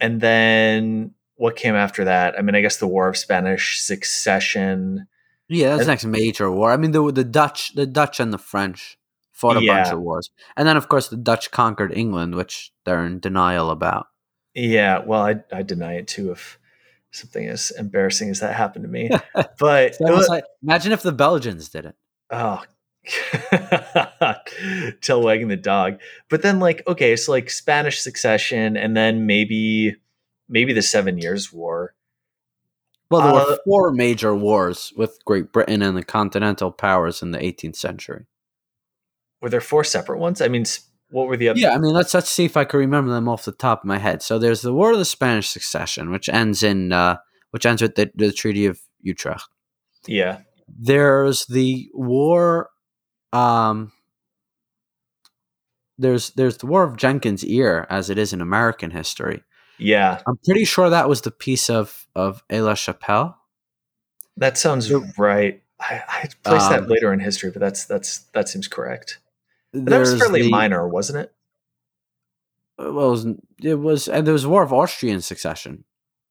[0.00, 2.38] and then what came after that?
[2.38, 5.06] I mean, I guess the War of Spanish Succession.
[5.48, 6.70] Yeah, that's and, next major war.
[6.70, 8.97] I mean, the the Dutch, the Dutch and the French
[9.38, 9.82] fought a yeah.
[9.82, 13.70] bunch of wars, and then of course the Dutch conquered England, which they're in denial
[13.70, 14.06] about.
[14.54, 16.58] Yeah, well, I I deny it too if
[17.10, 19.10] something as embarrassing as that happened to me.
[19.58, 21.94] But was, like, imagine if the Belgians did it.
[22.30, 22.62] Oh
[25.00, 26.00] tail wagging the dog.
[26.28, 29.96] But then like, okay, so like Spanish succession and then maybe
[30.48, 31.94] maybe the Seven Years' War.
[33.10, 37.30] Well, there uh, were four major wars with Great Britain and the Continental powers in
[37.30, 38.26] the 18th century.
[39.40, 40.40] Were there four separate ones?
[40.40, 40.64] I mean,
[41.10, 41.60] what were the other?
[41.60, 43.86] Yeah, I mean, let's let's see if I can remember them off the top of
[43.86, 44.22] my head.
[44.22, 47.18] So there's the War of the Spanish Succession, which ends in uh,
[47.50, 49.48] which ends with the, the Treaty of Utrecht.
[50.06, 50.40] Yeah.
[50.68, 52.70] There's the War
[53.32, 53.92] um,
[55.98, 59.42] there's there's the War of Jenkins' Ear as it is in American history.
[59.78, 63.36] Yeah, I'm pretty sure that was the peace of of Aix Chapelle.
[64.36, 65.62] That sounds right.
[65.80, 69.18] I, I placed um, that later in history, but that's that's that seems correct.
[69.72, 71.34] That was fairly the, minor, wasn't it?
[72.78, 73.26] Uh, well, it was,
[73.62, 75.84] it was, and there was War of Austrian Succession.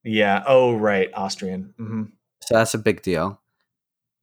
[0.04, 0.44] Yeah.
[0.48, 1.74] Oh, right, Austrian.
[1.80, 2.04] Mm-hmm.
[2.42, 3.42] So that's a big deal.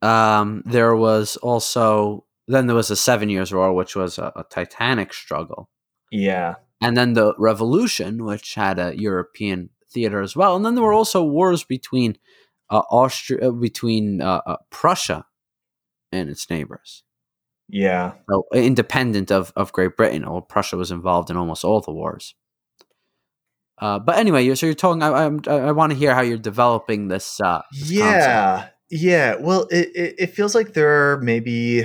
[0.02, 4.44] Um, there was also then there was the Seven Years' War, which was a, a
[4.44, 5.70] titanic struggle.
[6.10, 6.56] Yeah.
[6.80, 10.56] And then the Revolution, which had a European theater as well.
[10.56, 12.18] And then there were also wars between
[12.68, 15.26] uh, Austria, uh, between uh, uh, Prussia
[16.12, 17.04] and its neighbors.
[17.68, 18.12] Yeah.
[18.30, 22.34] So, independent of, of Great Britain, or Prussia was involved in almost all the wars.
[23.78, 25.02] Uh, but anyway, so you're talking.
[25.02, 27.40] I, I, I want to hear how you're developing this.
[27.40, 28.74] Uh, this yeah, concept.
[28.90, 29.34] yeah.
[29.36, 31.84] Well, it, it, it feels like there are maybe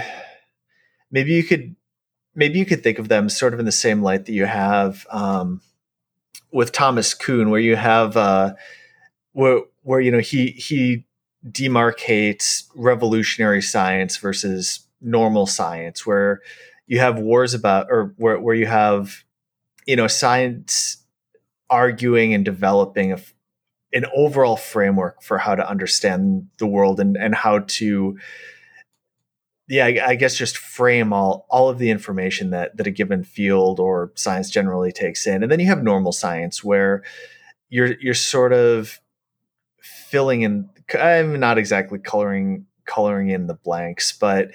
[1.12, 1.76] maybe you could
[2.36, 5.08] maybe you could think of them sort of in the same light that you have
[5.10, 5.62] um,
[6.52, 8.54] with Thomas Kuhn, where you have uh,
[9.34, 11.06] where where you know he he
[11.48, 16.42] demarcates revolutionary science versus normal science, where
[16.88, 19.24] you have wars about or where where you have
[19.86, 20.98] you know science
[21.70, 23.20] arguing and developing a,
[23.94, 28.18] an overall framework for how to understand the world and and how to
[29.70, 33.24] yeah, I, I, guess just frame all all of the information that that a given
[33.24, 37.04] field or science generally takes in, and then you have normal science where
[37.70, 39.00] you're you're sort of
[39.80, 40.70] filling in.
[41.00, 44.50] I'm not exactly coloring coloring in the blanks, but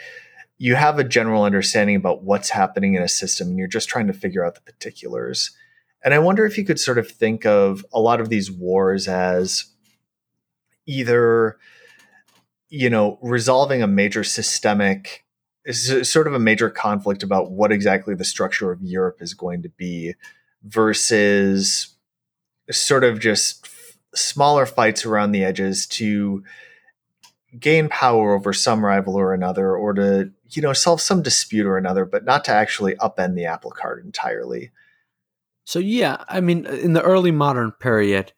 [0.59, 4.07] you have a general understanding about what's happening in a system, and you're just trying
[4.07, 5.51] to figure out the particulars.
[6.05, 9.09] And I wonder if you could sort of think of a lot of these wars
[9.09, 9.65] as
[10.87, 11.59] either
[12.75, 15.25] you know, resolving a major systemic
[15.71, 19.69] sort of a major conflict about what exactly the structure of Europe is going to
[19.69, 20.15] be
[20.65, 21.95] versus
[22.71, 23.69] sort of just
[24.13, 26.43] smaller fights around the edges to
[27.59, 31.77] gain power over some rival or another or to you know solve some dispute or
[31.77, 34.71] another but not to actually upend the apple cart entirely
[35.65, 38.33] so yeah i mean in the early modern period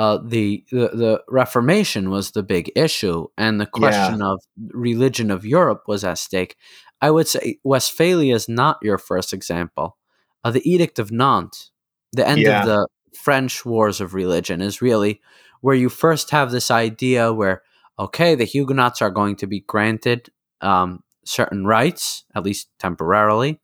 [0.00, 4.32] uh, the, the the Reformation was the big issue, and the question yeah.
[4.32, 4.40] of
[4.70, 6.56] religion of Europe was at stake.
[7.02, 9.98] I would say Westphalia is not your first example.
[10.42, 11.70] Uh, the Edict of Nantes,
[12.12, 12.60] the end yeah.
[12.60, 15.20] of the French wars of religion, is really
[15.60, 17.60] where you first have this idea where
[17.98, 20.30] okay, the Huguenots are going to be granted
[20.62, 23.60] um, certain rights, at least temporarily,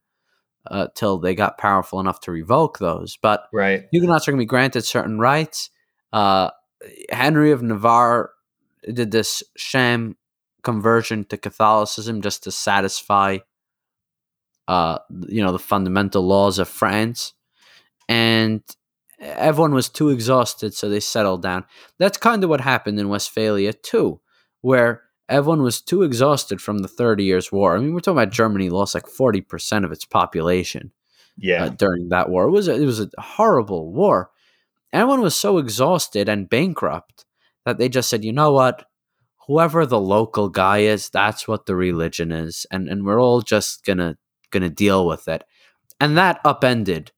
[0.71, 3.17] uh, till they got powerful enough to revoke those.
[3.21, 3.85] But right.
[3.93, 5.71] Huguenots are going to be granted certain rights
[6.13, 6.51] uh,
[7.11, 8.31] Henry of Navarre
[8.93, 10.17] did this sham
[10.63, 13.39] conversion to Catholicism just to satisfy,
[14.69, 17.35] uh, you know, the fundamental laws of France,
[18.09, 18.63] and
[19.21, 21.65] everyone was too exhausted, so they settled down.
[21.99, 24.21] That's kind of what happened in Westphalia too,
[24.61, 27.77] where everyone was too exhausted from the Thirty Years' War.
[27.77, 30.93] I mean, we're talking about Germany lost like forty percent of its population.
[31.37, 34.31] Yeah, uh, during that war, it was a, it was a horrible war,
[34.93, 37.25] everyone was so exhausted and bankrupt
[37.65, 38.87] that they just said, you know what?
[39.47, 42.67] Whoever the local guy is, that's what the religion is.
[42.71, 44.17] And and we're all just gonna
[44.51, 45.45] gonna deal with it.
[46.01, 47.13] And that upended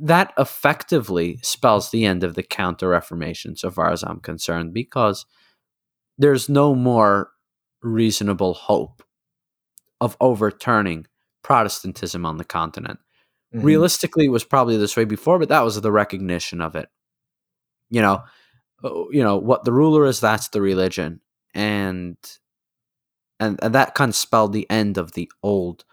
[0.00, 5.26] that effectively spells the end of the Counter Reformation, so far as I'm concerned, because
[6.18, 7.30] there's no more
[7.82, 9.02] reasonable hope
[10.00, 11.06] of overturning
[11.42, 12.98] Protestantism on the continent.
[13.54, 13.64] Mm-hmm.
[13.64, 16.88] Realistically, it was probably this way before, but that was the recognition of it.
[17.88, 18.22] You know,
[18.84, 20.20] uh, you know what the ruler is.
[20.20, 21.20] That's the religion,
[21.54, 22.16] and
[23.40, 25.84] and, and that kind of spelled the end of the old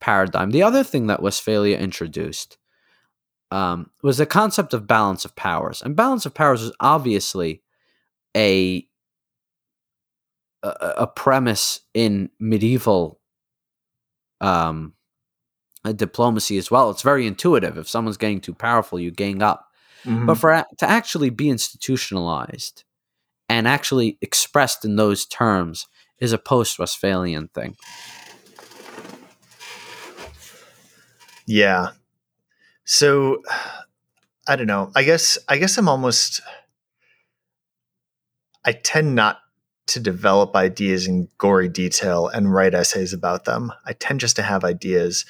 [0.00, 0.50] paradigm.
[0.50, 2.58] The other thing that Westphalia introduced
[3.50, 7.62] um, was the concept of balance of powers, and balance of powers is obviously
[8.36, 8.86] a
[10.64, 13.20] a, a premise in medieval
[14.40, 14.94] um,
[15.94, 16.90] diplomacy as well.
[16.90, 17.76] It's very intuitive.
[17.76, 19.68] If someone's getting too powerful, you gang up.
[20.04, 20.26] Mm-hmm.
[20.26, 22.84] But for to actually be institutionalized
[23.48, 25.86] and actually expressed in those terms
[26.18, 27.76] is a post Westphalian thing.
[31.46, 31.90] Yeah.
[32.84, 33.42] So
[34.46, 34.90] I don't know.
[34.94, 36.40] I guess I guess I'm almost
[38.64, 39.38] I tend not
[39.86, 43.72] to develop ideas in gory detail and write essays about them.
[43.84, 45.24] I tend just to have ideas.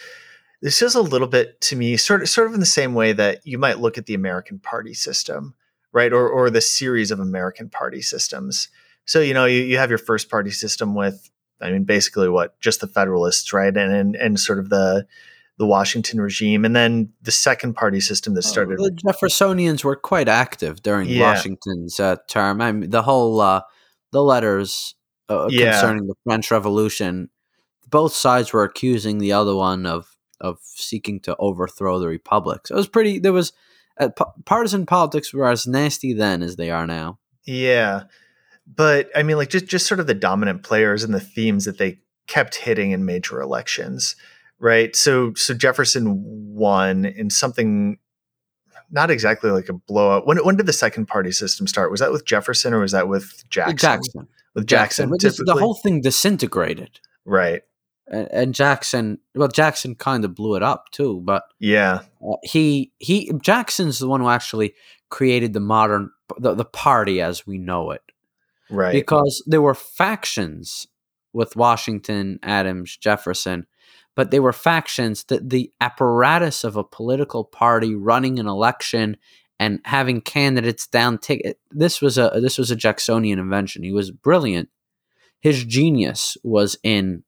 [0.62, 3.12] This is a little bit to me sort of sort of in the same way
[3.12, 5.54] that you might look at the American party system,
[5.92, 6.12] right?
[6.12, 8.68] Or or the series of American party systems.
[9.06, 12.58] So, you know, you, you have your first party system with I mean basically what
[12.60, 13.76] just the Federalists, right?
[13.76, 15.06] And and, and sort of the
[15.56, 18.78] the Washington regime, and then the second party system that oh, started.
[18.78, 21.32] the Jeffersonians were quite active during yeah.
[21.32, 22.60] Washington's uh, term.
[22.60, 23.60] I mean, the whole uh,
[24.14, 24.94] the letters
[25.28, 25.72] uh, yeah.
[25.72, 27.28] concerning the French Revolution,
[27.90, 32.66] both sides were accusing the other one of of seeking to overthrow the republic.
[32.66, 33.18] So it was pretty.
[33.18, 33.52] There was
[33.98, 37.18] uh, p- partisan politics were as nasty then as they are now.
[37.44, 38.04] Yeah,
[38.66, 41.78] but I mean, like just just sort of the dominant players and the themes that
[41.78, 44.14] they kept hitting in major elections,
[44.60, 44.94] right?
[44.94, 46.22] So so Jefferson
[46.54, 47.98] won in something
[48.94, 50.26] not exactly like a blowout.
[50.26, 51.90] When when did the second party system start?
[51.90, 53.76] Was that with Jefferson or was that with Jackson?
[53.76, 54.28] Jackson.
[54.54, 55.44] With Jackson, Jackson.
[55.46, 57.00] the whole thing disintegrated.
[57.24, 57.62] Right.
[58.06, 62.92] And, and, Jackson, well, Jackson kind of blew it up too, but yeah, uh, he
[62.98, 64.74] he Jackson's the one who actually
[65.08, 68.02] created the modern the, the party as we know it.
[68.70, 68.92] Right.
[68.92, 70.86] Because there were factions
[71.32, 73.66] with Washington, Adams, Jefferson
[74.16, 79.16] but they were factions that the apparatus of a political party running an election
[79.58, 83.82] and having candidates down ticket this was a this was a Jacksonian invention.
[83.82, 84.68] He was brilliant.
[85.40, 87.22] His genius was in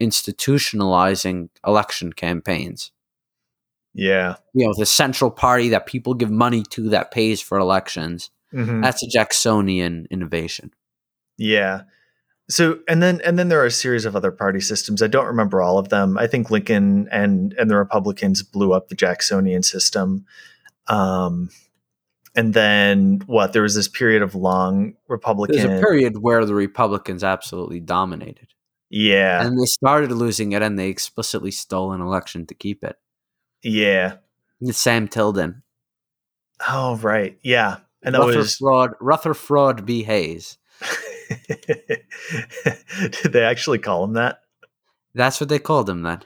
[0.00, 2.92] institutionalizing election campaigns.
[3.94, 4.36] Yeah.
[4.52, 8.30] You know, the central party that people give money to that pays for elections.
[8.52, 8.82] Mm-hmm.
[8.82, 10.72] That's a Jacksonian innovation.
[11.38, 11.82] Yeah.
[12.48, 15.02] So and then and then there are a series of other party systems.
[15.02, 16.16] I don't remember all of them.
[16.16, 20.26] I think Lincoln and and the Republicans blew up the Jacksonian system.
[20.86, 21.50] Um,
[22.36, 23.52] and then what?
[23.52, 25.56] There was this period of long Republican.
[25.56, 28.48] There's a period where the Republicans absolutely dominated.
[28.90, 32.96] Yeah, and they started losing it, and they explicitly stole an election to keep it.
[33.64, 34.18] Yeah,
[34.70, 35.64] Sam Tilden.
[36.68, 40.04] Oh right, yeah, and that Rutherford, was Rutherford B.
[40.04, 40.58] Hayes.
[43.22, 44.40] Did they actually call him that?
[45.14, 46.22] That's what they called him then.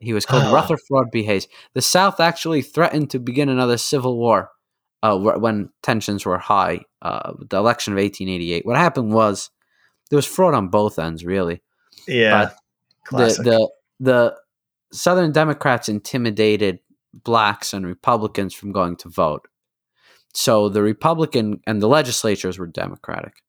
[0.00, 1.24] He was called Rutherfraud B.
[1.24, 1.48] Hayes.
[1.74, 4.50] The South actually threatened to begin another civil war
[5.02, 6.82] uh, when tensions were high.
[7.02, 8.64] Uh, the election of 1888.
[8.64, 9.50] What happened was
[10.10, 11.62] there was fraud on both ends, really.
[12.06, 12.50] Yeah.
[13.10, 13.70] But the, the
[14.00, 14.36] the
[14.92, 16.80] Southern Democrats intimidated
[17.12, 19.48] blacks and Republicans from going to vote.
[20.34, 23.42] So the Republican and the legislatures were Democratic.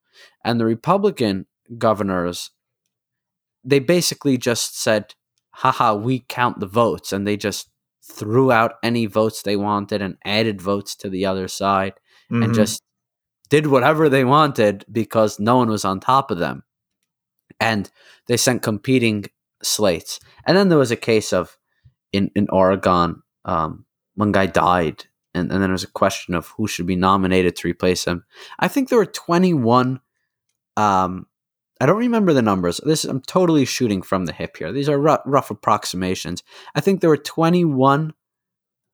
[0.43, 1.45] And the Republican
[1.77, 2.51] governors,
[3.63, 5.13] they basically just said,
[5.51, 7.11] haha, we count the votes.
[7.11, 7.69] And they just
[8.03, 11.93] threw out any votes they wanted and added votes to the other side
[12.31, 12.43] mm-hmm.
[12.43, 12.81] and just
[13.49, 16.63] did whatever they wanted because no one was on top of them.
[17.59, 17.89] And
[18.27, 19.25] they sent competing
[19.61, 20.19] slates.
[20.45, 21.57] And then there was a case of
[22.13, 23.85] in, in Oregon, um,
[24.15, 25.05] one guy died.
[25.33, 28.23] And, and then there was a question of who should be nominated to replace him.
[28.59, 29.99] I think there were 21
[30.79, 31.27] um,
[31.81, 32.79] I don't remember the numbers.
[32.85, 34.71] This I'm totally shooting from the hip here.
[34.71, 36.43] These are rough, rough approximations.
[36.75, 38.13] I think there were 21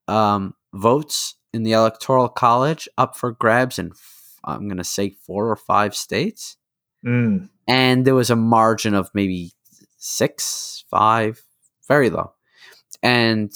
[0.07, 3.91] um, votes in the electoral college up for grabs in
[4.43, 6.57] I'm going to say four or five states,
[7.03, 7.49] mm.
[7.67, 9.53] and there was a margin of maybe
[9.97, 11.41] six, five,
[11.87, 12.33] very low,
[13.01, 13.51] and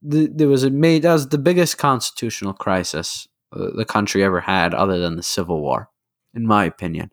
[0.00, 4.40] the, there was a made that was the biggest constitutional crisis uh, the country ever
[4.40, 5.90] had, other than the Civil War,
[6.34, 7.10] in my opinion.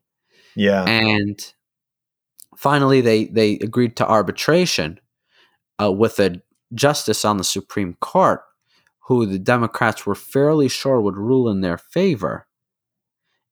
[0.55, 0.83] Yeah.
[0.85, 1.53] And
[2.57, 4.99] finally, they they agreed to arbitration
[5.81, 6.41] uh, with a
[6.73, 8.41] justice on the Supreme Court
[9.07, 12.47] who the Democrats were fairly sure would rule in their favor.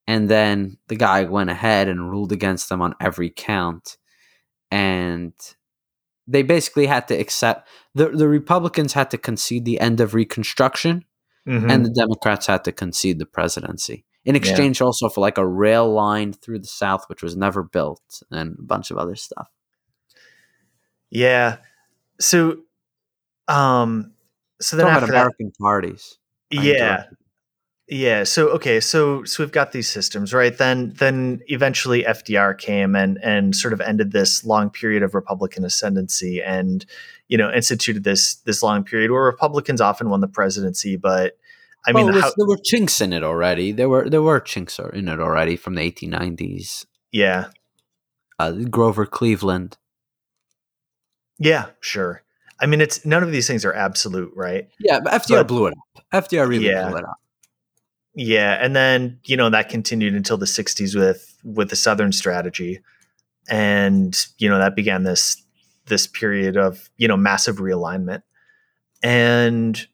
[0.07, 3.97] And then the guy went ahead and ruled against them on every count.
[4.71, 5.33] And
[6.27, 11.05] they basically had to accept the, the Republicans had to concede the end of Reconstruction,
[11.47, 11.71] Mhm.
[11.71, 15.91] and the Democrats had to concede the presidency in exchange also for like a rail
[15.91, 19.48] line through the South, which was never built, and a bunch of other stuff.
[21.10, 21.57] yeah.
[22.19, 22.57] So,
[23.48, 24.14] um,
[24.61, 26.19] so then after that, American parties.
[26.52, 27.06] Yeah,
[27.88, 28.23] yeah.
[28.23, 30.56] So okay, so so we've got these systems, right?
[30.56, 35.65] Then then eventually FDR came and and sort of ended this long period of Republican
[35.65, 36.85] ascendancy, and
[37.27, 41.38] you know instituted this this long period where Republicans often won the presidency, but
[41.87, 43.71] I mean, well, it was- how, there were chinks in it already.
[43.71, 46.85] There were there were chinks in it already from the 1890s.
[47.11, 47.49] yeah,
[48.39, 49.77] Uh, Grover Cleveland.
[51.39, 52.23] yeah, sure.
[52.59, 54.69] I mean, it's none of these things are absolute, right?
[54.79, 56.05] Yeah, but FDR But- blew it up.
[56.29, 56.89] FDR really Yeah.
[56.89, 57.17] blew it up.
[58.13, 62.81] Yeah, and then you know that continued until the '60s with with the Southern strategy,
[63.49, 65.41] and you know that began this
[65.85, 68.21] this period of you know massive realignment,
[69.01, 69.87] and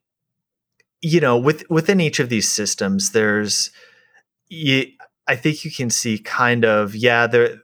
[1.01, 3.71] you know with within each of these systems, there's
[4.49, 4.85] you,
[5.27, 7.57] I think you can see kind of yeah there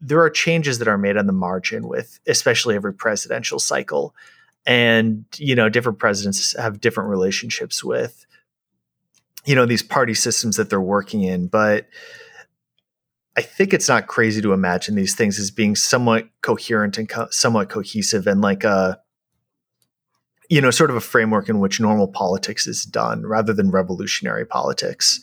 [0.00, 4.14] there are changes that are made on the margin with especially every presidential cycle,
[4.66, 8.26] and you know different presidents have different relationships with
[9.44, 11.46] you know these party systems that they're working in.
[11.46, 11.86] But
[13.36, 17.28] i think it's not crazy to imagine these things as being somewhat coherent and co-
[17.30, 19.00] somewhat cohesive and like a
[20.50, 24.44] you know sort of a framework in which normal politics is done rather than revolutionary
[24.44, 25.20] politics.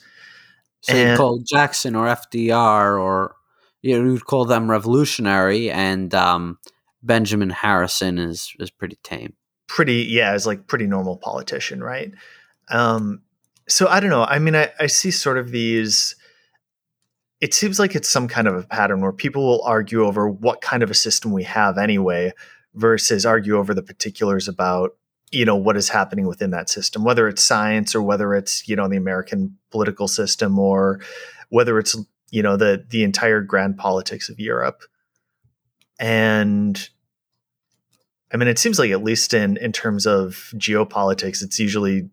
[0.81, 3.35] So you And- call Jackson or FDR or
[3.83, 6.57] you know, you'd call them revolutionary, and um,
[7.03, 9.33] Benjamin Harrison is is pretty tame.
[9.67, 12.11] pretty yeah as like pretty normal politician right?
[12.69, 13.21] Um
[13.69, 14.23] so i don't know.
[14.23, 16.15] I mean I, I see sort of these
[17.41, 20.61] it seems like it's some kind of a pattern where people will argue over what
[20.61, 22.31] kind of a system we have anyway
[22.75, 24.91] versus argue over the particulars about
[25.31, 28.75] you know what is happening within that system whether it's science or whether it's you
[28.75, 30.99] know the american political system or
[31.49, 31.95] whether it's
[32.31, 34.83] you know the the entire grand politics of europe
[35.99, 36.89] and
[38.33, 42.09] i mean it seems like at least in in terms of geopolitics it's usually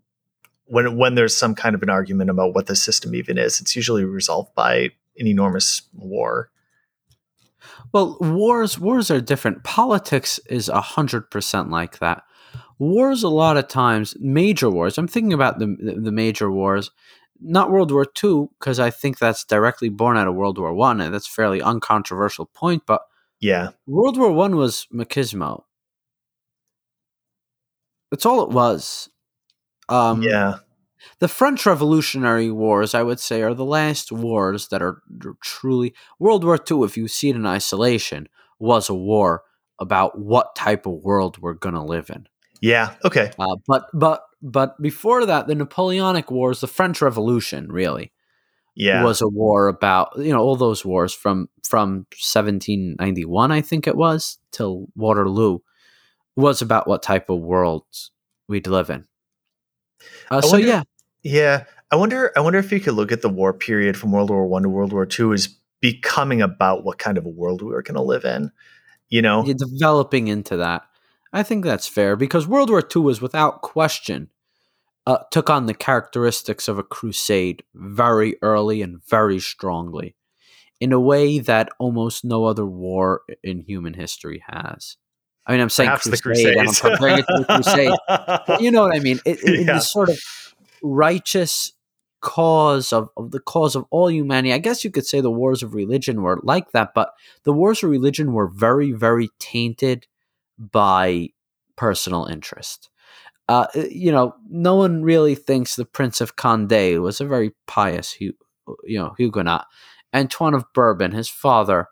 [0.66, 3.76] when when there's some kind of an argument about what the system even is it's
[3.76, 6.50] usually resolved by an enormous war
[7.92, 9.62] Well, wars wars are different.
[9.62, 12.24] Politics is a hundred percent like that.
[12.78, 14.98] Wars, a lot of times, major wars.
[14.98, 16.90] I'm thinking about the the major wars,
[17.40, 21.01] not World War II, because I think that's directly born out of World War One,
[21.01, 22.84] and that's a fairly uncontroversial point.
[22.86, 23.02] But
[23.40, 25.64] yeah World War One was machismo.
[28.10, 29.09] That's all it was.
[29.88, 30.59] Um, yeah
[31.18, 35.02] the French Revolutionary Wars, I would say, are the last wars that are
[35.42, 36.82] truly World War II.
[36.84, 38.28] If you see it in isolation,
[38.59, 39.42] was a war
[39.78, 42.26] about what type of world we're going to live in.
[42.64, 48.12] Yeah okay Uh, but but but before that, the Napoleonic Wars, the French Revolution, really
[48.76, 53.86] yeah was a war about you know all those wars from from 1791, I think
[53.86, 55.60] it was, till Waterloo,
[56.36, 57.84] was about what type of world
[58.48, 59.06] we'd live in.
[60.30, 60.82] Uh, so wonder- yeah,
[61.22, 62.32] Yeah, I wonder.
[62.36, 64.68] I wonder if you could look at the war period from World War One to
[64.68, 65.48] World War Two as
[65.80, 68.50] becoming about what kind of a world we were going to live in.
[69.08, 70.82] You know, you're developing into that.
[71.35, 74.31] I think that's fair because World War II was without question
[75.06, 80.15] uh, took on the characteristics of a crusade very early and very strongly
[80.81, 84.97] in a way that almost no other war in human history has.
[85.47, 87.93] I mean, I'm saying perhaps crusade, and I'm comparing it to the crusade.
[88.47, 89.19] But you know what I mean?
[89.27, 89.74] It, it, in Yeah.
[89.74, 90.19] this sort of
[90.82, 91.73] righteous
[92.20, 94.52] cause of, of the cause of all humanity.
[94.55, 97.12] I guess you could say the wars of religion were like that, but
[97.43, 100.06] the wars of religion were very, very tainted
[100.59, 101.28] by
[101.76, 102.90] personal interest.
[103.48, 108.18] Uh, you know, no one really thinks the Prince of Condé was a very pious,
[108.20, 108.35] you
[108.86, 109.66] know, Huguenot.
[110.14, 111.89] Antoine of Bourbon, his father,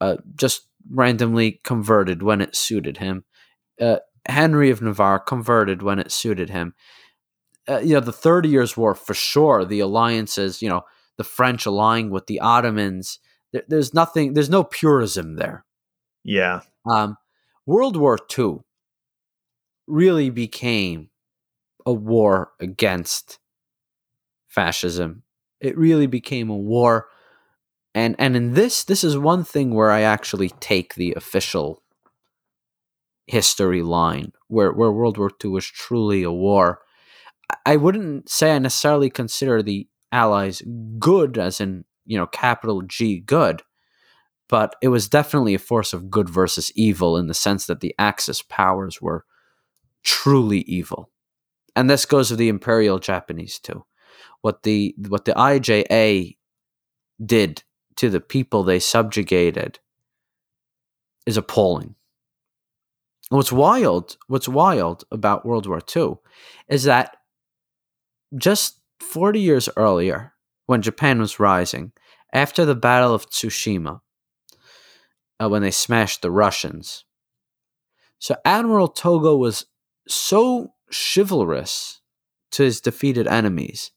[0.00, 3.24] uh, just randomly converted when it suited him.
[3.80, 6.74] Uh, Henry of Navarre converted when it suited him.
[7.68, 9.64] Uh, you know, the Thirty Years' War for sure.
[9.64, 10.82] The alliances, you know,
[11.16, 13.18] the French allying with the Ottomans.
[13.52, 14.34] There, there's nothing.
[14.34, 15.64] There's no purism there.
[16.24, 17.16] yeah, Um,
[17.66, 18.58] World War II
[19.86, 21.10] really became
[21.86, 23.38] a war against
[24.48, 25.22] fascism.
[25.60, 27.08] It really became a war,
[27.94, 31.82] and and in this, this is one thing where I actually take the official
[33.26, 36.80] history line, where where World War II was truly a war.
[37.66, 40.62] I wouldn't say I necessarily consider the Allies
[40.98, 43.62] good, as in you know capital G good,
[44.48, 47.94] but it was definitely a force of good versus evil in the sense that the
[47.98, 49.24] Axis powers were
[50.02, 51.10] truly evil,
[51.74, 53.84] and this goes with the Imperial Japanese too.
[54.42, 56.36] What the what the IJA
[57.24, 57.62] did
[57.96, 59.78] to the people they subjugated
[61.26, 61.94] is appalling.
[63.30, 66.16] What's wild, what's wild about World War II
[66.68, 67.16] is that
[68.36, 70.32] just 40 years earlier,
[70.66, 71.92] when Japan was rising,
[72.32, 74.00] after the Battle of Tsushima,
[75.40, 77.04] uh, when they smashed the Russians,
[78.18, 79.66] so Admiral Togo was
[80.08, 82.00] so chivalrous
[82.52, 83.90] to his defeated enemies.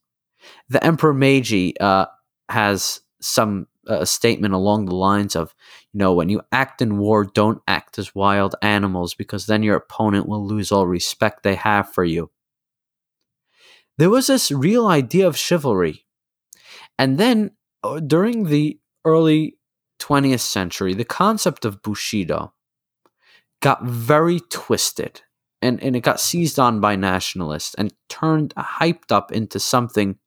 [0.70, 2.08] The Emperor Meiji uh,
[2.50, 5.56] has some a statement along the lines of,
[5.94, 9.78] you know, when you act in war, don't act as wild animals because then your
[9.78, 12.30] opponent will lose all respect they have for you.
[13.98, 16.06] There was this real idea of chivalry.
[17.00, 17.52] And then
[17.84, 19.57] uh, during the early
[20.00, 22.54] 20th century, the concept of Bushido
[23.62, 25.22] got very twisted
[25.62, 30.18] and, and it got seized on by nationalists and turned hyped up into something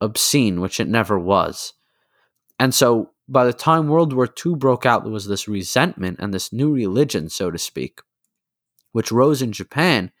[0.00, 1.72] obscene, which it never was.
[2.58, 6.32] And so by the time World War II broke out, there was this resentment and
[6.32, 8.00] this new religion, so to speak,
[8.92, 10.12] which rose in Japan,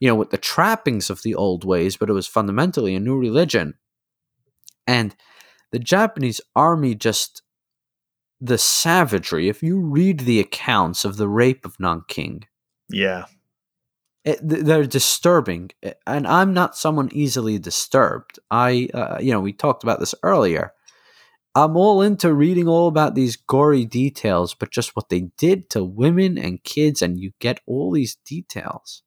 [0.00, 3.18] you know, with the trappings of the old ways, but it was fundamentally a new
[3.18, 3.74] religion.
[4.86, 5.14] And
[5.72, 7.42] the Japanese army just
[8.40, 9.48] the savagery.
[9.48, 12.44] If you read the accounts of the rape of Nanking,
[12.88, 13.26] yeah,
[14.24, 15.70] it, they're disturbing.
[16.06, 18.38] And I'm not someone easily disturbed.
[18.50, 20.72] I, uh, you know, we talked about this earlier.
[21.54, 25.82] I'm all into reading all about these gory details, but just what they did to
[25.82, 29.02] women and kids, and you get all these details.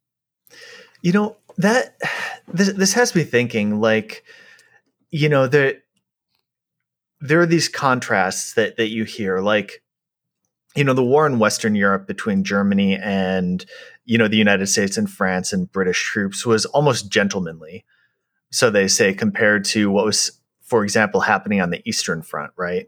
[1.00, 1.96] You know that
[2.48, 4.24] this this has me thinking, like,
[5.10, 5.82] you know, there
[7.20, 9.82] there are these contrasts that that you hear, like,
[10.74, 13.64] you know, the war in Western Europe between Germany and
[14.04, 17.84] you know the United States and France and British troops was almost gentlemanly,
[18.50, 20.40] so they say, compared to what was
[20.70, 22.86] for example, happening on the Eastern Front, right?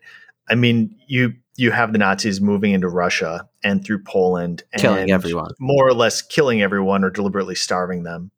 [0.49, 5.11] I mean, you you have the Nazis moving into Russia and through Poland and killing
[5.11, 8.31] everyone, more or less killing everyone or deliberately starving them.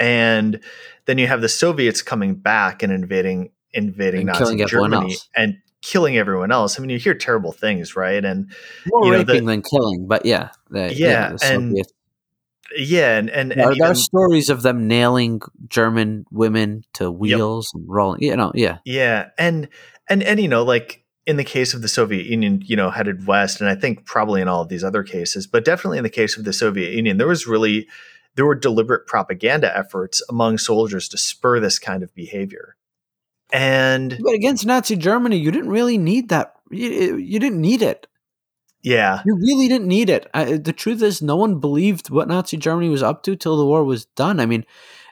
[0.00, 0.60] And
[1.06, 5.28] then you have the Soviets coming back and invading invading and Nazi Germany else.
[5.36, 6.78] and killing everyone else.
[6.78, 8.24] I mean, you hear terrible things, right?
[8.24, 8.50] And
[8.86, 11.76] more you know, raping the, than killing, but yeah, the, yeah, yeah and
[12.76, 17.80] yeah, and and, and there are stories of them nailing German women to wheels yep.
[17.80, 18.22] and rolling.
[18.22, 19.68] You know, yeah, yeah, and
[20.08, 23.26] and and you know, like in the case of the Soviet Union, you know, headed
[23.26, 26.10] west, and I think probably in all of these other cases, but definitely in the
[26.10, 27.88] case of the Soviet Union, there was really
[28.34, 32.76] there were deliberate propaganda efforts among soldiers to spur this kind of behavior.
[33.52, 36.54] And but against Nazi Germany, you didn't really need that.
[36.70, 38.06] You, you didn't need it.
[38.82, 39.22] Yeah.
[39.24, 40.28] You really didn't need it.
[40.34, 43.66] I, the truth is, no one believed what Nazi Germany was up to till the
[43.66, 44.38] war was done.
[44.38, 44.64] I mean,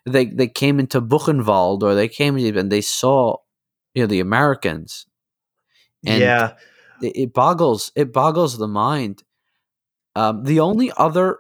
[0.04, 3.36] they they came into Buchenwald or they came and they saw,
[3.94, 5.06] you know, the Americans.
[6.06, 6.52] And yeah.
[7.02, 9.22] It, it boggles it boggles the mind.
[10.14, 11.38] Um, the only other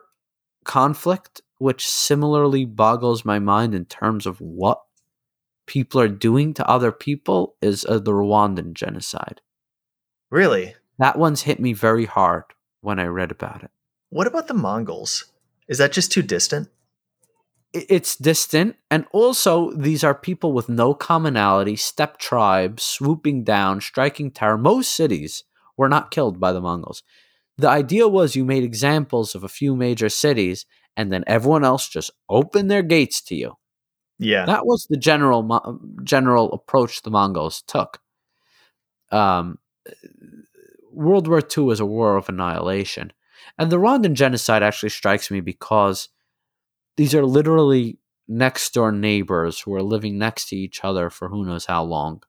[0.64, 4.80] conflict which similarly boggles my mind in terms of what
[5.66, 9.40] people are doing to other people is uh, the Rwandan genocide.
[10.30, 10.74] Really?
[10.98, 12.44] That one's hit me very hard
[12.80, 13.70] when I read about it.
[14.08, 15.26] What about the Mongols?
[15.68, 16.68] Is that just too distant?
[17.72, 24.30] It's distant, and also these are people with no commonality, steppe tribes swooping down, striking
[24.30, 24.56] terror.
[24.56, 25.44] Most cities
[25.76, 27.02] were not killed by the Mongols.
[27.58, 30.64] The idea was you made examples of a few major cities,
[30.96, 33.56] and then everyone else just opened their gates to you.
[34.18, 38.00] Yeah, that was the general general approach the Mongols took.
[39.10, 39.58] Um,
[40.92, 43.12] World War II was a war of annihilation.
[43.58, 46.08] And the Rwandan genocide actually strikes me because
[46.96, 47.98] these are literally
[48.28, 52.22] next door neighbors who are living next to each other for who knows how long.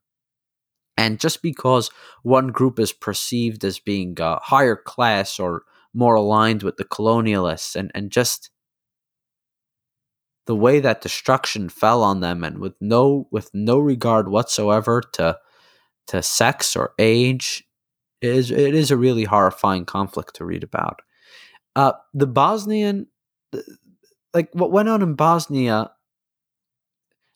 [0.98, 1.92] And just because
[2.24, 7.76] one group is perceived as being uh, higher class or more aligned with the colonialists,
[7.76, 8.50] and, and just
[10.48, 15.38] the way that destruction fell on them, and with no with no regard whatsoever to
[16.08, 17.66] to sex or age,
[18.22, 21.02] it is it is a really horrifying conflict to read about.
[21.76, 23.08] Uh, the Bosnian,
[24.34, 25.92] like what went on in Bosnia,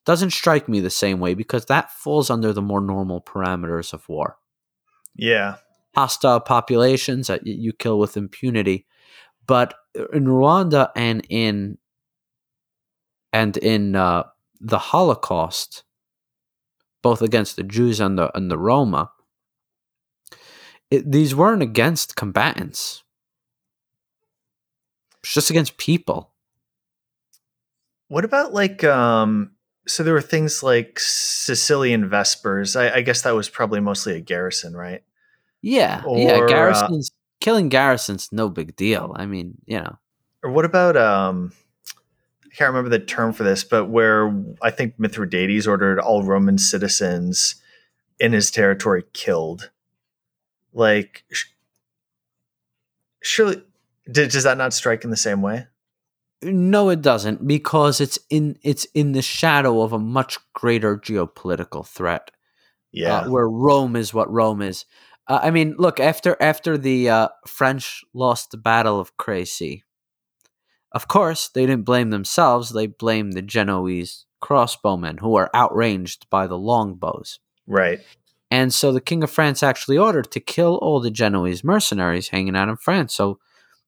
[0.06, 4.08] doesn't strike me the same way because that falls under the more normal parameters of
[4.08, 4.38] war.
[5.16, 5.58] Yeah,
[5.94, 8.88] hostile populations that you kill with impunity,
[9.46, 9.74] but
[10.14, 11.78] in Rwanda and in
[13.34, 14.24] and in uh,
[14.60, 15.84] the Holocaust,
[17.02, 19.12] both against the Jews and the and the Roma,
[20.90, 23.04] it, these weren't against combatants.
[25.24, 26.32] It's just against people.
[28.08, 29.52] What about like um
[29.88, 32.76] so there were things like Sicilian Vespers.
[32.76, 35.04] I, I guess that was probably mostly a garrison, right?
[35.62, 36.72] Yeah, Or, yeah.
[36.72, 36.90] uh,
[37.40, 39.14] killing garrisons no big deal.
[39.16, 39.98] I mean, you know,
[40.44, 41.52] Or what about um
[42.52, 46.58] I can't remember the term for this, but where I think Mithridates ordered all Roman
[46.58, 47.56] citizens
[48.20, 49.72] in his territory killed.
[50.74, 51.24] Like
[53.22, 53.64] surely
[54.12, 55.68] did, does that not strike in the same way?
[56.44, 61.86] no, it doesn't because it's in it's in the shadow of a much greater geopolitical
[61.86, 62.32] threat.
[62.92, 63.20] Yeah.
[63.20, 64.86] uh, where Rome is what Rome is.
[65.28, 69.84] Uh, I mean, look after after the uh, French lost the Battle of Crecy.
[70.92, 76.48] Of course, they didn't blame themselves; they blamed the Genoese crossbowmen who were outranged by
[76.48, 77.40] the longbows.
[77.68, 78.00] right.
[78.54, 82.54] And so the King of France actually ordered to kill all the Genoese mercenaries hanging
[82.58, 83.14] out in France.
[83.14, 83.40] So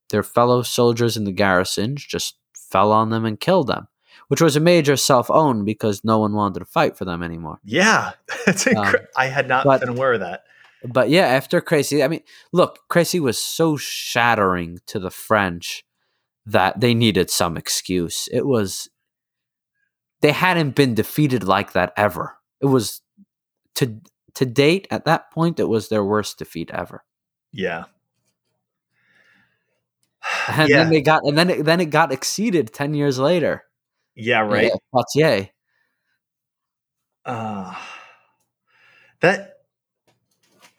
[0.10, 3.90] their fellow soldiers in the garrisons just fell on them and killed them,
[4.30, 7.60] which was a major self own because no one wanted to fight for them anymore.
[7.66, 8.12] Yeah.
[8.46, 10.44] That's um, incre- I had not but- been aware of that.
[10.86, 12.22] But yeah, after Crecy, I mean,
[12.54, 15.84] look, Crecy was so shattering to the French
[16.46, 18.28] that they needed some excuse.
[18.32, 18.90] It was
[20.22, 22.38] they hadn't been defeated like that ever.
[22.62, 23.02] It was
[23.76, 24.00] to
[24.36, 27.04] to date at that point it was their worst defeat ever.
[27.52, 27.86] Yeah.
[30.48, 30.78] And yeah.
[30.78, 33.64] then they got and then it, then it got exceeded 10 years later.
[34.16, 34.72] yeah, right.
[34.72, 35.48] Yeah, Poitiers.
[37.26, 37.76] uh,
[39.22, 39.54] that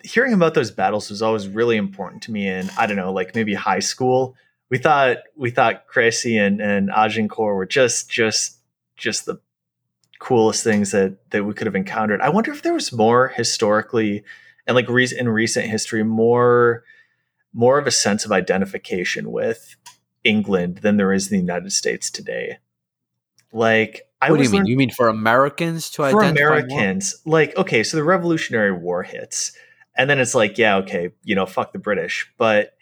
[0.02, 3.34] hearing about those battles was always really important to me in i don't know like
[3.34, 4.36] maybe high school
[4.74, 8.58] we thought we thought Crécy and, and agincourt were just just
[8.96, 9.38] just the
[10.18, 14.24] coolest things that that we could have encountered i wonder if there was more historically
[14.66, 16.82] and like re- in recent history more
[17.52, 19.76] more of a sense of identification with
[20.24, 22.58] england than there is in the united states today
[23.52, 24.64] like I what do you mean?
[24.64, 26.58] You mean for Americans to for identify more?
[26.58, 29.52] Americans, like okay, so the Revolutionary War hits,
[29.94, 32.32] and then it's like, yeah, okay, you know, fuck the British.
[32.38, 32.74] But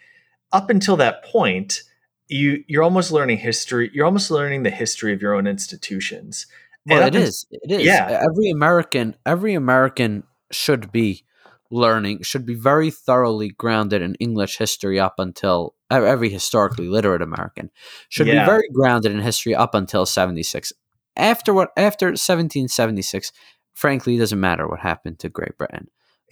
[0.53, 1.83] up until that point,
[2.29, 3.91] you you're almost learning history.
[3.93, 6.47] You're almost learning the history of your own institutions.
[6.89, 7.47] And Well, up it is.
[7.51, 7.85] It is.
[7.85, 8.07] Yeah.
[8.31, 11.25] Every American, every American should be
[11.71, 17.71] learning, should be very thoroughly grounded in English history up until every historically literate American
[18.09, 18.45] should Yeah.
[18.45, 20.73] be very grounded in history up until 76.
[21.17, 23.33] After what after 1776,
[23.75, 25.89] frankly, it doesn't matter what happened to Great Britain.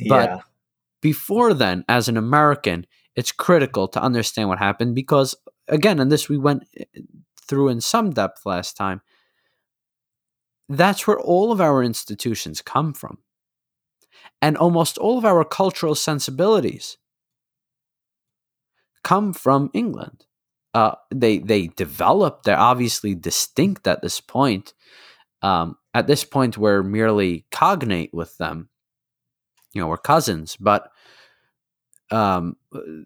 [0.08, 0.40] But yeah,
[1.02, 2.86] before then, as an American,
[3.16, 5.34] it's critical to understand what happened because,
[5.68, 6.84] again, and this we went eh,
[7.40, 9.02] through in some depth last time,
[10.68, 13.18] that's where all of our institutions come from.
[14.40, 16.96] And almost all of our cultural sensibilities
[19.02, 20.26] come from England.
[20.72, 22.44] Uh, they they develop.
[22.44, 24.72] They're obviously distinct at this point.
[25.42, 28.68] Um, at this point, we're merely cognate with them.
[29.72, 30.90] You know, we're cousins, but
[32.10, 32.56] um,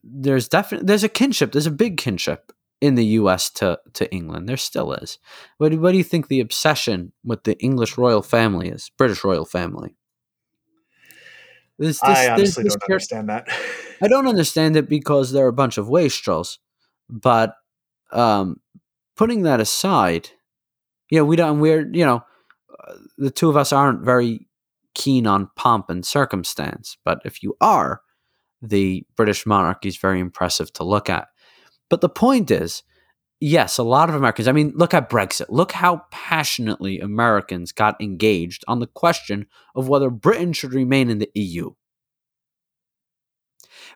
[0.02, 1.52] there's definitely there's a kinship.
[1.52, 3.50] There's a big kinship in the U.S.
[3.50, 4.48] to to England.
[4.48, 5.18] There still is.
[5.58, 8.90] What do, what do you think the obsession with the English royal family is?
[8.96, 9.96] British royal family.
[11.78, 13.48] There's I there's honestly this don't understand that.
[14.02, 16.58] I don't understand it because they're a bunch of wastrels.
[17.10, 17.54] But
[18.12, 18.60] um,
[19.16, 20.30] putting that aside,
[21.10, 21.60] you know, we don't.
[21.60, 22.22] We're you know,
[22.86, 24.46] uh, the two of us aren't very
[24.94, 26.96] keen on pomp and circumstance.
[27.04, 28.02] But if you are,
[28.68, 31.28] the British monarchy is very impressive to look at.
[31.90, 32.82] But the point is,
[33.40, 34.48] yes, a lot of Americans.
[34.48, 35.46] I mean, look at Brexit.
[35.48, 41.18] Look how passionately Americans got engaged on the question of whether Britain should remain in
[41.18, 41.72] the EU.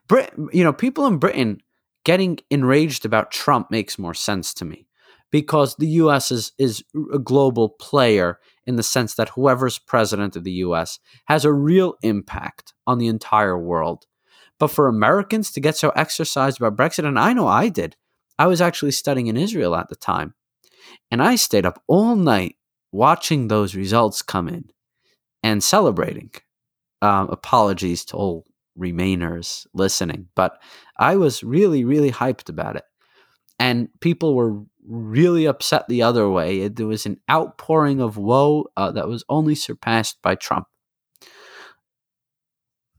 [0.06, 1.60] Brit, you know, people in Britain
[2.04, 4.88] getting enraged about Trump makes more sense to me
[5.30, 6.30] because the U.S.
[6.30, 6.82] is is
[7.12, 10.98] a global player in the sense that whoever's president of the U.S.
[11.26, 14.06] has a real impact on the entire world.
[14.59, 17.97] But for Americans to get so exercised about Brexit, and I know I did,
[18.39, 20.35] I was actually studying in Israel at the time,
[21.10, 22.56] and I stayed up all night
[22.93, 24.70] watching those results come in
[25.43, 26.30] and celebrating.
[27.01, 28.44] Um, apologies to all
[28.78, 30.60] Remainers listening, but
[30.98, 32.85] I was really, really hyped about it.
[33.60, 36.68] And people were really upset the other way.
[36.68, 40.66] There was an outpouring of woe uh, that was only surpassed by Trump.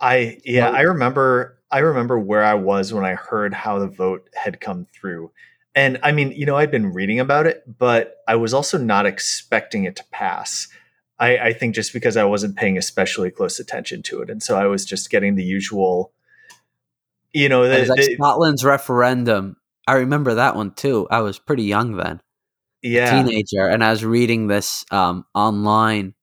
[0.02, 4.30] I yeah, I remember I remember where I was when I heard how the vote
[4.34, 5.32] had come through.
[5.76, 9.06] And I mean, you know, I'd been reading about it, but I was also not
[9.06, 10.68] expecting it to pass.
[11.20, 14.58] I, I think just because I wasn't paying especially close attention to it, and so
[14.58, 16.12] I was just getting the usual,
[17.34, 19.58] you know, the, like the- Scotland's referendum.
[19.86, 21.08] I remember that one too.
[21.12, 22.22] I was pretty young then,
[22.82, 26.14] yeah, teenager, and I was reading this um, online,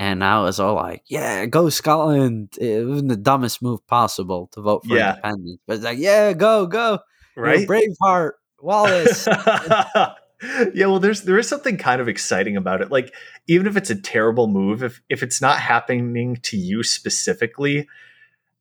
[0.00, 4.60] and I was all like, "Yeah, go Scotland!" It was the dumbest move possible to
[4.62, 5.10] vote for Yeah.
[5.10, 6.98] independence, but it's like, "Yeah, go, go,
[7.36, 7.68] You're a right.
[7.68, 9.26] Braveheart, Wallace."
[10.74, 12.90] yeah, well, there's there is something kind of exciting about it.
[12.90, 13.14] Like,
[13.46, 17.86] even if it's a terrible move, if if it's not happening to you specifically,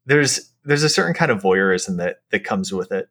[0.06, 3.08] there's there's a certain kind of voyeurism that that comes with it,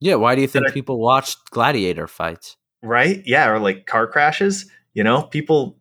[0.00, 2.56] yeah, why do you think I- people watched gladiator fights?
[2.82, 3.22] right?
[3.26, 4.70] Yeah, or like car crashes.
[4.94, 5.78] You know, people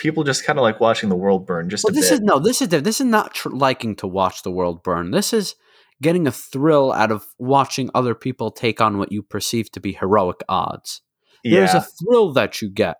[0.00, 2.14] people just kind of like watching the world burn just Well, this bit.
[2.14, 5.10] is no, this is this is not tr- liking to watch the world burn.
[5.10, 5.54] This is
[6.02, 9.92] getting a thrill out of watching other people take on what you perceive to be
[9.92, 11.02] heroic odds.
[11.44, 12.96] There's a thrill that you get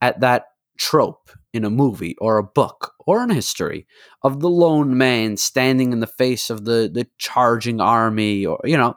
[0.00, 0.46] at that
[0.78, 3.86] trope in a movie or a book or in history
[4.22, 8.76] of the lone man standing in the face of the the charging army or you
[8.78, 8.94] know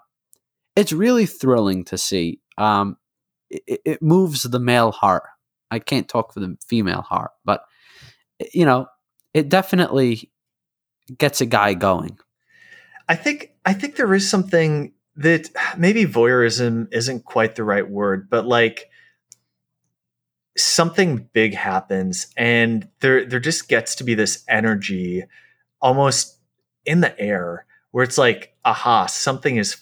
[0.76, 2.96] it's really thrilling to see um
[3.50, 5.24] it, it moves the male heart
[5.74, 7.64] i can't talk for the female heart but
[8.54, 8.88] you know
[9.34, 10.32] it definitely
[11.18, 12.18] gets a guy going.
[13.10, 18.30] I think I think there is something that maybe voyeurism isn't quite the right word,
[18.30, 18.90] but like
[20.56, 25.24] something big happens and there there just gets to be this energy
[25.82, 26.38] almost
[26.86, 29.78] in the air where it's like aha something is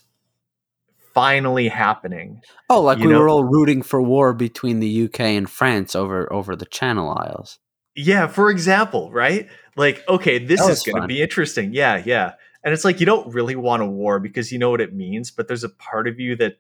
[1.14, 5.20] finally happening oh like You we know- were all rooting for war between the uk
[5.20, 7.60] and france over over the channel isles.
[7.96, 9.48] Yeah for example right?
[9.76, 11.74] Like okay this is going to be interesting.
[11.74, 12.34] Yeah yeah.
[12.64, 15.32] And it's like you don't really want a war because you know what it means
[15.32, 16.58] but there's a part of you that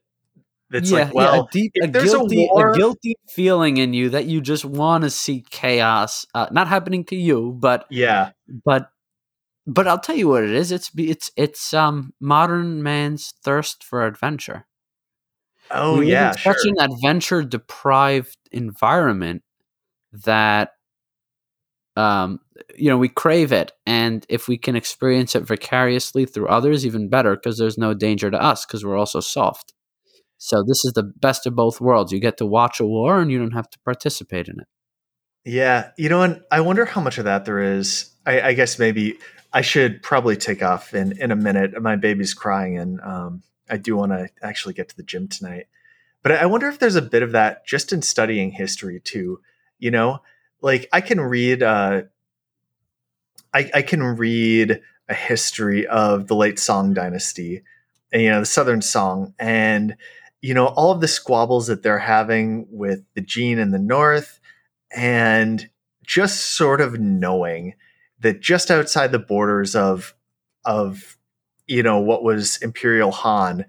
[0.69, 4.09] that's like well a deep, a there's a guilty, a, war- guilty feeling in you
[4.09, 8.31] that you just want to see chaos, uh, not happening to you, but yeah.
[8.63, 8.89] but
[9.67, 10.71] but I'll tell you what it is.
[10.71, 14.65] It's it's it's um modern man's thirst for adventure.
[15.71, 19.43] oh we yeah in sure such an adventure deprived environment
[20.13, 20.71] that
[21.97, 22.39] um
[22.77, 27.09] you know we crave it and if we can experience it vicariously through others even
[27.09, 29.73] better because there's no danger to us because we're also soft
[30.37, 33.31] so this is the best of both worlds you get to watch a war and
[33.31, 34.67] you don't have to participate in it
[35.43, 38.11] Yeah, you know, and I wonder how much of that there is.
[38.25, 39.17] I, I guess maybe
[39.53, 41.79] I should probably take off in in a minute.
[41.81, 45.67] My baby's crying, and um, I do want to actually get to the gym tonight.
[46.23, 49.41] But I wonder if there's a bit of that just in studying history too.
[49.79, 50.21] You know,
[50.61, 52.03] like I can read, uh,
[53.53, 57.63] I, I can read a history of the late Song Dynasty,
[58.13, 59.97] and, you know, the Southern Song, and
[60.41, 64.39] you know all of the squabbles that they're having with the Jin in the North
[64.95, 65.69] and
[66.05, 67.73] just sort of knowing
[68.21, 70.13] that just outside the borders of
[70.65, 71.17] of
[71.67, 73.65] you know what was Imperial Han,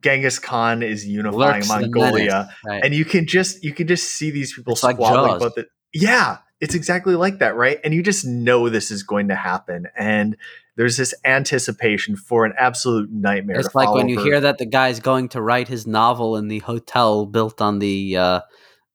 [0.00, 2.84] Genghis Khan is unifying Lurks Mongolia, right?
[2.84, 5.42] and you can just you can just see these people It's squabbling Jaws.
[5.42, 9.28] about the yeah it's exactly like that right and you just know this is going
[9.28, 10.36] to happen and
[10.76, 15.00] there's this anticipation for an absolute nightmare It's like when you hear that the guy's
[15.00, 18.40] going to write his novel in the hotel built on the uh,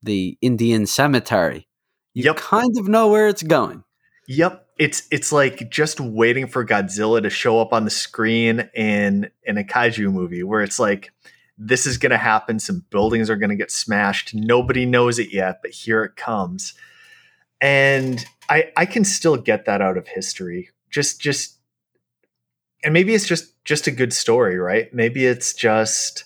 [0.01, 1.67] the Indian cemetery.
[2.13, 2.37] You Yep.
[2.37, 3.83] kind of know where it's going.
[4.27, 4.67] Yep.
[4.77, 9.57] It's it's like just waiting for Godzilla to show up on the screen in in
[9.57, 11.11] a kaiju movie where it's like
[11.57, 15.33] this is going to happen some buildings are going to get smashed nobody knows it
[15.33, 16.75] yet but here it comes
[17.59, 21.57] and i i can still get that out of history just just
[22.83, 26.25] and maybe it's just just a good story right maybe it's just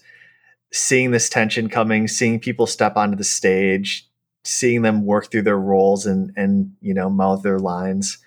[0.74, 4.10] seeing this tension coming seeing people step onto the stage
[4.44, 8.18] seeing them work through their roles and and you know mouth their lines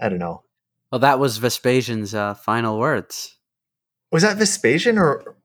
[0.00, 0.42] i don't know
[0.90, 3.36] Well, that was Vespasian's uh, final words.
[4.12, 5.36] was that vespasian or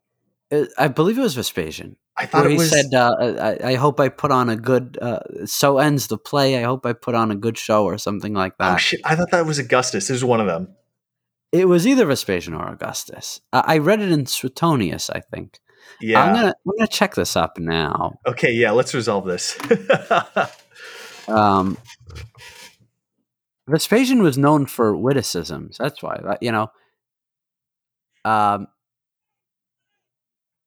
[0.51, 1.95] Uh, I believe it was Vespasian.
[2.17, 3.15] i thought it he was said, uh,
[3.63, 6.57] I, "I hope I put on a good." Uh, so ends the play.
[6.59, 8.77] I hope I put on a good show, or something like oh that.
[8.79, 10.75] shit i thought that was augustus it was one of them
[11.53, 13.41] it was either Vespasian or Augustus.
[13.51, 15.59] I read it in Suetonius, I think.
[16.01, 18.19] Yeah I'm gonna I'm gonna check this up now.
[18.27, 19.57] okay yeah let's resolve this
[21.27, 21.77] Um,
[23.67, 25.77] Vespasian was known for witticisms.
[25.77, 26.67] That's why, you know.
[28.25, 28.67] Um,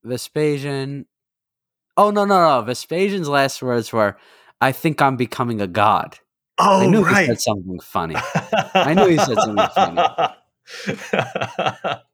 [0.03, 1.07] Vespasian.
[1.97, 2.63] Oh no no no!
[2.63, 4.17] Vespasian's last words were,
[4.61, 6.19] "I think I'm becoming a god."
[6.59, 8.17] oh I knew he said something funny.
[8.17, 10.03] I knew he said something funny.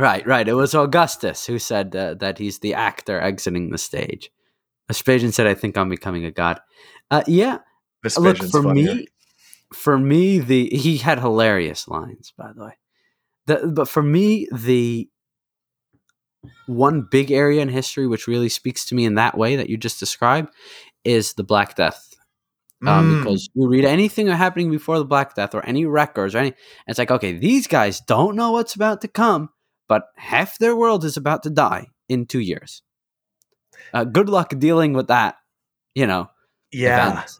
[0.00, 0.48] Right, right.
[0.48, 4.30] It was Augustus who said uh, that he's the actor exiting the stage.
[4.88, 6.58] Vespasian said, "I think I'm becoming a god."
[7.10, 7.58] Uh, yeah,
[8.16, 8.94] look for funnier.
[8.94, 9.06] me.
[9.74, 12.78] For me, the he had hilarious lines, by the way.
[13.46, 15.10] The, but for me, the
[16.66, 19.76] one big area in history which really speaks to me in that way that you
[19.76, 20.48] just described
[21.04, 22.06] is the Black Death.
[22.86, 23.18] Um, mm.
[23.18, 26.54] Because you read anything happening before the Black Death or any records or any,
[26.86, 29.50] it's like, okay, these guys don't know what's about to come,
[29.90, 32.82] but half their world is about to die in two years.
[33.92, 35.38] Uh, good luck dealing with that,
[35.96, 36.30] you know.
[36.70, 37.10] Yeah.
[37.10, 37.32] Event.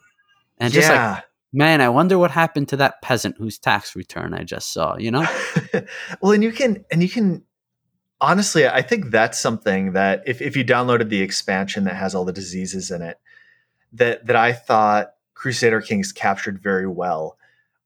[0.57, 1.13] And just yeah.
[1.13, 1.23] like,
[1.53, 5.11] man, I wonder what happened to that peasant whose tax return I just saw, you
[5.11, 5.25] know?
[6.21, 7.45] well, and you can, and you can,
[8.19, 12.25] honestly, I think that's something that if, if you downloaded the expansion that has all
[12.25, 13.17] the diseases in it,
[13.93, 17.37] that, that I thought Crusader Kings captured very well,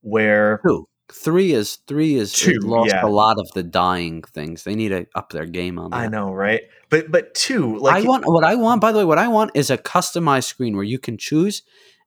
[0.02, 3.06] where two, three is three is two, lost yeah.
[3.06, 4.64] a lot of the dying things.
[4.64, 5.98] They need to up their game on that.
[5.98, 6.61] I know, right?
[6.90, 8.82] But but two, like I want what I want.
[8.82, 11.64] By the way, what I want is a customized screen where you can choose,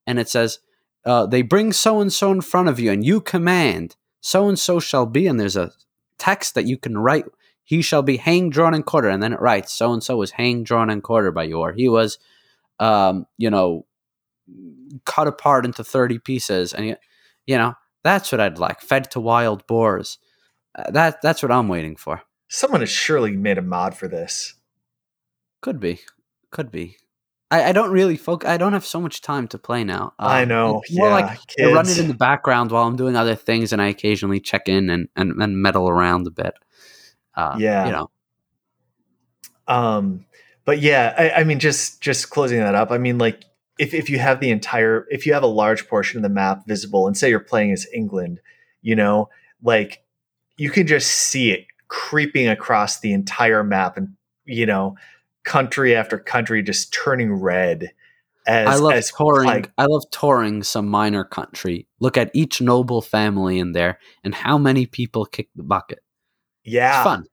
[0.06, 0.58] and it says
[1.04, 4.58] uh, they bring so and so in front of you, and you command so and
[4.58, 5.72] so shall be, and there's a
[6.18, 7.24] text that you can write.
[7.62, 10.32] He shall be hanged, drawn, and quartered, and then it writes so and so was
[10.32, 12.18] hanged, drawn, and quartered by you, or he was,
[12.80, 13.84] um, you know,
[15.04, 16.96] cut apart into 30 pieces and
[17.46, 17.74] you know
[18.08, 20.18] that's what i'd like fed to wild boars
[20.78, 24.54] uh, that that's what i'm waiting for someone has surely made a mod for this
[25.60, 26.00] could be
[26.50, 26.96] could be
[27.50, 28.48] I, I don't really focus.
[28.48, 30.12] I don't have so much time to play now.
[30.18, 30.82] Um, I know.
[30.90, 31.68] more yeah, like kids.
[31.68, 34.68] I run it in the background while I'm doing other things, and I occasionally check
[34.68, 36.54] in and and, and meddle around a bit.
[37.34, 38.10] Uh, yeah, you know.
[39.66, 40.26] Um,
[40.64, 42.90] but yeah, I, I mean, just just closing that up.
[42.90, 43.44] I mean, like
[43.78, 46.66] if, if you have the entire if you have a large portion of the map
[46.66, 48.40] visible and say you're playing as england
[48.82, 49.28] you know
[49.62, 50.02] like
[50.56, 54.14] you can just see it creeping across the entire map and
[54.44, 54.96] you know
[55.44, 57.92] country after country just turning red
[58.48, 59.46] as, I love touring.
[59.46, 61.86] Like, I love touring some minor country.
[62.00, 65.98] Look at each noble family in there and how many people kick the bucket.
[66.64, 67.24] Yeah, it's fun.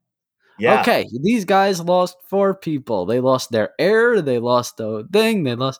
[0.59, 0.81] Yeah.
[0.81, 3.05] Okay, these guys lost four people.
[3.05, 4.21] They lost their heir.
[4.21, 5.43] They lost the thing.
[5.43, 5.79] They lost.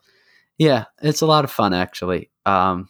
[0.57, 2.31] Yeah, it's a lot of fun actually.
[2.45, 2.89] Um,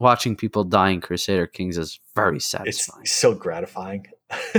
[0.00, 3.02] watching people die in Crusader Kings is very satisfying.
[3.02, 4.06] It's so gratifying.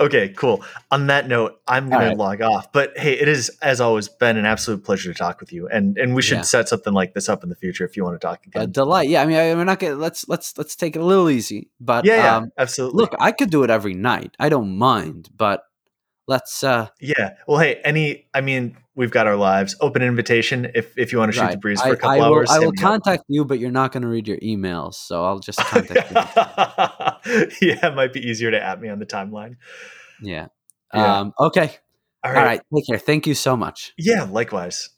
[0.00, 0.64] okay, cool.
[0.90, 2.10] On that note, I'm going right.
[2.10, 2.72] to log off.
[2.72, 5.98] But hey, it is as always been an absolute pleasure to talk with you, and
[5.98, 6.42] and we should yeah.
[6.42, 8.62] set something like this up in the future if you want to talk again.
[8.62, 9.08] A delight.
[9.08, 9.98] Yeah, I mean, I, we're not going.
[9.98, 11.70] Let's let's let's take it a little easy.
[11.80, 13.02] But yeah, yeah um, absolutely.
[13.02, 14.36] Look, I could do it every night.
[14.38, 15.28] I don't mind.
[15.36, 15.64] But
[16.26, 16.64] let's.
[16.64, 17.34] uh Yeah.
[17.46, 18.28] Well, hey, any.
[18.32, 19.76] I mean, we've got our lives.
[19.80, 21.52] Open invitation if if you want to shoot right.
[21.52, 22.48] the breeze for a couple I hours.
[22.48, 23.26] Will, I will contact up.
[23.28, 26.16] you, but you're not going to read your emails, so I'll just contact you.
[27.68, 29.56] yeah, it might be easier to at me on the timeline.
[30.22, 30.46] Yeah.
[30.94, 31.18] yeah.
[31.18, 31.76] Um, okay.
[32.22, 32.38] All right.
[32.38, 32.60] All right.
[32.74, 32.98] Take care.
[32.98, 33.92] Thank you so much.
[33.96, 34.24] Yeah.
[34.24, 34.90] Likewise.